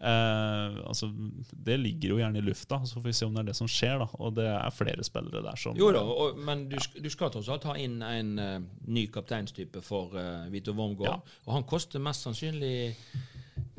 Eh, 0.03 0.87
altså, 0.87 1.07
det 1.51 1.77
ligger 1.79 2.09
jo 2.09 2.17
gjerne 2.19 2.41
i 2.41 2.43
lufta, 2.43 2.81
så 2.85 2.99
får 2.99 3.05
vi 3.05 3.13
se 3.15 3.25
om 3.25 3.35
det 3.35 3.39
er 3.39 3.49
det 3.51 3.55
som 3.55 3.69
skjer. 3.71 4.01
da 4.01 4.07
Og 4.19 4.33
det 4.35 4.47
er 4.51 4.73
flere 4.75 5.03
spillere 5.07 5.43
der 5.45 5.59
som 5.59 5.77
Jo 5.79 5.93
da, 5.95 6.01
og, 6.03 6.39
men 6.43 6.65
du, 6.71 6.75
du 6.75 7.07
skal 7.11 7.31
tross 7.31 7.47
alt 7.53 7.63
ha 7.69 7.77
inn 7.79 8.01
en 8.03 8.33
uh, 8.35 8.57
ny 8.91 9.05
kapteinstype 9.13 9.83
for 9.85 10.17
uh, 10.17 10.49
Vito 10.51 10.75
Wormgård. 10.75 11.07
Ja. 11.07 11.37
Og 11.47 11.55
han 11.55 11.63
koster 11.69 12.03
mest 12.03 12.27
sannsynlig 12.27 12.95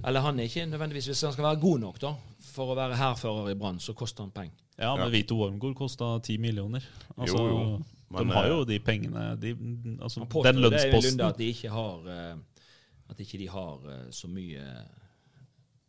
Eller 0.05 0.25
han 0.25 0.41
er 0.41 0.49
ikke 0.49 0.67
nødvendigvis 0.69 1.11
Hvis 1.11 1.23
han 1.27 1.33
skal 1.33 1.49
være 1.49 1.61
god 1.61 1.85
nok 1.85 2.01
da 2.01 2.15
for 2.55 2.73
å 2.73 2.79
være 2.79 2.97
hærfører 2.97 3.51
i 3.51 3.59
Brann, 3.59 3.81
så 3.81 3.97
koster 3.99 4.23
han 4.23 4.31
penger. 4.31 4.57
Ja, 4.77 4.93
men 4.95 5.09
ja. 5.09 5.13
Vito 5.13 5.37
Wormgård 5.37 5.75
kosta 5.77 6.15
ti 6.23 6.37
millioner. 6.39 6.85
Altså, 7.17 7.37
jo, 7.37 7.47
jo. 7.53 7.79
Men, 8.15 8.29
de 8.29 8.37
har 8.37 8.49
jo 8.49 8.59
de 8.69 8.77
pengene 8.79 9.23
de, 9.43 9.57
altså, 9.99 10.23
Den 10.45 10.61
lønnsposten 10.63 11.17
det 11.19 11.25
er 11.25 11.33
at 11.33 11.41
de 11.41 11.49
ikke 11.51 11.73
har 11.73 12.05
uh, 12.07 12.69
At 13.11 13.21
ikke 13.21 13.41
de 13.41 13.49
har 13.51 13.89
så 14.15 14.29
mye 14.31 14.63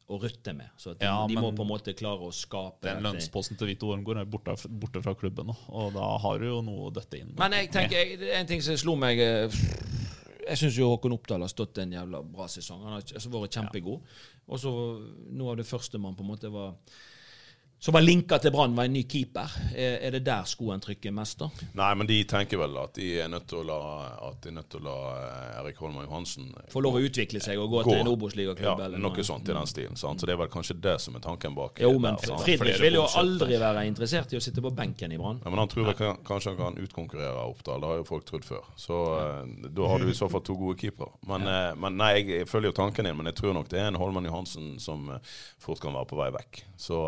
å 0.06 0.20
rutte 0.22 0.54
med. 0.54 0.70
Så 0.78 0.94
de, 0.94 1.06
ja, 1.08 1.16
de 1.28 1.38
må 1.40 1.50
på 1.56 1.66
en 1.66 1.72
måte 1.72 1.96
klare 1.98 2.28
å 2.28 2.34
skape 2.36 2.86
Den 2.86 3.02
lønnsposten 3.08 3.58
til 3.58 3.72
Vito 3.72 3.90
Wormgård 3.90 4.22
er 4.22 4.28
borte, 4.30 4.54
borte, 4.70 5.02
fra 5.02 5.16
klubben 5.18 5.50
nå, 5.50 5.56
og 5.74 5.96
da 5.96 6.12
har 6.22 6.42
du 6.42 6.46
jo 6.46 6.60
noe 6.66 6.90
å 6.90 6.94
døtte 6.94 7.18
inn 7.22 7.34
Men 7.40 7.56
jeg 7.58 7.72
tenker, 7.74 7.98
jeg, 7.98 8.20
en 8.38 8.50
ting 8.50 8.62
som 8.66 8.78
slo 8.78 8.94
meg 9.02 9.22
eh, 9.24 9.58
Jeg 10.46 10.62
syns 10.62 10.78
Håkon 10.78 11.18
Oppdal 11.18 11.42
har 11.42 11.50
stått 11.50 11.82
en 11.82 11.96
jævla 11.98 12.22
bra 12.22 12.46
sesong. 12.52 12.84
Han 12.86 13.00
har 13.00 13.02
altså 13.18 13.32
vært 13.34 13.58
kjempegod. 13.58 14.16
Og 14.46 14.62
så 14.62 14.72
noe 15.34 15.56
av 15.56 15.58
det 15.58 15.66
første 15.66 15.98
man 15.98 16.14
på 16.14 16.22
en 16.22 16.30
måte 16.36 16.52
var 16.54 16.76
som 17.80 17.94
var 17.94 18.02
linka 18.02 18.38
til 18.40 18.52
Brann, 18.52 18.76
var 18.76 18.88
en 18.88 18.94
ny 18.94 19.04
keeper. 19.06 19.52
Er, 19.76 20.12
det 20.16 20.24
der 20.26 20.48
skoen 20.50 20.82
trykker 20.82 21.12
mest, 21.14 21.38
da? 21.38 21.50
Nei, 21.78 21.90
men 22.00 22.08
de 22.10 22.16
tenker 22.26 22.58
vel 22.58 22.78
at 22.82 22.96
de 22.98 23.10
er 23.22 23.28
nødt 23.30 23.46
til 23.52 23.60
å 23.62 23.66
la, 23.68 23.80
at 24.26 24.40
de 24.42 24.50
er 24.50 24.56
nødt 24.56 24.70
til 24.74 24.80
å 24.80 24.86
la 24.88 24.96
eh, 25.20 25.60
Erik 25.60 25.82
Holmer 25.84 26.08
Johansen 26.08 26.48
Få 26.72 26.82
lov 26.82 26.98
å 26.98 27.04
utvikle 27.06 27.42
seg 27.44 27.60
og 27.62 27.70
gå, 27.70 27.84
gå. 27.86 27.92
til 27.92 28.02
en 28.02 28.10
Obos-ligaklubb? 28.10 28.82
Ja, 28.82 28.88
noe, 28.96 29.02
noe 29.04 29.26
sånt 29.28 29.52
i 29.52 29.54
den 29.54 29.70
stilen. 29.70 30.00
Sant? 30.02 30.24
Så 30.24 30.30
det 30.30 30.34
er 30.34 30.40
vel 30.42 30.50
kanskje 30.54 30.78
det 30.82 30.96
som 31.04 31.20
er 31.20 31.26
tanken 31.28 31.54
bak. 31.58 31.84
Jo, 31.84 31.92
men 32.02 32.18
Fridrik 32.18 32.80
vil 32.82 32.98
jo 32.98 33.04
aldri 33.22 33.60
være 33.62 33.86
interessert 33.90 34.34
i 34.34 34.40
å 34.40 34.42
sitte 34.42 34.64
på 34.66 34.72
benken 34.74 35.14
i 35.14 35.22
Brann. 35.22 35.44
Ja, 35.44 35.54
men 35.54 35.62
han 35.62 35.70
tror 35.70 35.92
vel 35.92 36.18
kanskje 36.26 36.56
han 36.56 36.60
kan 36.64 36.82
utkonkurrere 36.88 37.46
Oppdal. 37.52 37.86
Det 37.86 37.92
har 37.92 38.02
jo 38.02 38.10
folk 38.10 38.26
trodd 38.32 38.50
før. 38.50 38.66
Så 38.82 39.04
da 39.68 39.92
har 39.92 40.02
du 40.02 40.10
i 40.10 40.18
så 40.18 40.32
fall 40.32 40.42
to 40.48 40.58
gode 40.58 40.80
keepere. 40.82 41.14
Men, 41.30 41.46
ja. 41.46 41.62
men, 41.78 42.02
nei, 42.02 42.12
jeg 42.24 42.50
følger 42.50 42.74
jo 42.74 42.80
tanken 42.82 43.06
din, 43.06 43.20
men 43.20 43.30
jeg 43.30 43.38
tror 43.44 43.54
nok 43.60 43.70
det 43.70 43.84
er 43.84 43.92
en 43.92 44.02
Holmen 44.02 44.26
Johansen 44.26 44.76
som 44.82 45.06
fort 45.62 45.84
kan 45.84 45.94
være 45.94 46.10
på 46.10 46.22
vei 46.24 46.34
vekk. 46.40 46.66
Så 46.82 47.06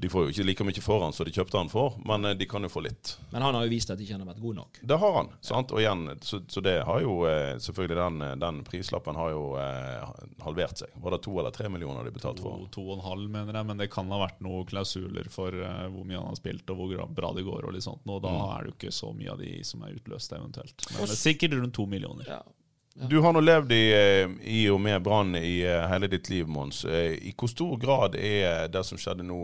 de 0.00 0.08
får 0.08 0.24
jo 0.24 0.30
ikke 0.30 0.44
like 0.46 0.64
mye 0.66 0.82
for 0.82 1.02
han 1.02 1.14
som 1.14 1.26
de 1.26 1.32
kjøpte 1.34 1.58
han 1.58 1.70
for, 1.72 1.96
men 2.06 2.28
eh, 2.28 2.36
de 2.38 2.46
kan 2.46 2.62
jo 2.62 2.70
få 2.70 2.84
litt. 2.84 3.16
Men 3.32 3.42
han 3.42 3.56
har 3.58 3.66
jo 3.66 3.72
vist 3.72 3.90
at 3.90 3.98
de 3.98 4.04
ikke 4.06 4.14
har 4.14 4.28
vært 4.28 4.42
god 4.44 4.58
nok. 4.60 4.78
Det 4.92 4.98
har 5.02 5.16
han. 5.16 5.30
sant? 5.42 5.72
Og 5.74 5.82
igjen, 5.82 6.04
så, 6.22 6.38
så 6.46 6.62
det 6.62 6.76
har 6.86 7.00
jo 7.02 7.16
eh, 7.26 7.56
selvfølgelig 7.64 7.98
den, 7.98 8.26
den, 8.44 8.60
prislappen 8.68 9.18
har 9.18 9.32
jo 9.34 9.42
eh, 9.58 10.20
halvert 10.44 10.84
seg. 10.84 10.92
Var 11.02 11.16
det 11.16 11.20
to 11.26 11.34
eller 11.34 11.56
tre 11.56 11.66
millioner 11.74 12.06
de 12.06 12.14
betalte 12.14 12.44
for? 12.44 12.62
To, 12.62 12.70
to 12.76 12.84
og 12.86 13.00
en 13.00 13.04
halv, 13.08 13.26
mener 13.34 13.58
jeg, 13.58 13.70
men 13.72 13.82
det 13.82 13.90
kan 13.90 14.14
ha 14.14 14.20
vært 14.22 14.38
noen 14.46 14.68
klausuler 14.70 15.26
for 15.34 15.50
uh, 15.50 15.88
hvor 15.90 16.06
mye 16.06 16.20
han 16.20 16.30
har 16.30 16.38
spilt 16.38 16.70
og 16.70 16.78
hvor 16.78 17.02
bra 17.18 17.32
det 17.34 17.46
går. 17.48 17.66
og 17.66 17.74
litt 17.74 17.86
sånt. 17.88 18.04
Nå, 18.06 18.20
da 18.22 18.36
mm. 18.36 18.40
er 18.44 18.62
det 18.62 18.70
jo 18.70 18.76
ikke 18.76 18.94
så 18.94 19.10
mye 19.18 19.34
av 19.34 19.42
de 19.42 19.56
som 19.66 19.82
er 19.82 19.98
utløst, 19.98 20.38
eventuelt. 20.38 20.86
Men 20.92 21.02
det 21.02 21.16
er 21.16 21.22
sikkert 21.24 21.58
rundt 21.58 21.74
to 21.74 21.88
millioner. 21.90 22.30
Ja. 22.38 22.40
Du 23.00 23.20
har 23.22 23.32
nå 23.32 23.40
levd 23.40 23.72
i, 23.72 23.84
eh, 23.94 24.30
i 24.42 24.64
og 24.72 24.80
med 24.82 25.02
Brann 25.02 25.36
i 25.38 25.60
uh, 25.62 25.84
hele 25.86 26.08
ditt 26.10 26.26
liv, 26.32 26.48
Mons. 26.50 26.82
Uh, 26.84 27.14
I 27.14 27.30
hvor 27.38 27.50
stor 27.52 27.76
grad 27.78 28.16
er 28.18 28.66
det 28.72 28.82
som 28.86 28.98
skjedde 28.98 29.26
nå 29.26 29.42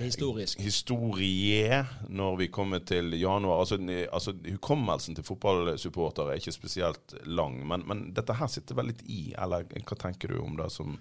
historisk. 0.00 0.60
Historie 0.64 1.82
når 2.08 2.36
vi 2.40 2.48
kommer 2.48 2.80
til 2.88 3.12
januar. 3.20 3.60
Altså, 3.60 3.76
altså 4.12 4.34
Hukommelsen 4.48 5.14
til 5.14 5.26
fotballsupportere 5.26 6.32
er 6.32 6.40
ikke 6.40 6.56
spesielt 6.56 7.14
lang, 7.28 7.60
men, 7.68 7.84
men, 7.88 8.06
dette 8.16 8.36
her 8.40 8.48
sitter 8.48 8.78
vel 8.80 8.90
litt 8.92 9.04
i, 9.04 9.34
eller 9.36 9.68
hva 9.68 10.00
tenker 10.00 10.32
du 10.32 10.40
om 10.40 10.56
det 10.56 10.70
som 10.72 10.96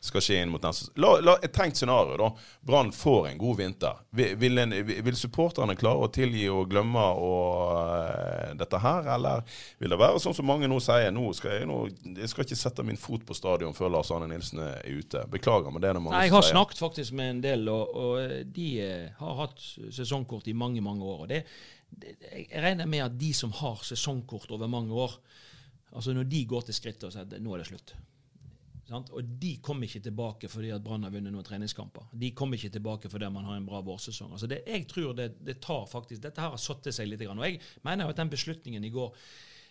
skal 0.00 0.22
skje 0.22 0.36
inn 0.42 0.50
mot 0.52 0.62
neste 0.62 0.92
la, 0.94 1.16
la, 1.20 1.34
Et 1.42 1.52
tenkt 1.52 1.76
scenario, 1.76 2.14
da. 2.20 2.28
Brann 2.66 2.92
får 2.94 3.28
en 3.28 3.38
god 3.38 3.56
vinter. 3.58 3.96
Vil, 4.10 4.58
en, 4.58 4.74
vil, 4.86 5.16
supporterne 5.18 5.74
klare 5.78 6.06
å 6.06 6.10
tilgi 6.14 6.44
og 6.52 6.68
glemme 6.70 7.02
og, 7.18 7.72
uh, 7.74 8.52
dette 8.58 8.78
her, 8.82 9.08
eller 9.16 9.42
vil 9.82 9.94
det 9.94 9.98
være 9.98 10.20
sånn 10.22 10.36
som 10.38 10.46
mange 10.46 10.70
nå 10.70 10.78
sier 10.82 11.10
nå 11.14 11.32
skal 11.34 11.56
jeg, 11.56 11.68
nå, 11.70 11.80
jeg 12.14 12.30
skal 12.30 12.46
ikke 12.46 12.60
sette 12.60 12.84
min 12.86 13.00
fot 13.00 13.24
på 13.26 13.36
stadion 13.36 13.74
før 13.74 13.90
Lars 13.96 14.12
Arne 14.14 14.28
Nilsen 14.30 14.62
er 14.62 14.84
ute. 14.86 15.24
Beklager, 15.32 15.74
men 15.74 15.82
det 15.82 15.90
er 15.90 15.98
det 15.98 16.04
mange 16.04 16.14
Nei, 16.14 16.28
Jeg 16.28 16.36
har 16.36 16.46
snakket 16.46 16.82
faktisk 16.84 17.16
med 17.18 17.32
en 17.32 17.42
del, 17.48 17.66
og, 17.72 17.98
og 17.98 18.52
de 18.54 18.68
uh, 18.78 19.24
har 19.24 19.40
hatt 19.42 19.64
sesongkort 19.98 20.46
i 20.46 20.54
mange, 20.54 20.84
mange 20.84 21.02
år. 21.02 21.24
og 21.26 21.32
det, 21.32 21.42
det, 21.90 22.14
Jeg 22.36 22.62
regner 22.62 22.86
med 22.86 23.08
at 23.08 23.18
de 23.18 23.32
som 23.34 23.50
har 23.64 23.82
sesongkort 23.82 24.54
over 24.54 24.70
mange 24.70 24.94
år, 24.94 25.18
altså 25.90 26.14
når 26.14 26.30
de 26.30 26.44
går 26.46 26.68
til 26.68 26.78
skrittet 26.78 27.08
og 27.08 27.16
sier 27.16 27.26
at 27.26 27.42
nå 27.42 27.56
er 27.56 27.64
det 27.64 27.72
slutt 27.72 27.96
Sant? 28.88 29.10
Og 29.12 29.34
de 29.40 29.50
kommer 29.64 29.84
ikke 29.84 30.00
tilbake 30.06 30.48
fordi 30.48 30.70
at 30.72 30.84
Brann 30.84 31.04
har 31.04 31.12
vunnet 31.12 31.34
noen 31.34 31.44
treningskamper. 31.44 32.08
De 32.16 32.30
kommer 32.36 32.56
ikke 32.56 32.72
tilbake 32.78 33.10
fordi 33.12 33.28
man 33.32 33.44
har 33.44 33.58
en 33.58 33.68
bra 33.68 33.82
vårsesong. 33.84 34.32
Altså 34.32 34.48
det, 34.48 34.62
jeg 34.64 34.86
tror 34.88 35.12
det, 35.18 35.34
det, 35.44 35.58
tar 35.64 35.84
faktisk 35.90 36.22
Dette 36.24 36.40
her 36.40 36.54
har 36.54 36.62
satt 36.62 36.88
seg 36.88 37.10
litt. 37.10 37.26
Og 37.28 37.44
jeg 37.44 37.60
mener 37.84 38.06
jo 38.06 38.14
at 38.14 38.22
den 38.22 38.32
beslutningen 38.32 38.88
i 38.88 38.92
går 38.94 39.12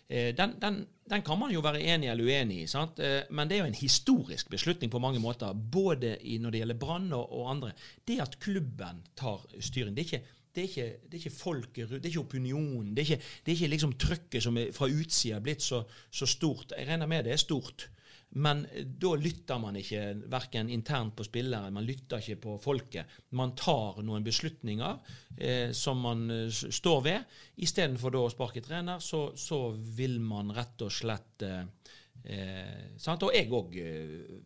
eh, 0.06 0.30
den, 0.38 0.54
den, 0.62 0.80
den, 1.10 1.26
kan 1.26 1.40
man 1.40 1.50
jo 1.50 1.64
være 1.66 1.82
enig 1.82 2.12
eller 2.12 2.30
uenig 2.30 2.62
i, 2.62 2.70
sant? 2.70 3.02
Eh, 3.02 3.26
men 3.34 3.50
det 3.50 3.58
er 3.58 3.64
jo 3.64 3.72
en 3.72 3.82
historisk 3.82 4.54
beslutning 4.54 4.94
på 4.94 5.02
mange 5.02 5.22
måter. 5.24 5.50
Både 5.50 6.14
når 6.22 6.54
det 6.54 6.62
gjelder 6.62 6.82
Brann 6.86 7.10
og, 7.10 7.26
og, 7.26 7.50
andre. 7.56 7.74
Det 8.06 8.20
at 8.22 8.38
klubben 8.38 9.02
tar 9.18 9.42
styring. 9.58 9.98
Det 9.98 10.06
er 10.06 10.12
ikke 10.12 10.26
det 10.58 10.64
er, 10.64 10.68
ikke, 10.68 11.06
det 11.06 11.14
er 11.14 11.20
ikke 11.22 11.38
folket 11.38 11.90
det 11.92 11.98
er 12.00 12.08
ikke 12.08 12.24
opinionen. 12.24 12.94
Det 12.96 13.02
er 13.02 13.10
ikke, 13.12 13.24
det 13.44 13.52
er 13.52 13.56
ikke 13.58 13.74
liksom 13.74 13.92
trøkket 14.00 14.42
som 14.42 14.56
er 14.58 14.72
fra 14.74 14.88
utsida 14.90 15.38
blitt 15.44 15.62
så, 15.62 15.84
så, 16.10 16.26
stort. 16.26 16.72
Jeg 16.74 16.88
regner 16.88 17.06
med 17.06 17.26
det 17.26 17.34
er 17.34 17.42
stort. 17.42 17.90
Men 18.36 18.66
da 19.00 19.14
lytter 19.16 19.60
man 19.60 19.78
ikke 19.80 20.02
verken 20.28 20.68
internt 20.68 21.14
på 21.16 21.24
spillere, 21.24 21.70
man 21.72 21.86
lytter 21.88 22.20
ikke 22.20 22.40
på 22.42 22.56
folket. 22.60 23.14
Man 23.40 23.54
tar 23.56 24.02
noen 24.04 24.26
beslutninger 24.26 24.98
eh, 25.36 25.70
som 25.72 26.02
man 26.04 26.26
eh, 26.30 26.50
står 26.52 27.00
ved. 27.06 27.38
Istedenfor 27.64 28.12
da 28.12 28.26
å 28.26 28.32
sparke 28.32 28.62
trener, 28.64 29.00
så, 29.00 29.30
så, 29.32 29.62
vil 29.72 30.18
man 30.20 30.52
rett 30.52 30.84
og 30.84 30.92
slett 30.92 31.46
eh, 31.48 31.64
eh? 32.28 33.16
Og 33.16 33.32
jeg 33.32 33.48
òg 33.48 33.80
eh, 33.80 34.36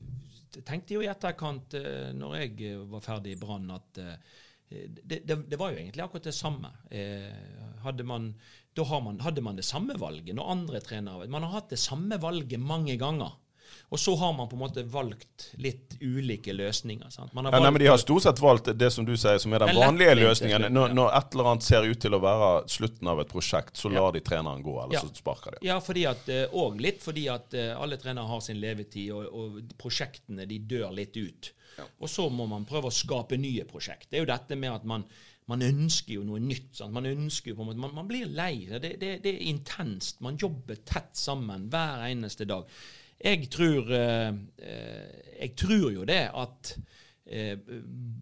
tenkte 0.60 0.96
jo 0.96 1.02
i 1.02 1.10
etterkant, 1.10 1.74
eh, 1.74 2.14
når 2.14 2.38
jeg 2.44 2.78
var 2.86 3.04
ferdig 3.04 3.34
i 3.34 3.42
Brann, 3.42 3.70
at 3.74 3.98
eh, 3.98 4.16
det, 4.72 5.22
det, 5.26 5.36
det 5.50 5.58
var 5.60 5.72
jo 5.72 5.82
egentlig 5.82 6.04
akkurat 6.04 6.30
det 6.30 6.36
samme. 6.36 6.70
Eh, 6.94 7.32
hadde 7.82 8.06
man, 8.06 8.30
da 8.78 9.00
man, 9.04 9.18
hadde 9.20 9.44
man 9.44 9.58
det 9.58 9.66
samme 9.66 9.98
valget 10.00 10.36
når 10.38 10.52
andre 10.54 10.80
trenere 10.80 11.26
Man 11.28 11.44
har 11.44 11.58
hatt 11.58 11.74
det 11.74 11.80
samme 11.82 12.16
valget 12.22 12.62
mange 12.62 12.96
ganger. 13.00 13.34
Og 13.92 14.00
så 14.00 14.14
har 14.16 14.32
man 14.36 14.48
på 14.48 14.56
en 14.56 14.62
måte 14.62 14.82
valgt 14.88 15.48
litt 15.60 15.96
ulike 16.00 16.54
løsninger. 16.56 17.08
Har 17.18 17.30
Ja, 17.34 17.60
nei, 17.60 17.70
men 17.70 17.80
De 17.82 17.86
har 17.90 18.00
stort 18.00 18.22
sett 18.24 18.40
valgt 18.40 18.70
det 18.78 18.90
som 18.92 19.04
du 19.04 19.14
sier, 19.16 19.38
som 19.42 19.52
er 19.52 19.64
den 19.66 19.76
vanlige 19.76 20.14
løsningen. 20.20 20.68
Når, 20.72 20.94
når 20.96 21.12
et 21.18 21.34
eller 21.36 21.50
annet 21.52 21.66
ser 21.68 21.88
ut 21.88 22.00
til 22.00 22.14
å 22.16 22.20
være 22.22 22.50
slutten 22.72 23.08
av 23.12 23.20
et 23.24 23.32
prosjekt, 23.32 23.76
så 23.76 23.92
lar 23.92 24.12
de 24.12 24.20
treneren 24.24 24.62
gå, 24.64 24.76
eller 24.84 24.94
Ja. 24.94 25.00
så 25.00 25.12
sparker 25.14 25.56
de. 25.58 25.66
Ja, 25.66 25.80
fordi 25.80 26.06
at, 26.08 26.28
eh, 26.28 26.46
og 26.52 26.80
litt 26.80 27.02
fordi 27.02 27.28
at 27.32 27.54
eh, 27.54 27.72
alle 27.78 27.96
trenere 28.00 28.26
har 28.28 28.40
sin 28.40 28.60
levetid, 28.60 29.10
og, 29.12 29.26
og 29.32 29.74
prosjektene 29.78 30.46
de 30.48 30.58
dør 30.58 30.90
litt 30.96 31.16
ut. 31.16 31.52
Og 32.00 32.08
så 32.10 32.28
må 32.28 32.46
man 32.48 32.64
prøve 32.68 32.90
å 32.90 32.94
skape 32.94 33.38
nye 33.40 33.64
prosjekt. 33.68 34.10
Det 34.10 34.18
er 34.20 34.26
jo 34.26 34.32
dette 34.32 34.56
med 34.60 34.72
at 34.74 34.84
man, 34.84 35.04
man 35.48 35.62
ønsker 35.64 36.18
jo 36.18 36.24
noe 36.28 36.40
nytt. 36.42 36.74
Sant? 36.76 36.92
Man 36.92 37.06
ønsker 37.08 37.52
jo 37.52 37.56
på 37.58 37.64
en 37.64 37.70
måte, 37.70 37.80
man, 37.80 37.94
man 37.96 38.08
blir 38.10 38.26
lei. 38.28 38.66
Det, 38.68 38.92
det, 39.00 39.12
det 39.24 39.32
er 39.32 39.46
intenst. 39.48 40.20
Man 40.20 40.36
jobber 40.40 40.76
tett 40.84 41.16
sammen 41.18 41.70
hver 41.72 42.04
eneste 42.10 42.44
dag. 42.50 42.68
Jeg 43.22 43.48
tror, 43.50 43.92
eh, 43.94 44.32
eh, 44.58 45.36
jeg 45.40 45.54
tror 45.56 45.90
jo 45.94 46.04
det 46.08 46.22
at 46.34 46.72
eh, 47.26 47.58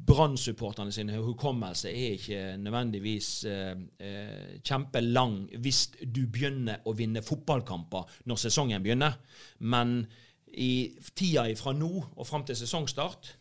Brann-supporterne 0.07 1.17
hukommelse 1.25 1.89
er 1.89 2.17
ikke 2.19 2.41
nødvendigvis 2.61 3.31
eh, 3.49 3.77
eh, 3.99 4.61
kjempelang 4.61 5.47
hvis 5.57 5.87
du 6.05 6.27
begynner 6.27 6.85
å 6.85 6.93
vinne 6.97 7.25
fotballkamper 7.25 8.21
når 8.29 8.43
sesongen 8.45 8.85
begynner. 8.85 9.17
Men 9.61 10.03
i 10.51 10.99
tida 11.15 11.47
fra 11.57 11.73
nå 11.73 11.93
og 12.17 12.27
fram 12.27 12.45
til 12.45 12.59
sesongstart 12.59 13.37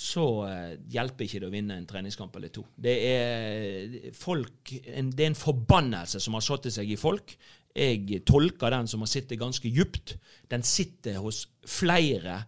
så 0.00 0.24
eh, 0.46 0.74
hjelper 0.90 1.26
ikke 1.26 1.40
det 1.42 1.48
å 1.48 1.52
vinne 1.52 1.76
en 1.76 1.86
treningskamp 1.88 2.36
eller 2.38 2.52
to. 2.54 2.62
Det 2.78 2.94
er, 3.10 3.96
folk, 4.16 4.74
en, 4.86 5.10
det 5.10 5.26
er 5.26 5.32
en 5.32 5.38
forbannelse 5.38 6.22
som 6.22 6.38
har 6.38 6.44
satt 6.46 6.70
seg 6.72 6.92
i 6.94 6.98
folk. 7.00 7.34
Jeg 7.76 8.24
tolker 8.26 8.72
den 8.74 8.88
som 8.90 9.04
har 9.04 9.10
sittet 9.10 9.38
ganske 9.38 9.70
djupt. 9.70 10.16
Den 10.50 10.64
sitter 10.66 11.20
hos 11.22 11.44
flere 11.68 12.42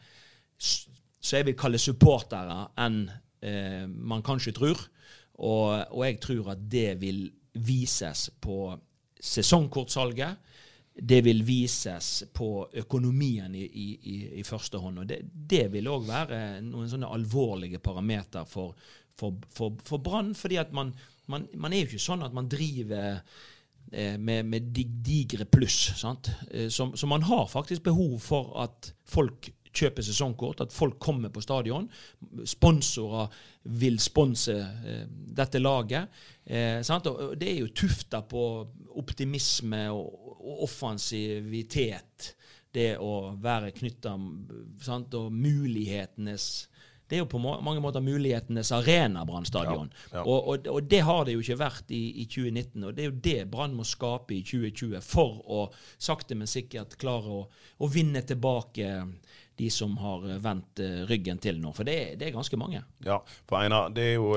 som 0.58 1.38
jeg 1.38 1.46
vil 1.46 1.58
kalle 1.58 1.80
supportere 1.80 2.56
enn 2.82 3.04
eh, 3.06 3.84
man 3.86 4.24
kanskje 4.26 4.54
tror. 4.56 4.80
Og, 5.42 5.68
og 5.94 6.02
jeg 6.06 6.18
tror 6.22 6.54
at 6.54 6.64
det 6.70 6.96
vil 7.00 7.24
vises 7.62 8.28
på 8.42 8.72
sesongkortsalget. 9.22 10.50
Det 10.92 11.22
vil 11.24 11.40
vises 11.46 12.24
på 12.34 12.66
økonomien 12.82 13.54
i, 13.56 13.64
i, 13.64 13.86
i, 14.40 14.42
første 14.44 14.78
hånd. 14.82 15.00
Og 15.02 15.08
det, 15.08 15.22
det 15.32 15.64
vil 15.72 15.88
òg 15.88 16.04
være 16.10 16.42
noen 16.66 16.90
sånne 16.90 17.10
alvorlige 17.14 17.80
parameter 17.82 18.44
for, 18.48 18.74
for, 19.16 19.38
for, 19.54 19.78
for 19.86 20.04
Brann. 20.04 20.34
fordi 20.34 20.60
man, 20.76 20.92
man, 21.32 21.48
man 21.54 21.72
er 21.72 21.84
jo 21.84 21.92
ikke 21.92 22.06
sånn 22.10 22.26
at 22.26 22.36
man 22.36 22.50
driver 22.50 23.22
med, 24.18 24.46
med 24.48 24.70
digre 25.04 25.44
pluss. 25.44 26.04
Eh, 26.50 26.68
Så, 26.68 26.92
så 26.96 27.06
man 27.06 27.22
har 27.22 27.46
faktisk 27.46 27.82
behov 27.82 28.18
for 28.20 28.54
at 28.62 28.92
folk 29.04 29.50
kjøper 29.72 30.04
sesongkort, 30.04 30.60
at 30.60 30.72
folk 30.72 30.98
kommer 31.00 31.32
på 31.32 31.40
stadion. 31.40 31.88
Sponsorer 32.44 33.32
vil 33.64 33.98
sponse 34.00 34.52
eh, 34.52 35.06
dette 35.08 35.60
laget. 35.62 36.08
Eh, 36.44 36.80
og 37.08 37.36
det 37.40 37.48
er 37.50 37.60
jo 37.60 37.72
tufta 37.72 38.22
på 38.28 38.66
optimisme 39.00 39.86
og, 39.90 40.36
og 40.42 40.64
offensivitet. 40.68 42.34
Det 42.72 42.96
å 43.00 43.34
være 43.40 43.72
knytta 43.76 44.14
og 44.16 45.32
mulighetenes 45.32 46.68
det 47.12 47.18
er 47.18 47.26
jo 47.26 47.28
på 47.28 47.40
mange 47.44 47.80
måter 47.84 48.00
mulighetenes 48.00 48.70
arena, 48.72 49.26
Brann 49.28 49.44
stadion. 49.44 49.90
Ja, 50.08 50.14
ja. 50.14 50.22
Og, 50.24 50.46
og, 50.48 50.68
og 50.72 50.86
det 50.88 51.02
har 51.04 51.26
det 51.28 51.34
jo 51.34 51.42
ikke 51.44 51.58
vært 51.60 51.92
i, 51.92 52.00
i 52.22 52.24
2019. 52.24 52.86
Og 52.88 52.94
det 52.96 53.04
er 53.04 53.10
jo 53.10 53.18
det 53.26 53.34
Brann 53.52 53.74
må 53.76 53.84
skape 53.84 54.32
i 54.32 54.40
2020 54.40 55.04
for 55.04 55.42
å 55.44 55.66
sakte, 56.00 56.38
men 56.40 56.48
sikkert 56.48 56.96
klare 56.96 57.36
å, 57.36 57.42
å 57.84 57.90
vinne 57.92 58.24
tilbake 58.24 58.94
de 59.60 59.68
som 59.70 59.92
har 60.00 60.24
vendt 60.40 60.80
eh, 60.80 61.02
ryggen 61.10 61.36
til 61.44 61.60
nå. 61.60 61.74
For 61.76 61.84
det, 61.84 61.98
det 62.16 62.30
er 62.30 62.38
ganske 62.38 62.56
mange. 62.56 62.80
Ja, 63.04 63.20
for 63.44 63.60
Einar, 63.60 63.92
det 63.92 64.14
er 64.14 64.16
jo 64.16 64.32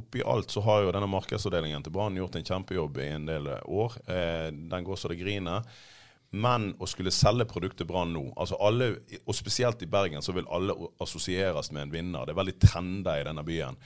oppi 0.00 0.24
alt 0.24 0.54
så 0.54 0.64
har 0.64 0.86
jo 0.86 0.94
denne 0.96 1.12
markedsavdelingen 1.12 1.84
til 1.84 1.92
Brann 1.92 2.16
gjort 2.16 2.40
en 2.40 2.48
kjempejobb 2.48 3.04
i 3.04 3.10
en 3.18 3.28
del 3.28 3.52
år. 3.52 4.00
Eh, 4.08 4.48
den 4.48 4.88
går 4.88 4.96
så 4.96 5.12
det 5.12 5.20
griner. 5.20 5.68
Men 6.34 6.72
å 6.82 6.88
skulle 6.90 7.12
selge 7.14 7.46
produktet 7.46 7.86
Brann 7.86 8.14
nå, 8.14 8.24
altså 8.40 8.58
alle, 8.62 8.90
og 9.22 9.36
spesielt 9.36 9.82
i 9.84 9.90
Bergen, 9.90 10.24
så 10.24 10.34
vil 10.34 10.48
alle 10.50 10.74
assosieres 11.02 11.70
med 11.70 11.86
en 11.86 11.94
vinner. 11.94 12.26
Det 12.26 12.34
er 12.34 12.40
veldig 12.40 12.58
trender 12.64 13.20
i 13.20 13.28
denne 13.28 13.44
byen. 13.46 13.78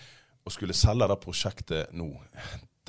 Å 0.48 0.52
skulle 0.54 0.76
selge 0.76 1.10
det 1.10 1.18
prosjektet 1.20 1.92
nå, 1.98 2.08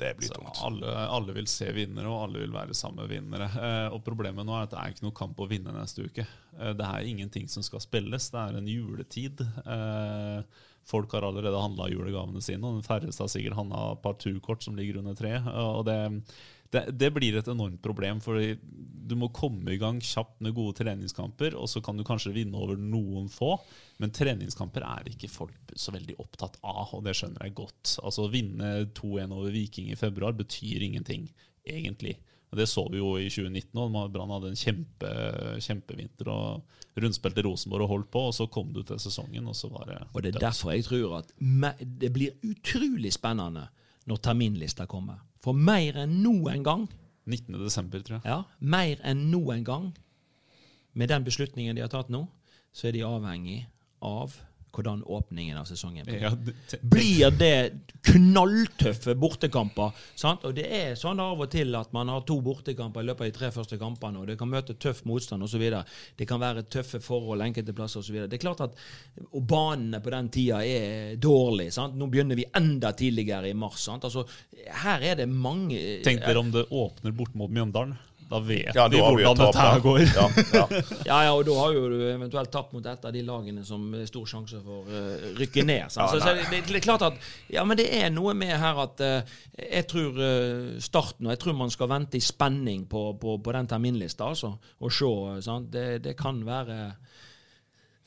det 0.00 0.14
blir 0.16 0.32
tungt. 0.32 0.62
alle, 0.64 0.94
alle 1.12 1.34
vil 1.36 1.48
se 1.50 1.68
vinnere, 1.76 2.08
og 2.08 2.24
alle 2.24 2.40
vil 2.44 2.54
være 2.54 2.76
sammen 2.76 3.02
med 3.02 3.12
vinnere. 3.12 3.50
Eh, 3.52 3.86
og 3.92 4.00
Problemet 4.06 4.48
nå 4.48 4.56
er 4.56 4.64
at 4.64 4.72
det 4.72 4.80
er 4.80 4.94
ikke 4.94 5.06
noe 5.06 5.18
kamp 5.18 5.42
å 5.42 5.48
vinne 5.50 5.74
neste 5.76 6.06
uke. 6.08 6.24
Eh, 6.56 6.72
det 6.78 6.86
er 6.86 7.08
ingenting 7.10 7.50
som 7.52 7.64
skal 7.66 7.84
spilles. 7.84 8.30
Det 8.32 8.40
er 8.40 8.56
en 8.56 8.70
juletid. 8.70 9.42
Eh, 9.44 10.64
folk 10.88 11.12
har 11.12 11.26
allerede 11.28 11.60
handla 11.60 11.90
julegavene 11.92 12.40
sine, 12.44 12.64
og 12.64 12.80
den 12.80 12.86
færreste 12.86 13.26
har 13.26 13.32
sikkert 13.32 13.58
handla 13.60 13.92
parturkort 14.00 14.64
som 14.64 14.78
ligger 14.78 15.02
under 15.02 15.18
treet. 15.18 15.52
Og 15.52 15.84
det, 15.90 15.98
det, 16.70 16.84
det 16.94 17.10
blir 17.14 17.36
et 17.38 17.48
enormt 17.50 17.82
problem, 17.82 18.20
for 18.22 18.38
du 19.10 19.16
må 19.18 19.30
komme 19.34 19.74
i 19.74 19.78
gang 19.80 19.98
kjapt 20.04 20.38
med 20.44 20.54
gode 20.54 20.76
treningskamper, 20.78 21.56
og 21.58 21.66
så 21.70 21.82
kan 21.82 21.98
du 21.98 22.04
kanskje 22.06 22.34
vinne 22.34 22.58
over 22.58 22.78
noen 22.78 23.26
få. 23.32 23.56
Men 24.02 24.14
treningskamper 24.14 24.86
er 24.86 25.10
ikke 25.10 25.30
folk 25.32 25.74
så 25.74 25.94
veldig 25.94 26.18
opptatt 26.22 26.60
av, 26.62 26.94
og 26.94 27.02
det 27.06 27.16
skjønner 27.18 27.48
jeg 27.48 27.56
godt. 27.58 27.96
Altså 28.04 28.26
Å 28.26 28.32
vinne 28.32 28.72
2-1 28.94 29.34
over 29.34 29.54
Viking 29.54 29.90
i 29.90 29.98
februar 29.98 30.36
betyr 30.38 30.86
ingenting, 30.86 31.26
egentlig. 31.66 32.20
Og 32.50 32.58
Det 32.58 32.66
så 32.66 32.82
vi 32.90 32.98
jo 32.98 33.12
i 33.18 33.28
2019 33.30 33.78
òg. 33.78 33.98
Brann 34.14 34.32
hadde 34.34 34.50
en 34.50 34.58
kjempe, 34.58 35.10
kjempevinter 35.62 36.30
og 36.32 37.02
rundspilte 37.02 37.44
Rosenborg 37.46 37.86
og 37.86 37.92
holdt 37.94 38.10
på, 38.14 38.24
og 38.30 38.34
så 38.34 38.46
kom 38.50 38.72
du 38.74 38.82
til 38.86 38.98
sesongen, 39.02 39.46
og 39.46 39.58
så 39.58 39.70
var 39.70 39.86
det 39.90 39.98
Og 40.10 40.22
det 40.22 40.34
er 40.34 40.46
derfor 40.48 40.74
jeg 40.74 40.86
tror 40.86 41.20
at 41.20 41.30
det 41.80 42.10
blir 42.14 42.34
utrolig 42.46 43.14
spennende 43.14 43.68
når 44.08 44.22
terminlista 44.24 44.86
kommer. 44.90 45.20
For 45.40 45.56
mer 45.56 45.98
enn 46.02 46.20
noen 46.24 46.64
gang 46.64 46.86
19. 47.30 47.56
desember, 47.60 48.02
tror 48.04 48.18
jeg. 48.18 48.28
Ja, 48.28 48.42
mer 48.60 49.00
enn 49.06 49.28
noen 49.32 49.64
gang, 49.64 49.90
med 50.92 51.12
den 51.12 51.24
beslutningen 51.26 51.76
de 51.76 51.84
har 51.84 51.92
tatt 51.92 52.10
nå, 52.10 52.24
så 52.72 52.88
er 52.88 52.96
de 52.96 53.04
avhengig 53.06 53.60
av 54.04 54.34
hvordan 54.72 55.02
åpningen 55.02 55.56
av 55.58 55.64
sesongen 55.66 56.04
blir. 56.06 56.20
Ja, 56.22 56.30
det- 56.30 56.80
Blir 56.82 57.30
det 57.30 57.72
knalltøffe 58.06 59.14
bortekamper? 59.18 59.92
Sant? 60.18 60.44
Og 60.46 60.54
det 60.56 60.66
er 60.70 60.94
sånn 60.98 61.20
av 61.22 61.40
og 61.40 61.50
til 61.52 61.74
at 61.78 61.92
man 61.96 62.08
har 62.12 62.22
to 62.28 62.40
bortekamper 62.44 63.02
i 63.02 63.08
løpet 63.08 63.26
av 63.26 63.32
de 63.32 63.36
tre 63.38 63.50
første 63.54 63.78
kampene, 63.80 64.20
og 64.20 64.26
det 64.30 64.38
kan 64.40 64.50
møte 64.50 64.76
tøff 64.78 65.02
motstand 65.08 65.42
osv. 65.46 65.64
Det 66.16 66.28
kan 66.28 66.40
være 66.42 66.62
tøffe 66.70 67.00
forhold 67.02 67.42
enkelte 67.42 67.74
plasser 67.76 68.00
osv. 68.00 68.20
Det 68.28 68.38
er 68.38 68.44
klart 68.46 68.60
at 68.60 68.76
Og 69.34 69.42
banene 69.46 70.00
på 70.02 70.10
den 70.10 70.28
tida 70.32 70.60
er 70.64 71.16
dårlige. 71.16 71.72
Sant? 71.72 71.96
Nå 71.96 72.08
begynner 72.10 72.36
vi 72.36 72.44
enda 72.56 72.92
tidligere 72.92 73.50
i 73.50 73.52
mars. 73.54 73.80
Sant? 73.84 74.02
Altså, 74.04 74.24
her 74.82 75.00
er 75.02 75.14
det 75.16 75.28
mange 75.28 76.02
Tenk 76.04 76.20
dere 76.24 76.38
om 76.38 76.50
det 76.50 76.66
åpner 76.70 77.12
bort 77.16 77.34
mot 77.34 77.50
Mjøndalen. 77.50 77.96
Da 78.30 78.38
vet 78.46 78.74
Ja, 78.74 78.86
vi 78.88 79.00
da 79.00 79.08
vi 79.10 79.24
hvordan 79.24 79.36
tapt, 79.36 79.56
dette 79.56 79.66
her 79.66 79.80
går. 79.82 80.00
Ja, 80.00 80.26
ja. 80.54 80.82
Ja, 81.10 81.18
ja, 81.26 81.32
og 81.34 81.44
da 81.48 81.56
har 81.58 81.72
jo 81.74 81.88
du 81.90 82.04
eventuelt 82.12 82.52
tapt 82.54 82.74
mot 82.76 82.86
et 82.86 83.06
av 83.08 83.14
de 83.14 83.22
lagene 83.26 83.64
som 83.66 83.88
er 83.98 84.06
stor 84.06 84.28
sjanse 84.30 84.60
for 84.62 84.86
å 84.86 85.02
rykke 85.40 85.64
ned. 85.66 85.88
Ja, 85.88 85.88
så, 85.90 86.20
så 86.22 86.36
det, 86.38 86.62
det 86.68 86.78
er 86.78 86.84
klart 86.84 87.06
at 87.08 87.18
Ja, 87.50 87.64
men 87.66 87.80
det 87.80 87.88
er 87.98 88.12
noe 88.14 88.36
med 88.38 88.54
her 88.62 88.78
at 88.84 89.02
uh, 89.02 89.38
jeg 89.58 89.88
tror 89.90 90.20
uh, 90.20 90.78
starten 90.82 91.26
Og 91.26 91.34
jeg 91.34 91.42
tror 91.42 91.58
man 91.58 91.74
skal 91.74 91.90
vente 91.90 92.20
i 92.20 92.22
spenning 92.22 92.86
på, 92.90 93.08
på, 93.20 93.38
på 93.42 93.56
den 93.56 93.70
terminlista, 93.70 94.30
altså. 94.30 94.54
Og 94.78 94.94
se. 94.94 95.10
Sant? 95.42 95.72
Det, 95.74 96.04
det 96.04 96.14
kan 96.18 96.38
være 96.46 96.78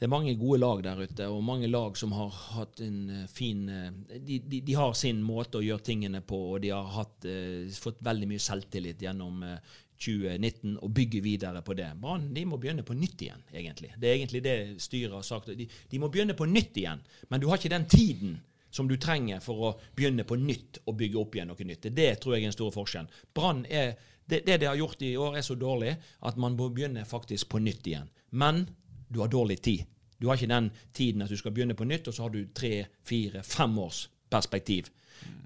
det 0.04 0.08
er 0.08 0.12
mange 0.12 0.34
gode 0.36 0.58
lag 0.60 0.82
der 0.84 1.00
ute, 1.00 1.26
og 1.32 1.46
mange 1.48 1.68
lag 1.70 1.96
som 1.96 2.12
har 2.12 2.32
hatt 2.58 2.82
en 2.84 2.98
eh, 3.08 3.28
fin 3.32 3.62
eh, 3.72 4.18
de, 4.20 4.42
de, 4.52 4.60
de 4.68 4.74
har 4.76 4.92
sin 5.00 5.22
måte 5.24 5.62
å 5.62 5.64
gjøre 5.64 5.86
tingene 5.88 6.20
på, 6.28 6.40
og 6.52 6.58
de 6.60 6.74
har 6.76 6.90
hatt, 6.98 7.24
eh, 7.24 7.70
fått 7.80 8.02
veldig 8.04 8.28
mye 8.34 8.44
selvtillit 8.44 9.06
gjennom 9.06 9.46
eh, 9.48 9.78
2019 10.04 10.78
og 10.84 10.94
bygge 10.94 11.22
videre 11.24 11.62
på 11.66 11.76
det. 11.78 11.90
Brann 12.02 12.32
de 12.36 12.46
må 12.48 12.60
begynne 12.62 12.86
på 12.86 12.96
nytt 12.98 13.22
igjen, 13.26 13.44
egentlig. 13.54 13.94
Det 13.98 14.10
er 14.10 14.18
egentlig 14.18 14.42
det 14.44 14.58
styret 14.84 15.16
har 15.16 15.28
sagt. 15.28 15.54
De, 15.58 15.68
de 15.68 16.02
må 16.02 16.10
begynne 16.12 16.36
på 16.38 16.48
nytt 16.50 16.78
igjen, 16.82 17.04
men 17.30 17.42
du 17.42 17.48
har 17.50 17.62
ikke 17.62 17.72
den 17.74 17.88
tiden 17.90 18.40
som 18.74 18.88
du 18.90 18.96
trenger 18.98 19.42
for 19.44 19.68
å 19.68 19.72
begynne 19.96 20.26
på 20.26 20.36
nytt 20.42 20.82
og 20.88 20.98
bygge 20.98 21.20
opp 21.22 21.36
igjen 21.38 21.52
noe 21.52 21.68
nytt. 21.70 21.92
Det 21.94 22.10
tror 22.22 22.36
jeg 22.36 22.48
er 22.48 22.50
en 22.50 22.56
stor 22.56 22.74
forskjell. 22.74 23.10
Brann 23.36 23.64
er 23.70 23.94
det, 24.26 24.42
det 24.48 24.58
de 24.64 24.70
har 24.70 24.80
gjort 24.80 25.04
i 25.06 25.14
år, 25.20 25.38
er 25.38 25.46
så 25.46 25.56
dårlig 25.60 25.94
at 26.26 26.40
man 26.42 26.58
må 26.58 26.72
begynne 26.74 27.06
faktisk 27.06 27.52
på 27.54 27.62
nytt 27.62 27.88
igjen. 27.92 28.10
Men 28.32 28.66
du 29.08 29.22
har 29.22 29.30
dårlig 29.30 29.60
tid. 29.62 29.86
Du 30.18 30.30
har 30.30 30.40
ikke 30.40 30.50
den 30.50 30.72
tiden 30.96 31.22
at 31.22 31.30
du 31.30 31.38
skal 31.38 31.54
begynne 31.54 31.78
på 31.78 31.86
nytt, 31.86 32.08
og 32.08 32.16
så 32.16 32.26
har 32.26 32.34
du 32.34 32.48
tre, 32.56 32.88
fire, 33.06 33.44
fem 33.46 33.78
års 33.84 34.08
perspektiv. 34.32 34.90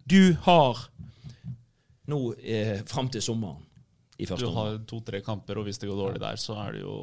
Du 0.08 0.38
har 0.46 0.86
nå 2.08 2.22
eh, 2.40 2.86
fram 2.88 3.10
til 3.12 3.26
sommeren 3.26 3.67
i 4.18 4.26
Du 4.26 4.32
første 4.34 4.48
omgang. 4.48 4.72
har 4.72 4.78
to-tre 4.90 5.22
kamper, 5.22 5.60
og 5.62 5.68
hvis 5.68 5.78
det 5.82 5.90
går 5.90 6.00
dårlig 6.02 6.22
der, 6.24 6.40
så 6.42 6.56
er 6.64 6.72
det 6.78 6.82
jo 6.82 6.96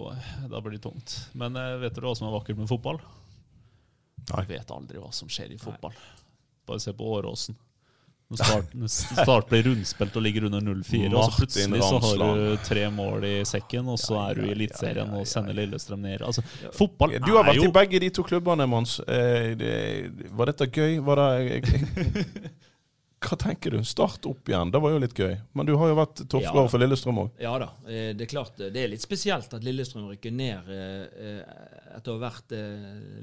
Da 0.50 0.60
blir 0.60 0.76
det 0.78 0.82
tungt. 0.82 1.14
Men 1.34 1.56
eh, 1.56 1.76
vet 1.84 1.94
du 1.94 2.02
hva 2.02 2.14
som 2.18 2.26
er 2.28 2.34
vakkert 2.34 2.58
med 2.58 2.68
fotball? 2.70 2.98
Du 4.24 4.34
vet 4.48 4.70
aldri 4.72 4.98
hva 4.98 5.12
som 5.12 5.28
skjer 5.28 5.52
i 5.54 5.58
fotball. 5.60 5.94
Bare 6.66 6.80
se 6.80 6.92
på 6.96 7.06
Åråsen. 7.18 7.54
Når 8.34 8.38
Start, 8.40 8.70
start 9.20 9.50
blir 9.50 9.66
rundspilt 9.68 10.14
og 10.16 10.22
ligger 10.24 10.46
under 10.48 10.62
0-4, 10.64 11.10
og 11.12 11.26
så 11.28 11.34
plutselig 11.36 11.82
så 11.84 11.98
har 12.00 12.22
du 12.38 12.56
tre 12.64 12.86
mål 12.90 13.26
i 13.28 13.34
sekken, 13.46 13.90
og 13.92 13.98
så 14.00 14.16
er 14.22 14.40
du 14.40 14.46
i 14.48 14.54
Eliteserien 14.54 15.12
og 15.14 15.26
sender 15.28 15.54
Lillestrøm 15.58 16.00
ned. 16.02 16.24
Altså, 16.24 16.42
fotball 16.72 17.18
Du 17.20 17.34
har 17.36 17.44
er 17.44 17.50
vært 17.52 17.60
jo 17.60 17.68
i 17.68 17.74
begge 17.76 18.00
de 18.00 18.08
to 18.16 18.24
klubbene, 18.24 18.66
Mons. 18.66 18.96
Eh, 19.04 19.52
det, 19.60 19.74
var 20.32 20.50
dette 20.50 20.70
gøy? 20.72 20.96
Var 21.04 21.20
det 21.20 21.60
Hva 23.24 23.36
tenker 23.40 23.72
du? 23.72 23.78
Start 23.88 24.26
opp 24.28 24.48
igjen. 24.50 24.70
Det 24.74 24.80
var 24.84 24.92
jo 24.92 24.98
litt 25.00 25.14
gøy. 25.16 25.32
Men 25.56 25.66
du 25.68 25.72
har 25.80 25.88
jo 25.90 25.96
vært 25.96 26.20
toppskårer 26.28 26.66
Ja. 26.66 26.70
for 26.72 26.82
Lillestrøm 26.82 27.20
òg. 27.22 27.30
Ja 27.40 27.54
da, 27.62 27.68
eh, 27.88 28.12
det 28.12 28.26
er 28.26 28.30
klart 28.30 28.60
eh, 28.60 28.70
det 28.74 28.82
er 28.82 28.90
litt 28.92 29.04
spesielt 29.04 29.54
at 29.56 29.64
Lillestrøm 29.64 30.10
rykker 30.10 30.34
ned 30.34 30.68
eh, 30.68 31.40
etter 31.96 32.12
å 32.12 32.18
ha 32.18 32.24
vært 32.26 32.52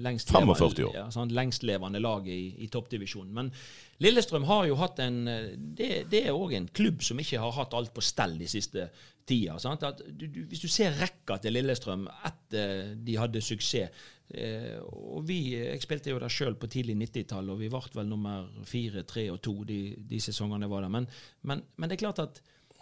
lengst 0.01 0.31
45 0.33 0.83
år. 0.87 0.95
Ja, 0.95 1.05
sånn, 1.13 1.33
lengstlevende 1.35 2.01
lag 2.01 2.27
i, 2.27 2.39
i 2.63 2.69
toppdivisjonen. 2.71 3.31
Men 3.35 3.51
Lillestrøm 4.01 4.47
har 4.49 4.65
jo 4.69 4.77
hatt 4.79 4.99
en 5.03 5.19
Det, 5.25 6.05
det 6.09 6.25
er 6.25 6.33
òg 6.33 6.55
en 6.57 6.67
klubb 6.67 7.03
som 7.05 7.19
ikke 7.21 7.39
har 7.39 7.51
hatt 7.59 7.73
alt 7.77 7.93
på 7.93 8.01
stell 8.01 8.37
de 8.39 8.47
siste 8.49 8.89
tida. 9.27 9.57
Du, 10.09 10.25
du, 10.27 10.41
hvis 10.49 10.63
du 10.63 10.67
ser 10.71 10.95
rekka 10.97 11.37
til 11.43 11.53
Lillestrøm 11.53 12.07
etter 12.25 12.95
de 12.95 13.19
hadde 13.19 13.43
suksess 13.43 13.91
og 14.31 15.25
vi, 15.27 15.39
Jeg 15.57 15.81
spilte 15.83 16.13
jo 16.13 16.21
der 16.21 16.31
sjøl 16.31 16.55
på 16.59 16.69
tidlig 16.71 16.95
90-tall, 17.01 17.51
og 17.51 17.59
vi 17.59 17.69
ble 17.71 17.81
vel 17.97 18.07
nummer 18.07 18.47
fire, 18.67 19.03
tre 19.07 19.27
og 19.33 19.41
to 19.43 19.57
de, 19.67 19.81
de 20.07 20.21
sesongene 20.23 20.67
jeg 20.67 20.73
var 20.73 20.85
der. 20.85 20.93
Men, 20.93 21.07
men, 21.47 21.63
men 21.75 21.91
det 21.91 21.97
er 21.97 22.05
klart 22.05 22.23
at 22.23 22.41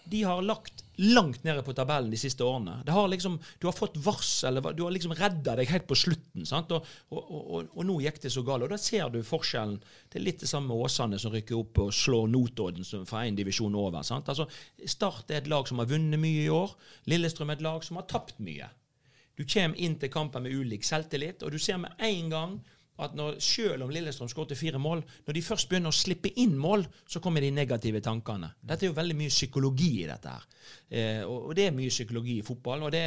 de 0.09 0.23
har 0.23 0.41
lagt 0.41 0.83
langt 0.95 1.43
nede 1.43 1.61
på 1.63 1.73
tabellen 1.73 2.11
de 2.11 2.17
siste 2.17 2.43
årene. 2.43 2.79
Har 2.87 3.07
liksom, 3.11 3.37
du 3.59 3.67
har 3.67 3.75
fått 3.75 3.97
varsel, 4.03 4.61
du 4.75 4.83
har 4.83 4.93
liksom 4.93 5.13
redda 5.17 5.55
deg 5.59 5.69
helt 5.69 5.87
på 5.89 5.97
slutten. 5.97 6.45
Og, 6.49 6.87
og, 7.13 7.29
og, 7.39 7.69
og 7.75 7.85
nå 7.87 7.99
gikk 8.03 8.21
det 8.23 8.33
så 8.33 8.43
galt. 8.45 8.65
Og 8.65 8.73
da 8.73 8.79
ser 8.81 9.11
du 9.13 9.21
forskjellen. 9.25 9.77
Det 10.09 10.19
er 10.19 10.25
litt 10.25 10.43
det 10.43 10.49
samme 10.49 10.71
med 10.71 10.85
Åsane, 10.87 11.19
som 11.21 11.33
rykker 11.35 11.59
opp 11.59 11.83
og 11.85 11.93
slår 11.95 12.27
Notodden 12.33 12.87
fra 13.07 13.25
én 13.27 13.37
divisjon 13.37 13.77
over. 13.77 14.01
Altså, 14.01 14.49
Start 14.85 15.31
er 15.31 15.43
et 15.43 15.51
lag 15.51 15.69
som 15.69 15.81
har 15.81 15.89
vunnet 15.91 16.21
mye 16.21 16.45
i 16.47 16.51
år. 16.53 16.75
Lillestrøm 17.11 17.53
er 17.53 17.59
et 17.59 17.67
lag 17.69 17.85
som 17.85 18.01
har 18.01 18.09
tapt 18.09 18.41
mye. 18.43 18.71
Du 19.39 19.45
kommer 19.47 19.79
inn 19.79 19.95
til 20.01 20.11
kampen 20.11 20.43
med 20.43 20.51
ulik 20.59 20.83
selvtillit, 20.83 21.45
og 21.47 21.55
du 21.55 21.59
ser 21.61 21.79
med 21.79 21.95
en 22.03 22.29
gang 22.33 22.59
at 22.99 23.13
når, 23.15 23.37
selv 23.39 23.85
om 23.85 23.91
Lillestrøm 23.95 24.27
skåret 24.27 24.57
fire 24.59 24.79
mål, 24.81 24.99
når 25.23 25.35
de 25.37 25.41
først 25.45 25.69
begynner 25.71 25.93
å 25.93 25.95
slippe 25.95 26.33
inn 26.43 26.57
mål, 26.59 26.81
så 27.07 27.21
kommer 27.23 27.39
de 27.39 27.51
negative 27.55 28.01
tankene. 28.03 28.49
Dette 28.59 28.83
er 28.83 28.91
jo 28.91 28.97
veldig 28.97 29.15
mye 29.21 29.31
psykologi 29.31 29.91
i 30.01 30.07
dette 30.09 30.33
her. 30.33 30.47
Eh, 30.89 31.21
og, 31.23 31.53
det 31.55 31.69
er 31.69 31.77
mye 31.77 31.93
psykologi 31.93 32.35
i 32.41 32.43
fotball, 32.43 32.83
og 32.83 32.91
det 32.91 33.05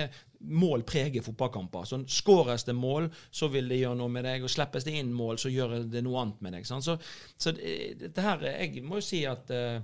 mål 0.49 0.87
preger 0.89 1.25
fotballkamper. 1.27 1.85
Så 1.91 2.01
Skåres 2.09 2.65
det 2.65 2.75
mål, 2.79 3.11
så 3.29 3.51
vil 3.53 3.69
det 3.69 3.83
gjøre 3.83 4.01
noe 4.01 4.15
med 4.17 4.25
deg, 4.31 4.47
og 4.49 4.55
slippes 4.55 4.89
det 4.89 4.97
inn 5.03 5.13
mål, 5.13 5.37
så 5.45 5.53
gjør 5.53 5.83
det 5.93 6.03
noe 6.07 6.25
annet 6.25 6.41
med 6.47 6.57
deg. 6.57 6.71
Sant? 6.73 6.89
Så, 6.89 6.97
så 7.37 7.53
det- 7.59 7.99
dette 8.07 8.25
her 8.25 8.49
Jeg 8.49 8.83
må 8.89 9.03
jo 9.03 9.05
si 9.05 9.27
at 9.29 9.51
eh, 9.53 9.83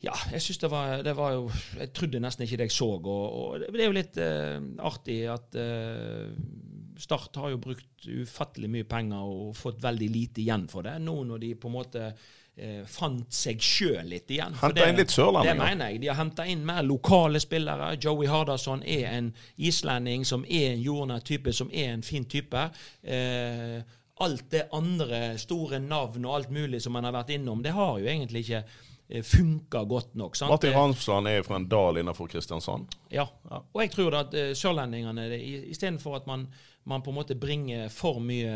ja, 0.00 0.14
jeg 0.32 0.40
synes 0.42 0.58
det 0.62 0.70
var, 0.72 1.02
det 1.04 1.12
var 1.16 1.34
jo 1.36 1.50
Jeg 1.76 1.92
trodde 1.92 2.22
nesten 2.24 2.46
ikke 2.46 2.56
det 2.62 2.70
jeg 2.70 2.76
så. 2.78 2.88
Og, 2.96 3.06
og 3.36 3.60
det 3.60 3.82
er 3.82 3.90
jo 3.90 3.96
litt 3.96 4.16
eh, 4.20 4.56
artig 4.88 5.20
at 5.28 5.60
eh, 5.60 6.32
Start 7.00 7.36
har 7.40 7.52
jo 7.52 7.60
brukt 7.60 8.04
ufattelig 8.04 8.68
mye 8.68 8.84
penger 8.88 9.24
og 9.24 9.54
fått 9.56 9.78
veldig 9.80 10.08
lite 10.12 10.42
igjen 10.42 10.66
for 10.68 10.84
det. 10.84 10.98
Nå 11.00 11.14
når 11.24 11.40
de 11.40 11.54
på 11.56 11.70
en 11.70 11.76
måte 11.78 12.02
eh, 12.60 12.82
fant 12.88 13.32
seg 13.32 13.62
sjøl 13.64 14.10
litt 14.10 14.28
igjen. 14.32 14.56
Henta 14.60 14.88
inn 14.88 15.00
litt 15.00 15.14
sørlandinger. 15.14 15.56
Det 15.56 15.62
mener 15.62 15.92
jeg. 15.94 16.02
De 16.02 16.10
har 16.10 16.18
henta 16.18 16.44
inn 16.44 16.66
mer 16.68 16.84
lokale 16.84 17.40
spillere. 17.40 17.94
Joey 18.00 18.28
Hardasson 18.28 18.84
er 18.84 19.06
en 19.14 19.32
islending 19.56 20.26
som 20.28 20.44
er 20.44 20.74
en 20.74 20.84
jordnær 20.84 21.24
type, 21.24 21.56
som 21.56 21.72
er 21.72 21.94
en 21.94 22.04
fin 22.04 22.28
type. 22.28 22.66
Eh, 23.00 23.80
alt 24.20 24.50
det 24.52 24.66
andre, 24.76 25.38
store 25.40 25.80
navn 25.80 26.28
og 26.28 26.36
alt 26.36 26.52
mulig 26.52 26.82
som 26.84 26.92
man 26.92 27.08
har 27.08 27.16
vært 27.16 27.32
innom, 27.38 27.64
det 27.64 27.72
har 27.72 27.96
jo 27.96 28.08
egentlig 28.12 28.44
ikke 28.44 28.64
eh, 29.10 29.22
funka 29.26 29.84
godt 29.84 30.14
nok. 30.14 30.36
sant? 30.36 30.50
Martin 30.50 30.74
Ramsland 30.76 31.28
er 31.28 31.42
fra 31.42 31.58
en 31.60 31.68
dal 31.68 32.00
innenfor 32.00 32.30
Kristiansand. 32.30 32.86
Ja. 33.10 33.26
Og 33.50 33.82
jeg 33.82 33.92
tror 33.94 34.16
at 34.22 34.36
uh, 34.36 34.52
sørlendingene, 34.56 35.26
istedenfor 35.72 36.20
at 36.20 36.30
man, 36.30 36.46
man 36.84 37.02
på 37.02 37.12
en 37.12 37.18
måte 37.18 37.38
bringer 37.40 37.88
for 37.92 38.22
mye 38.22 38.54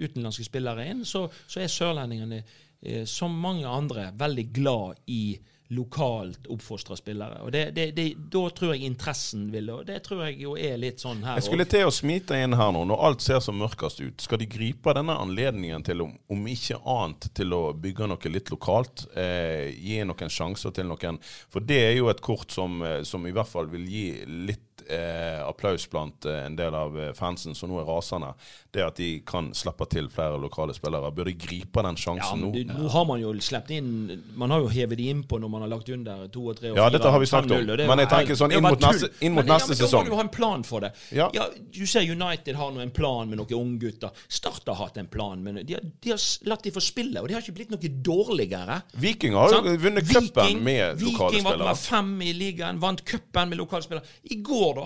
utenlandske 0.00 0.48
spillere 0.48 0.88
inn, 0.90 1.04
så, 1.08 1.26
så 1.46 1.62
er 1.62 1.72
sørlendingene, 1.72 2.42
eh, 2.82 3.04
som 3.08 3.34
mange 3.34 3.68
andre, 3.68 4.10
veldig 4.18 4.48
glad 4.56 5.04
i 5.06 5.22
lokalt 5.68 6.46
oppfostra 6.46 6.96
spillere. 6.96 7.42
Og 7.44 7.52
det, 7.52 7.70
det, 7.76 7.90
det, 7.96 8.14
Da 8.32 8.44
tror 8.50 8.72
jeg 8.74 8.88
interessen 8.88 9.48
vil 9.52 9.68
Og 9.70 9.82
det 9.86 9.98
tror 10.06 10.22
jeg 10.24 10.38
jo 10.40 10.54
er 10.56 10.78
litt 10.80 11.02
sånn 11.02 11.20
her 11.26 11.36
Jeg 11.36 11.48
skulle 11.48 11.66
til 11.68 11.88
å 11.88 11.92
smite 11.92 12.38
inn 12.40 12.56
her 12.56 12.72
nå, 12.72 12.86
når 12.88 13.02
alt 13.08 13.24
ser 13.24 13.42
så 13.44 13.52
mørkest 13.52 14.00
ut. 14.00 14.24
Skal 14.24 14.40
de 14.40 14.48
gripe 14.48 14.94
denne 14.96 15.18
anledningen 15.20 15.84
til, 15.84 16.06
om, 16.06 16.14
om 16.32 16.46
ikke 16.48 16.80
annet, 16.80 17.28
til 17.36 17.52
å 17.56 17.62
bygge 17.76 18.08
noe 18.08 18.32
litt 18.32 18.52
lokalt? 18.54 19.04
Eh, 19.12 19.74
gi 19.76 20.00
noen 20.08 20.32
sjanser 20.32 20.72
til 20.76 20.88
noen? 20.88 21.20
For 21.52 21.64
det 21.64 21.82
er 21.90 21.94
jo 21.98 22.08
et 22.12 22.24
kort 22.24 22.54
som, 22.54 22.80
eh, 22.82 23.02
som 23.08 23.26
i 23.28 23.34
hvert 23.36 23.50
fall 23.50 23.68
vil 23.72 23.84
gi 23.92 24.06
litt 24.48 24.67
eh, 24.90 25.40
applaus 25.46 25.86
blant 25.90 26.24
eh, 26.26 26.44
en 26.46 26.56
del 26.58 26.74
av 26.74 26.96
eh, 26.98 27.12
fansen 27.16 27.54
som 27.54 27.70
nå 27.70 27.80
er 27.82 27.86
rasende. 27.88 28.32
Det 28.72 28.82
at 28.84 28.96
de 29.00 29.08
kan 29.26 29.50
slippe 29.56 29.86
til 29.92 30.08
flere 30.12 30.38
lokale 30.40 30.74
spillere. 30.76 31.10
Bør 31.14 31.28
de 31.30 31.34
gripe 31.40 31.82
den 31.86 31.96
sjansen 31.96 32.42
ja, 32.44 32.64
nå? 32.64 32.78
nå 32.82 32.88
har 32.92 33.04
man 33.08 33.20
jo 33.22 33.30
sluppet 33.40 33.70
inn 33.78 33.88
Man 34.36 34.50
har 34.52 34.60
jo 34.60 34.68
hevet 34.72 34.98
de 35.00 35.06
innpå 35.12 35.38
når 35.40 35.50
man 35.52 35.64
har 35.64 35.70
lagt 35.72 35.88
under 35.94 36.26
to 36.32 36.42
og 36.50 36.58
tre 36.58 36.70
og 36.72 36.76
Ja, 36.76 36.88
fire. 36.88 36.96
dette 36.98 37.12
har 37.14 37.22
vi 37.22 37.26
snakket 37.30 37.52
om. 37.52 37.62
5-0, 37.62 37.72
og 37.72 37.78
det 37.82 37.86
Men 37.88 38.02
jeg 38.04 38.10
tenker 38.12 38.38
sånn 38.42 38.52
inn 38.56 38.62
mot 38.66 38.80
neste- 38.84 39.10
inn 39.24 39.32
mot 39.36 39.44
Men- 39.46 39.54
neste 39.54 39.72
ja, 39.72 39.76
men 39.76 39.82
sesong. 39.84 40.04
Da 40.04 40.10
må 40.10 40.14
du 40.14 40.20
ha 40.20 40.26
en 40.26 40.34
plan 40.38 40.62
for 40.64 40.80
det. 40.80 40.92
Ja. 41.12 41.28
Du 41.72 41.86
ser 41.86 42.00
United 42.08 42.54
har 42.56 42.70
nå 42.72 42.80
en 42.82 42.90
plan 42.90 43.28
med 43.28 43.38
noen 43.38 43.54
unggutter. 43.58 44.10
Start 44.28 44.66
har 44.66 44.74
hatt 44.82 44.96
en 44.98 45.06
plan. 45.06 45.42
Men 45.42 45.60
de 45.66 45.74
har, 45.74 45.82
de 46.00 46.10
har 46.10 46.18
latt 46.48 46.62
de 46.62 46.70
få 46.74 46.80
spille, 46.84 47.20
og 47.20 47.28
de 47.28 47.34
har 47.34 47.42
ikke 47.42 47.54
blitt 47.56 47.70
noe 47.70 47.88
dårligere. 48.02 48.82
Viking 49.00 49.34
har 49.34 49.50
jo 49.52 49.76
vunnet 49.76 50.06
cupen 50.08 50.62
med 50.64 51.00
lokale 51.02 51.02
spillere. 51.02 51.30
Viking 51.30 51.44
var 51.44 51.56
nummer 51.58 51.74
fem 51.80 52.12
i 52.22 52.32
ligaen, 52.32 52.78
vant 52.82 53.02
cupen 53.04 53.48
med 53.48 53.58
lokale 53.58 53.82
spillere. 53.86 54.04
I 54.30 54.36
går, 54.42 54.77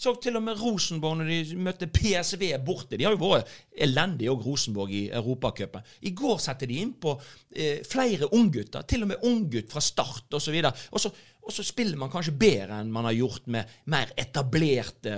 så 0.00 0.14
til 0.22 0.38
og 0.38 0.42
med 0.46 0.56
Rosenborg 0.56 1.18
når 1.20 1.28
de 1.28 1.56
møtte 1.60 1.86
PSV 1.92 2.44
borte. 2.64 2.96
De 2.96 3.04
har 3.04 3.12
jo 3.12 3.20
vært 3.20 3.50
elendige 3.84 4.32
òg, 4.32 4.46
Rosenborg, 4.46 4.94
i 4.96 5.02
Europacupen. 5.12 5.84
I 6.08 6.14
går 6.16 6.38
satte 6.40 6.68
de 6.70 6.78
inn 6.80 6.94
på 7.02 7.12
eh, 7.52 7.82
flere 7.84 8.30
unggutter, 8.32 8.86
til 8.88 9.04
og 9.04 9.10
med 9.12 9.26
unggutt 9.28 9.68
fra 9.72 9.82
start 9.84 10.32
osv. 10.40 10.56
Og, 10.64 11.00
så- 11.04 11.12
og 11.42 11.52
så 11.52 11.64
spiller 11.68 12.00
man 12.00 12.10
kanskje 12.12 12.32
bedre 12.40 12.80
enn 12.80 12.90
man 12.92 13.04
har 13.10 13.18
gjort 13.18 13.46
med 13.52 13.76
mer 13.92 14.12
etablerte 14.16 15.14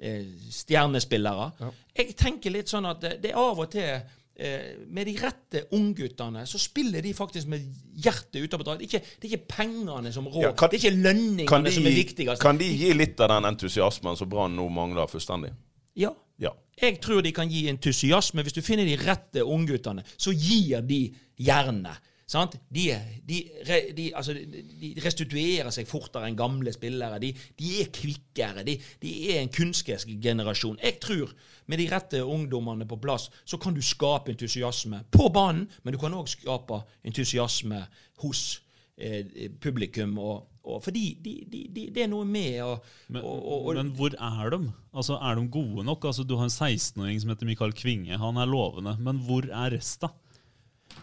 eh, 0.00 0.24
stjernespillere. 0.50 1.50
Jeg 1.96 2.16
tenker 2.16 2.54
litt 2.56 2.72
sånn 2.72 2.88
at 2.88 3.00
det, 3.04 3.16
det 3.22 3.32
er 3.34 3.40
av 3.40 3.60
og 3.66 3.70
til 3.72 4.00
med 4.88 5.06
de 5.06 5.12
rette 5.20 5.60
ungguttene 5.76 6.42
så 6.48 6.58
spiller 6.58 7.02
de 7.04 7.12
faktisk 7.14 7.46
med 7.52 7.62
hjertet 8.04 8.42
ute 8.42 8.58
på 8.58 8.64
draget. 8.66 8.90
Det 8.90 9.28
er 9.28 9.36
ikke 9.36 9.48
pengene 9.56 10.12
som 10.12 10.26
rår. 10.26 10.42
Ja, 10.42 10.52
kan- 10.52 10.70
det 10.70 10.78
er 10.80 10.88
ikke 10.88 11.02
lønningene 11.02 11.64
de, 11.64 11.72
som 11.72 11.86
er 11.86 11.96
viktigst. 11.96 12.40
kan 12.42 12.58
de 12.58 12.64
gi 12.64 12.92
litt 12.94 13.20
av 13.20 13.28
den 13.28 13.44
entusiasmen 13.52 14.16
som 14.16 14.28
Brann 14.28 14.56
nå 14.56 14.68
mangler 14.68 15.06
fullstendig? 15.06 15.52
Ja. 15.96 16.10
Ja. 16.38 16.50
Jeg 16.80 17.00
tror 17.00 17.20
de 17.22 17.30
kan 17.32 17.48
gi 17.48 17.68
entusiasme. 17.68 18.42
Hvis 18.42 18.54
du 18.56 18.62
finner 18.62 18.84
de 18.88 18.96
rette 18.96 19.44
ungguttene, 19.44 20.02
så 20.16 20.32
gir 20.34 20.80
de 20.82 21.14
gjerne. 21.38 21.92
Sant? 22.32 22.56
De, 22.72 22.86
de, 23.28 23.38
de, 23.96 24.06
altså, 24.16 24.32
de 24.32 24.92
restituerer 25.04 25.68
seg 25.74 25.88
fortere 25.88 26.30
enn 26.30 26.38
gamle 26.38 26.72
spillere. 26.72 27.20
De, 27.20 27.32
de 27.60 27.72
er 27.82 27.90
kvikkere. 27.92 28.64
De, 28.64 28.78
de 29.02 29.12
er 29.34 29.42
en 29.42 29.52
kunstgressgenerasjon. 29.52 30.78
Jeg 30.80 31.00
tror 31.02 31.34
med 31.68 31.82
de 31.82 31.88
rette 31.92 32.22
ungdommene 32.24 32.88
på 32.88 32.98
plass, 33.02 33.28
så 33.44 33.60
kan 33.60 33.76
du 33.76 33.82
skape 33.84 34.32
entusiasme 34.32 35.04
på 35.12 35.28
banen, 35.34 35.66
men 35.82 35.94
du 35.94 36.00
kan 36.00 36.16
òg 36.16 36.30
skape 36.32 36.80
entusiasme 37.06 37.84
hos 38.24 38.46
eh, 38.96 39.52
publikum. 39.60 40.16
Og, 40.22 40.48
fordi 40.84 41.04
de, 41.20 41.36
de, 41.52 41.62
de, 41.74 41.86
det 41.92 42.06
er 42.06 42.10
noe 42.10 42.24
med 42.28 42.60
å 42.64 42.76
Men, 43.12 43.28
men 43.76 43.94
hvor 43.98 44.14
er 44.14 44.52
de? 44.54 44.60
Altså, 44.92 45.18
Er 45.18 45.36
de 45.36 45.46
gode 45.52 45.84
nok? 45.84 46.08
Altså, 46.08 46.24
Du 46.24 46.36
har 46.38 46.48
en 46.48 46.54
16-åring 46.54 47.20
som 47.20 47.34
heter 47.34 47.48
Mikael 47.50 47.76
Kvinge. 47.76 48.16
Han 48.16 48.40
er 48.40 48.48
lovende. 48.48 48.96
Men 49.02 49.20
hvor 49.26 49.44
er 49.50 49.76
resten? 49.76 50.16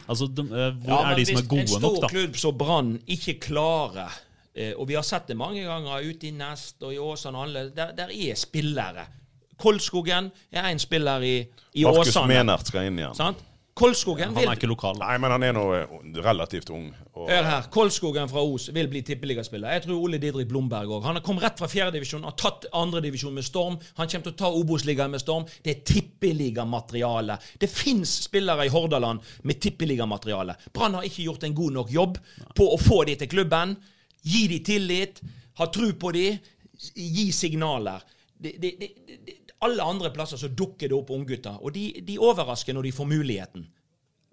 Altså, 0.09 0.25
de, 0.27 0.41
eh, 0.41 0.73
hvor 0.83 0.95
Ja, 0.95 1.11
er 1.11 1.15
de 1.19 1.25
som 1.25 1.37
er 1.37 1.45
Hvis 1.49 1.73
en 1.75 1.79
stor 1.79 2.07
klubb 2.09 2.37
som 2.37 2.57
Brann 2.57 2.95
ikke 3.07 3.35
klarer 3.39 4.15
eh, 4.55 4.73
Og 4.77 4.87
vi 4.89 4.97
har 4.97 5.05
sett 5.05 5.27
det 5.29 5.37
mange 5.37 5.63
ganger 5.63 6.01
ute 6.09 6.27
i 6.27 6.31
Nest 6.31 6.81
og 6.83 6.93
i 6.93 6.97
Åsane 6.97 7.37
og 7.37 7.47
alle, 7.47 7.69
der, 7.75 7.93
der 7.97 8.09
er 8.13 8.35
spillere. 8.35 9.05
Kolskogen 9.59 10.31
er 10.51 10.69
en 10.71 10.79
spiller 10.79 11.21
i, 11.21 11.35
i 11.73 11.83
Markus 11.83 12.15
Menert 12.27 12.67
skal 12.67 12.87
inn 12.87 12.99
igjen. 13.01 13.15
Sant? 13.17 13.43
Kolskogen 13.79 14.33
Han 14.35 14.43
er 14.43 14.57
ikke 14.57 14.67
lokal. 14.69 14.97
Nei, 14.99 15.15
men 15.21 15.31
han 15.31 15.45
er 15.47 15.53
nå 15.55 15.63
eh, 15.77 15.93
relativt 16.25 16.71
ung. 16.75 16.89
Og, 17.13 17.29
Hør 17.29 17.47
her, 17.47 17.69
Kolskogen 17.71 18.29
fra 18.31 18.43
Os 18.43 18.67
vil 18.75 18.89
bli 18.91 19.01
tippeligaspiller. 19.07 19.71
Jeg 19.77 19.85
tror 19.85 20.01
Ole 20.03 20.19
Didrik 20.21 20.49
Blomberg 20.49 20.91
òg. 20.97 21.05
Han 21.07 21.19
har 21.19 21.25
kommet 21.25 21.45
rett 21.47 21.61
fra 21.61 21.69
fjerdedivisjon, 21.71 22.27
har 22.27 22.35
tatt 22.39 22.67
andredivisjon 22.75 23.35
med 23.35 23.47
storm. 23.47 23.79
Han 23.99 24.11
kommer 24.11 24.27
til 24.27 24.35
å 24.35 24.39
ta 24.43 24.51
Obos-ligaen 24.59 25.15
med 25.15 25.23
storm. 25.23 25.47
Det 25.63 25.73
er 25.73 25.81
tippeligamateriale. 25.87 27.39
Det 27.61 27.71
fins 27.71 28.17
spillere 28.27 28.67
i 28.67 28.73
Hordaland 28.73 29.23
med 29.47 29.61
tippeligamateriale. 29.63 30.57
Brann 30.75 30.99
har 30.99 31.07
ikke 31.07 31.29
gjort 31.29 31.47
en 31.47 31.57
god 31.57 31.79
nok 31.79 31.95
jobb 31.95 32.21
på 32.59 32.69
å 32.73 32.79
få 32.81 33.03
de 33.07 33.15
til 33.21 33.31
klubben. 33.31 33.77
Gi 34.27 34.47
de 34.51 34.59
tillit, 34.67 35.23
ha 35.61 35.71
tro 35.71 35.93
på 35.95 36.11
de, 36.15 36.25
gi 36.93 37.29
signaler. 37.35 38.03
Det, 38.39 38.57
det, 38.59 38.75
det, 38.79 38.89
det, 39.07 39.38
alle 39.65 39.83
andre 39.83 40.11
plasser 40.15 40.39
så 40.39 40.47
dukker 40.47 40.87
det 40.87 40.95
opp 40.95 41.11
unggutter. 41.15 41.59
Og 41.59 41.73
de, 41.75 41.89
de 42.05 42.15
overrasker 42.21 42.75
når 42.75 42.89
de 42.89 42.95
får 42.95 43.09
muligheten. 43.09 43.65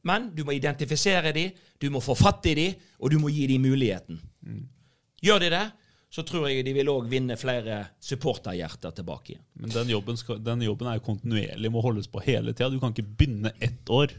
Men 0.07 0.31
du 0.37 0.45
må 0.47 0.55
identifisere 0.55 1.33
dem, 1.35 1.57
du 1.83 1.89
må 1.91 2.01
få 2.05 2.15
fatt 2.15 2.47
i 2.47 2.55
dem, 2.55 2.87
og 3.03 3.11
du 3.11 3.19
må 3.19 3.33
gi 3.35 3.49
dem 3.51 3.65
muligheten. 3.67 4.21
Gjør 5.25 5.43
de 5.43 5.51
det, 5.57 5.65
så 6.15 6.23
tror 6.23 6.47
jeg 6.49 6.63
de 6.65 6.73
vil 6.77 6.89
òg 6.93 7.09
vinne 7.11 7.35
flere 7.37 7.81
supporterhjerter 8.01 8.95
tilbake 8.95 9.35
igjen. 9.35 9.43
Men 9.59 9.75
den 9.75 9.91
jobben, 9.91 10.19
skal, 10.21 10.39
den 10.45 10.63
jobben 10.63 10.89
er 10.89 11.01
jo 11.01 11.07
kontinuerlig, 11.09 11.73
må 11.75 11.83
holdes 11.85 12.07
på 12.13 12.23
hele 12.25 12.55
tida. 12.55 12.71
Du 12.71 12.79
kan 12.81 12.95
ikke 12.95 13.09
begynne 13.19 13.53
ett 13.59 13.91
år. 13.91 14.15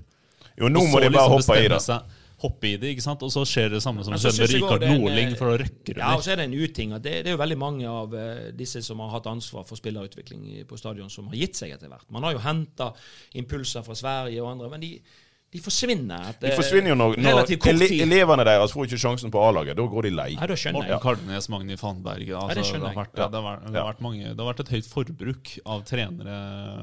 Jo, 0.58 0.68
nå 0.68 0.84
må 0.89 0.99
de 0.99 1.08
bare 1.14 1.30
liksom 1.30 1.38
hoppe 1.38 1.60
i 1.64 1.72
det. 1.72 1.80
Seg, 1.86 2.16
hoppe 2.43 2.69
i 2.69 2.75
det, 2.77 2.93
ikke 2.93 3.05
sant? 3.05 3.23
Og 3.25 3.31
så 3.33 3.41
skjer 3.49 3.71
det 3.73 3.81
samme 3.81 4.03
som 4.05 4.13
skjedde 4.13 4.43
med 4.43 4.51
Rikard 4.53 4.83
det 4.83 4.91
Norling, 4.93 5.31
eh, 5.31 5.38
for 5.39 5.51
da 5.51 5.61
røkker 5.63 5.97
du 5.97 6.01
Ja, 6.01 6.11
og 6.13 6.25
så 6.25 6.33
er 6.33 6.41
det 6.41 6.47
en 6.49 6.57
uting. 6.57 6.93
at 6.93 7.03
Det, 7.03 7.13
det 7.25 7.31
er 7.31 7.38
jo 7.38 7.41
veldig 7.41 7.57
mange 7.57 7.88
av 7.89 8.13
uh, 8.13 8.49
disse 8.53 8.83
som 8.85 9.01
har 9.01 9.15
hatt 9.15 9.29
ansvar 9.31 9.65
for 9.65 9.79
spillerutvikling 9.79 10.67
på 10.69 10.77
stadion, 10.77 11.09
som 11.09 11.31
har 11.31 11.39
gitt 11.39 11.57
seg 11.57 11.73
etter 11.73 11.89
hvert. 11.89 12.05
Man 12.13 12.27
har 12.27 12.38
jo 12.38 12.43
henta 12.43 12.91
impulser 13.41 13.85
fra 13.85 13.97
Sverige 13.97 14.43
og 14.43 14.51
andre, 14.51 14.69
men 14.69 14.85
de, 14.85 14.91
de 15.48 15.62
forsvinner 15.64 16.26
etter 16.28 16.50
De 16.50 16.56
forsvinner 16.58 16.91
jo 16.91 16.95
når, 17.00 17.14
når 17.24 17.52
ele 17.72 17.88
elevene 18.04 18.43
deres 18.43 18.74
får 18.76 18.89
ikke 18.89 18.98
sjansen 19.00 19.32
på 19.32 19.39
A-laget. 19.48 19.78
Da 19.80 19.86
går 19.88 20.08
de 20.10 20.12
lei. 20.12 20.26
Nei, 20.36 20.48
da 20.52 20.58
skjønner 20.60 20.82
jeg. 20.84 20.91
Morten 20.91 20.91
jeg. 20.91 21.04
Kardenes, 21.06 21.48
Magni 21.54 21.78
Fannberg 21.80 22.32
altså, 22.36 22.50
det 22.58 22.66
det, 22.68 22.82
har 22.84 22.98
vært, 22.98 23.14
det, 23.16 23.24
har 23.24 23.45
vært, 23.45 23.64
det, 23.68 23.80
har 23.80 23.88
vært 23.88 24.04
mange, 24.04 24.26
det 24.28 24.43
har 24.43 24.50
vært 24.50 24.64
et 24.66 24.74
høyt 24.76 24.89
forbruk 24.91 25.54
av 25.64 25.86
trenere. 25.88 26.36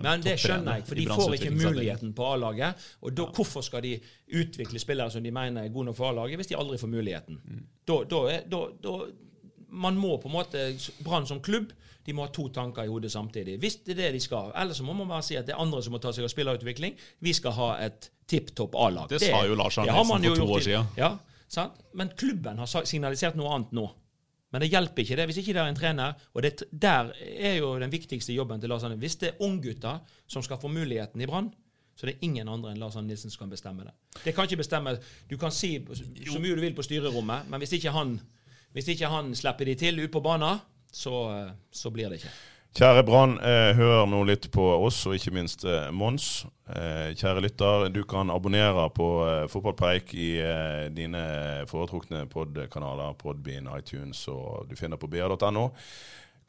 Men 0.07 0.25
det 0.25 0.39
skjønner 0.41 0.81
jeg, 0.81 0.87
for 0.89 1.03
de 1.03 1.07
får 1.13 1.37
ikke 1.39 1.53
muligheten 1.59 2.17
på 2.17 2.31
A-laget. 2.33 2.89
Og 3.05 3.13
da, 3.21 3.29
hvorfor 3.37 3.67
skal 3.69 3.85
de 3.85 3.99
utvikle 4.33 4.81
spillere 4.81 5.13
som 5.13 5.25
de 5.25 5.35
mener 5.35 5.69
er 5.69 5.75
gode 5.75 5.91
nok 5.91 6.01
for 6.01 6.09
A-laget, 6.15 6.41
hvis 6.41 6.55
de 6.55 6.59
aldri 6.65 6.81
får 6.81 6.93
muligheten? 6.97 7.43
Da, 7.85 8.01
da, 8.09 8.25
er- 8.33 8.49
da, 8.49 8.65
da 8.81 8.97
Man 9.75 9.97
må 9.99 10.17
på 10.23 10.31
en 10.31 10.39
måte 10.39 10.69
Brann 11.05 11.27
som 11.27 11.41
klubb 11.45 11.73
de 12.05 12.13
må 12.13 12.27
ha 12.27 12.33
to 12.33 12.49
tanker 12.53 12.85
i 12.85 12.93
hodet 12.93 13.13
samtidig. 13.13 13.57
Hvis 13.63 13.79
det 13.87 13.95
er 13.97 14.03
det 14.03 14.13
de 14.19 14.21
skal. 14.21 14.53
Ellers 14.61 14.81
så 14.81 14.87
må 14.87 14.97
man 14.97 15.09
bare 15.09 15.25
si 15.25 15.39
at 15.41 15.47
det 15.49 15.55
er 15.57 15.63
andre 15.63 15.83
som 15.83 15.95
må 15.97 16.01
ta 16.03 16.13
seg 16.13 16.27
av 16.27 16.33
spillerutvikling. 16.33 16.97
Vi 17.25 17.33
skal 17.37 17.57
ha 17.57 17.69
et 17.87 18.11
tipp 18.29 18.53
topp 18.57 18.77
A-lag. 18.77 19.09
Det 19.09 19.23
sa 19.25 19.45
jo 19.49 19.57
Lars 19.59 19.79
Arnesen 19.81 20.25
det 20.25 20.33
for 20.35 20.45
to 20.45 20.57
år 20.59 20.65
siden. 20.69 20.89
Ja, 21.01 21.15
sant? 21.49 21.81
Men 21.97 22.13
klubben 22.19 22.61
har 22.61 22.89
signalisert 22.89 23.39
noe 23.41 23.53
annet 23.57 23.73
nå. 23.77 23.89
Men 24.55 24.63
det 24.63 24.69
hjelper 24.71 25.03
ikke 25.03 25.17
det 25.19 25.25
hvis 25.27 25.41
ikke 25.41 25.55
det 25.57 25.63
er 25.65 25.69
en 25.73 25.79
trener. 25.79 26.21
Og 26.37 26.45
det, 26.45 26.53
der 26.71 27.11
er 27.19 27.57
jo 27.59 27.73
den 27.83 27.91
viktigste 27.91 28.37
jobben 28.37 28.61
til 28.63 28.71
Lars 28.71 28.85
Arne. 28.87 29.01
Hvis 29.03 29.17
det 29.19 29.33
er 29.33 29.41
unggutter 29.43 30.05
som 30.31 30.45
skal 30.47 30.61
få 30.63 30.71
muligheten 30.71 31.25
i 31.25 31.27
Brann, 31.27 31.49
så 31.99 32.07
det 32.07 32.15
er 32.15 32.27
ingen 32.27 32.51
andre 32.51 32.71
enn 32.71 32.79
Lars 32.83 32.95
Arne 32.99 33.11
Nilsen 33.11 33.33
som 33.33 33.45
kan 33.45 33.51
bestemme 33.51 33.87
det. 33.87 33.95
Det 34.23 34.35
kan 34.35 34.47
ikke 34.47 34.61
bestemme 34.63 34.97
Du 35.31 35.37
kan 35.39 35.51
si 35.55 35.77
så 35.83 36.39
mye 36.43 36.55
du 36.55 36.63
vil 36.63 36.75
på 36.75 36.87
styrerommet, 36.87 37.51
men 37.51 37.63
hvis 37.63 37.75
ikke 37.79 37.95
han, 37.95 38.15
hvis 38.75 38.93
ikke 38.95 39.11
han 39.11 39.35
slipper 39.35 39.71
de 39.71 39.75
til 39.79 39.99
ute 40.03 40.13
på 40.15 40.23
banen, 40.23 40.63
så, 40.95 41.21
så 41.75 41.91
blir 41.95 42.11
det 42.13 42.23
ikke. 42.23 42.33
Kjære 42.75 43.05
Brann, 43.07 43.37
eh, 43.39 43.71
hør 43.79 44.01
nå 44.11 44.25
litt 44.27 44.49
på 44.51 44.63
oss, 44.83 44.97
og 45.07 45.15
ikke 45.15 45.31
minst 45.37 45.63
eh, 45.63 45.93
Mons. 45.95 46.25
Eh, 46.67 47.13
kjære 47.15 47.45
lytter, 47.45 47.85
du 47.95 48.01
kan 48.11 48.33
abonnere 48.35 48.89
på 48.97 49.07
eh, 49.23 49.45
Fotballpreik 49.53 50.11
i 50.19 50.33
eh, 50.43 50.89
dine 50.91 51.23
foretrukne 51.71 52.25
podkanaler, 52.33 53.15
Podbean, 53.21 53.71
iTunes, 53.79 54.25
og 54.27 54.67
du 54.67 54.75
finner 54.75 54.99
på 54.99 55.07
ba.no. 55.07 55.69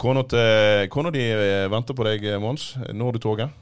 Kona 0.01 1.13
di 1.13 1.27
eh, 1.29 1.67
venter 1.69 1.93
på 1.93 2.09
deg, 2.09 2.25
eh, 2.25 2.41
Mons. 2.41 2.71
Når 2.89 3.19
du 3.19 3.23
toget? 3.27 3.61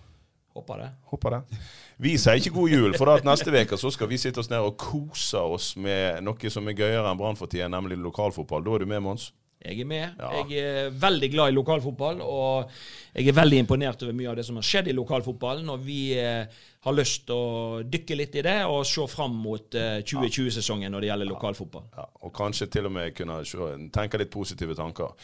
Håper 0.55 0.85
det. 0.85 0.89
Håper 1.11 1.35
det. 1.35 1.61
Vi 1.99 2.15
sier 2.15 2.39
ikke 2.39 2.55
god 2.55 2.71
jul, 2.77 2.95
for 2.95 3.11
at 3.11 3.27
neste 3.27 3.51
uke 3.51 3.75
så 3.75 3.91
skal 3.91 4.07
vi 4.07 4.23
sitte 4.23 4.39
oss 4.39 4.47
ned 4.47 4.63
og 4.63 4.79
kose 4.79 5.43
oss 5.43 5.73
med 5.75 6.23
noe 6.23 6.53
som 6.53 6.71
er 6.71 6.79
gøyere 6.79 7.11
enn 7.11 7.19
Brann 7.19 7.35
for 7.35 7.51
tida, 7.51 7.67
nemlig 7.67 7.99
lokalfotball. 7.99 8.63
Da 8.63 8.79
er 8.79 8.87
du 8.87 8.93
med, 8.95 9.03
Mons? 9.03 9.33
Jeg 9.63 9.79
er 9.79 9.87
med. 9.87 10.19
Ja. 10.19 10.43
Jeg 10.43 10.59
er 10.59 10.93
veldig 10.99 11.29
glad 11.31 11.51
i 11.51 11.55
lokalfotball, 11.55 12.21
og 12.21 12.71
jeg 13.15 13.29
er 13.31 13.37
veldig 13.37 13.61
imponert 13.63 14.03
over 14.03 14.15
mye 14.17 14.29
av 14.31 14.37
det 14.39 14.45
som 14.47 14.59
har 14.59 14.67
skjedd 14.67 14.89
i 14.91 14.95
lokalfotballen. 14.97 15.69
Og 15.71 15.85
vi 15.85 16.01
eh, 16.19 16.59
har 16.83 16.95
lyst 16.97 17.23
til 17.29 17.37
å 17.37 17.79
dykke 17.87 18.17
litt 18.19 18.35
i 18.39 18.43
det 18.43 18.57
og 18.67 18.83
se 18.87 19.05
fram 19.07 19.37
mot 19.45 19.79
eh, 19.79 20.01
2020-sesongen 20.03 20.91
når 20.91 21.05
det 21.05 21.11
gjelder 21.11 21.31
lokalfotball. 21.31 21.87
Ja, 21.95 22.07
og 22.27 22.35
kanskje 22.35 22.67
til 22.75 22.91
og 22.91 22.95
med 22.97 23.15
kunne 23.15 23.39
tenke 23.95 24.19
litt 24.19 24.33
positive 24.33 24.75
tanker. 24.75 25.15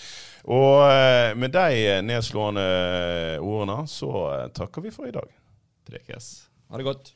Og 0.47 0.85
eh, 0.87 1.35
med 1.35 1.55
de 1.55 1.99
nedslående 2.07 2.67
ordene 3.43 3.83
så 3.91 4.13
eh, 4.37 4.49
takker 4.55 4.87
vi 4.87 4.95
for 4.95 5.11
i 5.11 5.15
dag. 5.15 5.39
Prekes. 5.89 6.33
Ha 6.71 6.79
det 6.79 6.87
godt. 6.87 7.15